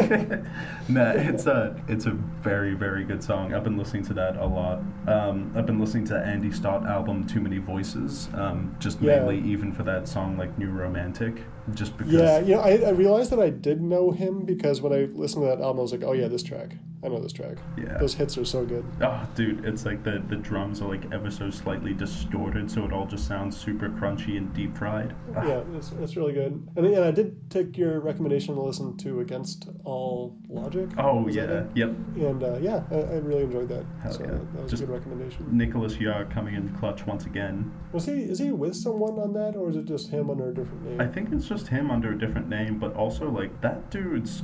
nah, 0.89 1.11
it's 1.15 1.47
a 1.47 1.75
it's 1.89 2.07
a 2.07 2.11
very 2.43 2.75
very 2.75 3.05
good 3.05 3.23
song. 3.23 3.55
I've 3.55 3.65
been 3.65 3.77
listening 3.79 4.05
to 4.07 4.15
that 4.15 4.37
a 4.37 4.45
lot. 4.47 4.81
Um, 5.07 5.53
I've 5.57 5.67
been 5.67 5.79
listening 5.81 6.05
to 6.07 6.19
Andy 6.19 6.51
Stott 6.53 6.87
album 6.87 7.27
Too 7.27 7.41
Many 7.41 7.59
Voices. 7.59 8.29
Um, 8.35 8.77
just 8.79 9.01
Yeah. 9.01 9.17
mainly 9.25 9.41
even 9.51 9.73
for 9.73 9.83
that 9.85 10.07
song 10.09 10.37
like 10.37 10.57
New 10.59 10.71
Romantic. 10.71 11.43
Just 11.75 11.97
because. 11.97 12.13
Yeah, 12.13 12.41
you 12.41 12.55
know, 12.57 12.61
I, 12.61 12.77
I 12.79 12.91
realized 12.91 13.31
that 13.31 13.41
I 13.41 13.51
did 13.51 13.81
know 13.81 14.11
him 14.11 14.45
because 14.45 14.81
when 14.81 14.93
I 14.93 15.09
listened 15.13 15.45
to 15.45 15.49
that 15.49 15.61
album, 15.63 15.79
I 15.79 15.83
was 15.83 15.93
like, 15.93 16.03
oh 16.05 16.13
yeah, 16.13 16.29
this 16.29 16.43
track. 16.43 16.73
I 17.05 17.09
know 17.09 17.21
this 17.21 17.33
track. 17.33 17.57
Yeah. 17.77 17.99
Those 17.99 18.15
hits 18.15 18.39
are 18.39 18.45
so 18.45 18.65
good. 18.65 18.85
Oh, 19.01 19.27
dude, 19.35 19.65
it's 19.65 19.85
like 19.85 20.05
the 20.05 20.23
the 20.29 20.37
drums 20.37 20.81
are 20.81 20.89
like 20.89 21.03
ever 21.13 21.33
so 21.33 21.51
slightly 21.51 21.93
distorted, 21.95 22.71
so 22.71 22.85
it 22.85 22.93
all 22.93 23.07
just 23.07 23.27
sounds 23.27 23.57
super 23.57 23.89
crunchy 23.89 24.37
and 24.37 24.53
deep 24.55 24.77
fried. 24.77 25.13
Ah, 25.37 25.45
Yeah, 25.45 25.63
it's, 25.75 25.91
it's 26.01 26.17
really 26.17 26.33
good. 26.33 26.65
And, 26.77 26.87
and 26.87 27.05
I 27.05 27.11
did 27.11 27.51
take 27.51 27.77
your 27.77 27.99
recommendation 27.99 28.55
to 28.55 28.61
listen 28.63 28.97
to 28.99 29.19
Against 29.19 29.69
All 29.85 30.39
Logic. 30.49 30.89
Oh 30.97 31.27
yeah, 31.27 31.65
yep. 31.75 31.89
And 32.17 32.43
uh, 32.43 32.59
yeah, 32.61 32.85
I, 32.93 32.95
I 32.95 33.17
really 33.17 33.43
enjoyed 33.45 33.69
that. 33.71 33.85
Hell 34.01 34.13
so 34.13 34.21
yeah. 34.21 34.27
that, 34.31 34.53
that 34.53 34.63
was 34.63 34.71
Just- 34.71 34.83
a 34.85 34.87
good 34.87 34.93
recommendation. 34.93 35.47
Nicolas 35.51 35.95
Jaar 35.95 36.31
coming 36.33 36.55
in 36.55 36.69
clutch 36.77 37.05
once 37.05 37.27
again. 37.27 37.73
Was 37.93 38.07
he 38.07 38.13
is 38.13 38.39
he 38.39 38.53
with 38.53 38.77
someone 38.77 39.19
on 39.19 39.33
that, 39.33 39.57
or 39.57 39.69
is 39.71 39.77
it 39.77 39.87
just 39.87 40.09
him 40.11 40.31
under 40.31 40.51
a 40.51 40.55
different 40.55 40.85
name? 40.85 41.01
I 41.01 41.09
think 41.09 41.33
it's 41.33 41.49
just 41.53 41.69
him 41.69 41.91
under 41.91 42.13
a 42.13 42.19
different 42.19 42.49
name, 42.49 42.79
but 42.79 42.95
also 42.97 43.31
like 43.31 43.61
that 43.61 43.91
dude's 43.91 44.43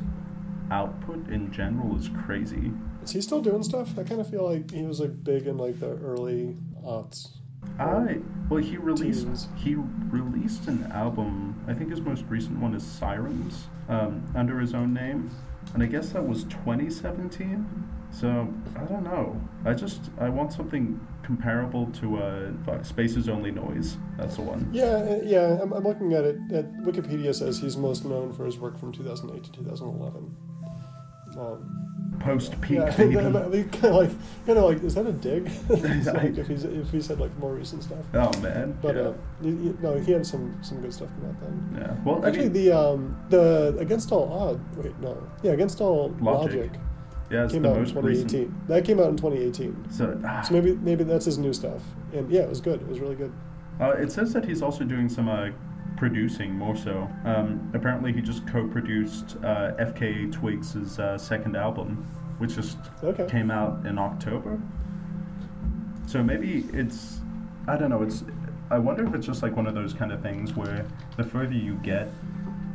output 0.71 1.29
in 1.31 1.51
general 1.51 1.97
is 1.97 2.11
crazy. 2.25 2.71
Is 3.03 3.12
he 3.12 3.21
still 3.23 3.40
doing 3.40 3.62
stuff? 3.62 3.99
I 3.99 4.03
kind 4.03 4.21
of 4.21 4.29
feel 4.29 4.49
like 4.49 4.71
he 4.71 4.83
was 4.83 5.01
like 5.01 5.25
big 5.25 5.47
in 5.47 5.57
like 5.57 5.81
the 5.81 5.97
early 5.97 6.57
aughts. 6.85 7.29
I 7.79 8.18
well 8.49 8.62
he 8.62 8.77
released 8.77 9.25
Teens. 9.25 9.49
he 9.57 9.75
released 9.75 10.68
an 10.68 10.90
album. 10.92 11.64
I 11.66 11.73
think 11.73 11.90
his 11.90 12.01
most 12.01 12.25
recent 12.29 12.59
one 12.59 12.75
is 12.75 12.83
Sirens 12.83 13.68
um, 13.88 14.23
under 14.35 14.61
his 14.61 14.75
own 14.75 14.92
name, 14.92 15.31
and 15.73 15.83
I 15.83 15.87
guess 15.87 16.11
that 16.11 16.27
was 16.27 16.44
2017. 16.44 17.66
So 18.11 18.49
I 18.77 18.85
don't 18.85 19.05
know. 19.05 19.40
I 19.64 19.75
just 19.75 20.11
I 20.18 20.29
want 20.29 20.53
something 20.53 20.99
comparable 21.23 21.87
to 22.01 22.16
uh, 22.16 22.83
Space's 22.83 23.29
Only 23.29 23.51
Noise. 23.51 23.97
That's 24.16 24.37
the 24.37 24.42
one. 24.42 24.68
Yeah, 24.73 24.85
uh, 24.85 25.21
yeah. 25.25 25.59
I'm, 25.61 25.73
I'm 25.73 25.85
looking 25.85 26.14
at 26.14 26.25
it. 26.25 26.37
At 26.53 26.73
Wikipedia 26.79 27.35
says 27.35 27.59
he's 27.61 27.77
most 27.77 28.05
known 28.05 28.33
for 28.33 28.44
his 28.47 28.59
work 28.59 28.79
from 28.79 28.92
2008 28.92 29.44
to 29.44 29.53
2011. 29.53 30.37
Um, 31.38 31.85
Post 32.21 32.61
peak 32.61 32.79
yeah, 32.79 32.90
kind 32.97 33.14
of 33.16 33.53
like, 33.53 33.71
kind 33.71 34.59
of 34.59 34.64
like, 34.64 34.83
is 34.83 34.94
that 34.97 35.07
a 35.07 35.12
dig? 35.12 35.49
Like 35.68 36.37
if 36.37 36.49
he's 36.49 36.64
if 36.64 36.90
he 36.90 37.01
said 37.01 37.21
like 37.21 37.37
more 37.38 37.55
recent 37.55 37.85
stuff. 37.85 38.05
Oh 38.14 38.37
man. 38.40 38.77
But 38.83 38.97
yeah. 38.97 39.03
uh, 39.03 39.14
no, 39.81 40.01
he 40.01 40.12
had 40.12 40.27
some 40.27 40.59
some 40.62 40.81
good 40.81 40.92
stuff 40.92 41.11
come 41.21 41.31
out 41.31 41.40
then. 41.40 41.79
yeah. 41.81 41.94
Well, 42.05 42.25
Actually, 42.27 42.47
I 42.47 42.49
mean, 42.49 42.53
the 42.55 42.73
um 42.73 43.16
the 43.29 43.77
Against 43.79 44.11
All 44.11 44.33
Odd. 44.33 44.77
Wait, 44.79 44.99
no. 44.99 45.23
Yeah, 45.44 45.53
Against 45.53 45.81
All 45.81 46.09
Logic. 46.21 46.57
Logic, 46.57 46.73
yeah, 47.31 47.45
it's 47.45 47.53
came 47.53 47.62
the 47.62 47.71
out 47.71 47.77
in 47.79 47.85
2018. 47.85 48.25
recent. 48.41 48.69
That 48.69 48.85
came 48.85 49.01
out 49.01 49.09
in 49.11 49.17
2018. 49.17 49.91
So, 49.91 50.21
ah, 50.27 50.41
So 50.43 50.55
maybe 50.55 50.75
maybe 50.77 51.05
that's 51.05 51.25
his 51.27 51.38
new 51.38 51.53
stuff. 51.53 51.83
And 52.12 52.31
yeah, 52.31 52.43
it 52.43 52.49
was 52.49 52.61
good. 52.61 52.81
It 52.81 52.88
was 52.88 53.01
really 53.01 53.14
good. 53.17 53.33
Uh, 53.81 53.91
it 53.93 54.11
says 54.11 54.33
that 54.33 54.45
he's 54.45 54.62
also 54.62 54.85
doing 54.85 55.09
some 55.09 55.29
uh, 55.29 55.51
producing 55.97 56.53
more 56.53 56.77
so. 56.77 57.09
Um, 57.25 57.71
apparently, 57.75 58.12
he 58.12 58.21
just 58.21 58.47
co-produced 58.47 59.37
uh, 59.45 59.73
FKA 59.79 60.33
Twigs' 60.33 60.99
uh, 60.99 61.17
second 61.19 61.57
album, 61.57 61.97
which 62.38 62.55
just 62.57 62.79
Okay. 63.05 63.27
came 63.27 63.51
out 63.51 63.85
in 63.87 63.99
October. 63.99 64.61
So 66.07 66.23
maybe 66.23 66.64
it's, 66.73 67.21
I 67.67 67.77
don't 67.77 67.91
know. 67.91 68.03
It's, 68.03 68.25
I 68.71 68.79
wonder 68.79 69.07
if 69.07 69.14
it's 69.14 69.27
just 69.27 69.43
like 69.43 69.55
one 69.57 69.67
of 69.67 69.75
those 69.75 69.93
kind 69.93 70.11
of 70.12 70.23
things 70.23 70.55
where 70.57 70.87
the 71.17 71.25
further 71.25 71.53
you 71.55 71.75
get 71.83 72.09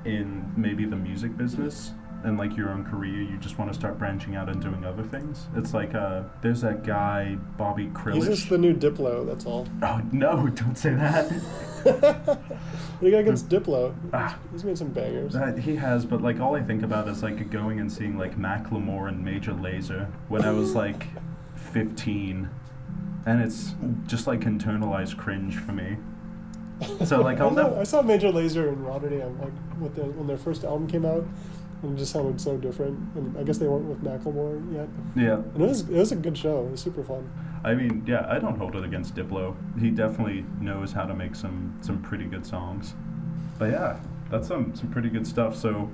in 0.06 0.52
maybe 0.56 0.86
the 0.86 0.96
music 0.96 1.36
business 1.38 1.92
and 2.24 2.38
like 2.38 2.56
your 2.56 2.70
own 2.70 2.86
career, 2.86 3.22
you 3.22 3.38
just 3.38 3.58
want 3.60 3.72
to 3.72 3.78
start 3.78 3.98
branching 3.98 4.36
out 4.36 4.50
and 4.50 4.62
doing 4.62 4.86
other 4.86 5.04
things. 5.04 5.48
It's 5.56 5.74
like 5.74 5.94
uh, 5.94 6.24
there's 6.42 6.62
that 6.62 6.84
guy 6.84 7.36
Bobby 7.58 7.88
Krlic. 7.88 8.16
He's 8.16 8.28
just 8.28 8.50
the 8.50 8.58
new 8.58 8.74
Diplo. 8.74 9.26
That's 9.26 9.46
all. 9.46 9.68
Oh 9.82 10.02
no! 10.12 10.48
Don't 10.48 10.78
say 10.78 10.94
that. 10.94 11.32
what 11.84 13.00
do 13.02 13.06
you 13.06 13.12
got 13.12 13.20
against 13.20 13.50
Diplo? 13.50 13.94
Ah. 14.14 14.38
He's 14.52 14.64
made 14.64 14.78
some 14.78 14.90
bangers. 14.90 15.36
Uh, 15.36 15.54
he 15.54 15.76
has, 15.76 16.06
but 16.06 16.22
like 16.22 16.40
all 16.40 16.56
I 16.56 16.62
think 16.62 16.84
about 16.84 17.08
is 17.08 17.24
like 17.24 17.50
going 17.50 17.80
and 17.80 17.92
seeing 17.92 18.18
like 18.18 18.38
Macklemore 18.38 19.10
and 19.10 19.24
Major 19.24 19.52
Lazer 19.52 20.10
when 20.30 20.44
I 20.44 20.52
was 20.52 20.76
like 20.76 21.08
15, 21.74 22.50
and 23.26 23.42
it's 23.42 23.76
just 24.08 24.28
like 24.28 24.42
internalized 24.42 25.18
cringe 25.18 25.58
for 25.58 25.74
me. 25.74 25.98
So 27.06 27.22
like 27.22 27.38
I 27.42 27.44
I'll 27.44 27.50
saw, 27.50 27.64
never. 27.64 27.80
I 27.80 27.84
saw 27.84 28.02
Major 28.02 28.32
Lazer 28.32 28.70
in 28.70 28.84
Rotterdam, 28.84 29.40
like 29.42 29.96
the, 29.96 30.04
when 30.04 30.28
their 30.28 30.38
first 30.38 30.64
album 30.64 30.88
came 30.88 31.06
out, 31.06 31.26
and 31.84 31.96
it 31.96 32.00
just 32.00 32.14
sounded 32.14 32.40
so 32.40 32.58
different. 32.58 32.98
And 33.16 33.38
I 33.38 33.44
guess 33.44 33.58
they 33.58 33.68
weren't 33.68 33.86
with 33.86 34.02
Macklemore 34.04 34.74
yet. 34.74 34.88
Yeah, 35.16 35.36
And 35.36 35.62
it 35.62 35.68
was 35.68 35.82
it 35.82 35.98
was 35.98 36.12
a 36.12 36.16
good 36.16 36.38
show. 36.38 36.66
It 36.66 36.72
was 36.72 36.82
super 36.82 37.04
fun. 37.04 37.32
I 37.64 37.74
mean, 37.76 38.04
yeah, 38.08 38.26
I 38.30 38.40
don't 38.40 38.58
hold 38.58 38.76
it 38.76 38.84
against 38.84 39.16
Diplo. 39.16 39.56
He 39.80 39.90
definitely 39.90 40.46
knows 40.60 40.92
how 40.92 41.06
to 41.06 41.14
make 41.14 41.36
some 41.36 41.78
some 41.82 42.02
pretty 42.02 42.26
good 42.26 42.46
songs. 42.46 42.94
But 43.60 43.72
yeah, 43.72 44.00
that's 44.32 44.48
some 44.48 44.76
some 44.76 44.90
pretty 44.90 45.10
good 45.10 45.28
stuff. 45.28 45.56
So 45.56 45.90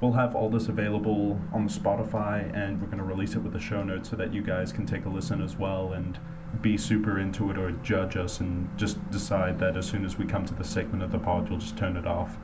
we'll 0.00 0.12
have 0.12 0.34
all 0.34 0.50
this 0.50 0.68
available 0.68 1.40
on 1.52 1.66
the 1.66 1.72
Spotify, 1.72 2.54
and 2.54 2.80
we're 2.80 2.88
gonna 2.88 3.04
release 3.04 3.34
it 3.34 3.40
with 3.40 3.52
the 3.52 3.60
show 3.60 3.84
notes 3.84 4.10
so 4.10 4.16
that 4.16 4.34
you 4.34 4.42
guys 4.42 4.72
can 4.72 4.86
take 4.86 5.04
a 5.04 5.08
listen 5.08 5.40
as 5.42 5.56
well 5.56 5.92
and 5.92 6.18
be 6.60 6.76
super 6.76 7.18
into 7.18 7.50
it 7.50 7.58
or 7.58 7.72
judge 7.82 8.16
us 8.16 8.40
and 8.40 8.68
just 8.78 8.98
decide 9.10 9.58
that 9.58 9.76
as 9.76 9.86
soon 9.86 10.04
as 10.04 10.16
we 10.16 10.24
come 10.24 10.44
to 10.46 10.54
the 10.54 10.64
segment 10.64 11.02
of 11.02 11.10
the 11.10 11.18
pod, 11.18 11.48
you'll 11.48 11.58
just 11.58 11.76
turn 11.76 11.96
it 11.96 12.06
off. 12.06 12.36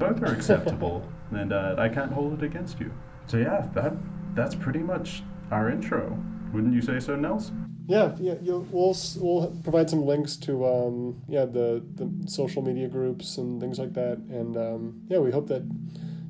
Both 0.00 0.22
are 0.22 0.32
acceptable, 0.32 1.06
and 1.30 1.52
uh, 1.52 1.76
I 1.78 1.88
can't 1.88 2.10
hold 2.10 2.32
it 2.32 2.42
against 2.42 2.80
you. 2.80 2.90
So 3.26 3.36
yeah, 3.36 3.68
that 3.74 3.92
that's 4.34 4.54
pretty 4.54 4.80
much 4.80 5.22
our 5.52 5.70
intro. 5.70 6.18
Wouldn't 6.52 6.74
you 6.74 6.82
say 6.82 6.98
so, 6.98 7.14
Nels? 7.14 7.52
Yeah, 7.86 8.16
yeah. 8.18 8.34
We'll 8.42 8.96
we'll 9.18 9.56
provide 9.62 9.90
some 9.90 10.06
links 10.06 10.36
to 10.38 10.66
um, 10.66 11.22
yeah 11.28 11.44
the 11.44 11.84
the 11.96 12.10
social 12.26 12.62
media 12.62 12.88
groups 12.88 13.36
and 13.36 13.60
things 13.60 13.78
like 13.78 13.92
that. 13.94 14.18
And 14.30 14.56
um, 14.56 15.02
yeah, 15.08 15.18
we 15.18 15.30
hope 15.30 15.48
that 15.48 15.62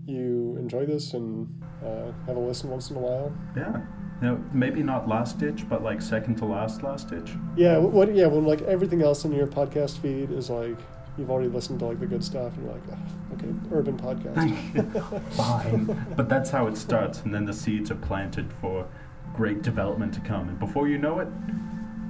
you 0.05 0.57
enjoy 0.59 0.85
this 0.85 1.15
and 1.15 1.49
uh, 1.85 2.13
have 2.27 2.37
a 2.37 2.41
listen 2.41 2.71
once 2.71 2.91
in 2.91 2.97
a 2.97 3.01
while. 3.01 3.33
Yeah. 3.57 3.81
Now, 4.21 4.39
maybe 4.53 4.83
not 4.83 5.09
last 5.09 5.39
ditch, 5.39 5.67
but 5.69 5.83
like 5.83 6.03
second 6.03 6.37
to 6.37 6.45
last 6.45 6.83
last 6.83 7.09
ditch. 7.09 7.31
Yeah, 7.57 7.79
what? 7.79 8.15
Yeah, 8.15 8.27
when 8.27 8.45
like 8.45 8.63
everything 8.63 9.01
else 9.01 9.25
in 9.25 9.33
your 9.33 9.47
podcast 9.47 9.99
feed 9.99 10.31
is 10.31 10.51
like 10.51 10.79
you've 11.17 11.31
already 11.31 11.49
listened 11.49 11.79
to 11.81 11.87
like 11.87 12.01
the 12.01 12.07
good 12.07 12.25
stuff, 12.25 12.55
and 12.57 12.65
you're 12.65 12.75
like, 12.75 12.83
"Ah, 12.93 13.35
okay, 13.35 13.49
urban 13.73 13.97
podcast. 13.97 15.33
Fine. 15.35 16.07
but 16.17 16.29
that's 16.29 16.51
how 16.51 16.67
it 16.67 16.77
starts, 16.77 17.21
and 17.23 17.35
then 17.35 17.45
the 17.45 17.53
seeds 17.53 17.91
are 17.91 17.97
planted 17.97 18.53
for 18.61 18.87
great 19.35 19.63
development 19.63 20.15
to 20.15 20.21
come. 20.21 20.49
And 20.49 20.59
before 20.59 20.89
you 20.89 20.99
know 20.99 21.21
it, 21.21 21.29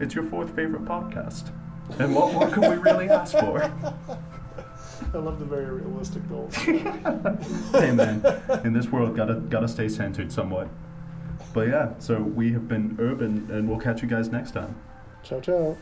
it's 0.00 0.14
your 0.14 0.24
fourth 0.24 0.54
favorite 0.54 0.84
podcast. 0.84 1.50
And 1.98 2.14
what 2.14 2.32
more 2.32 2.48
can 2.48 2.70
we 2.70 2.76
really 2.76 3.08
ask 3.08 3.36
for? 3.36 3.62
I 5.14 5.18
love 5.18 5.38
the 5.38 5.44
very 5.44 5.66
realistic 5.66 6.28
goals. 6.28 6.54
hey 6.54 7.90
man, 7.92 8.24
in 8.64 8.72
this 8.72 8.86
world, 8.92 9.16
gotta 9.16 9.34
gotta 9.34 9.68
stay 9.68 9.88
centered 9.88 10.30
somewhat. 10.30 10.68
But 11.52 11.68
yeah, 11.68 11.94
so 11.98 12.20
we 12.20 12.52
have 12.52 12.68
been 12.68 12.96
urban, 13.00 13.48
and 13.50 13.68
we'll 13.68 13.80
catch 13.80 14.02
you 14.02 14.08
guys 14.08 14.28
next 14.28 14.52
time. 14.52 14.76
ciao, 15.24 15.40
ciao. 15.40 15.76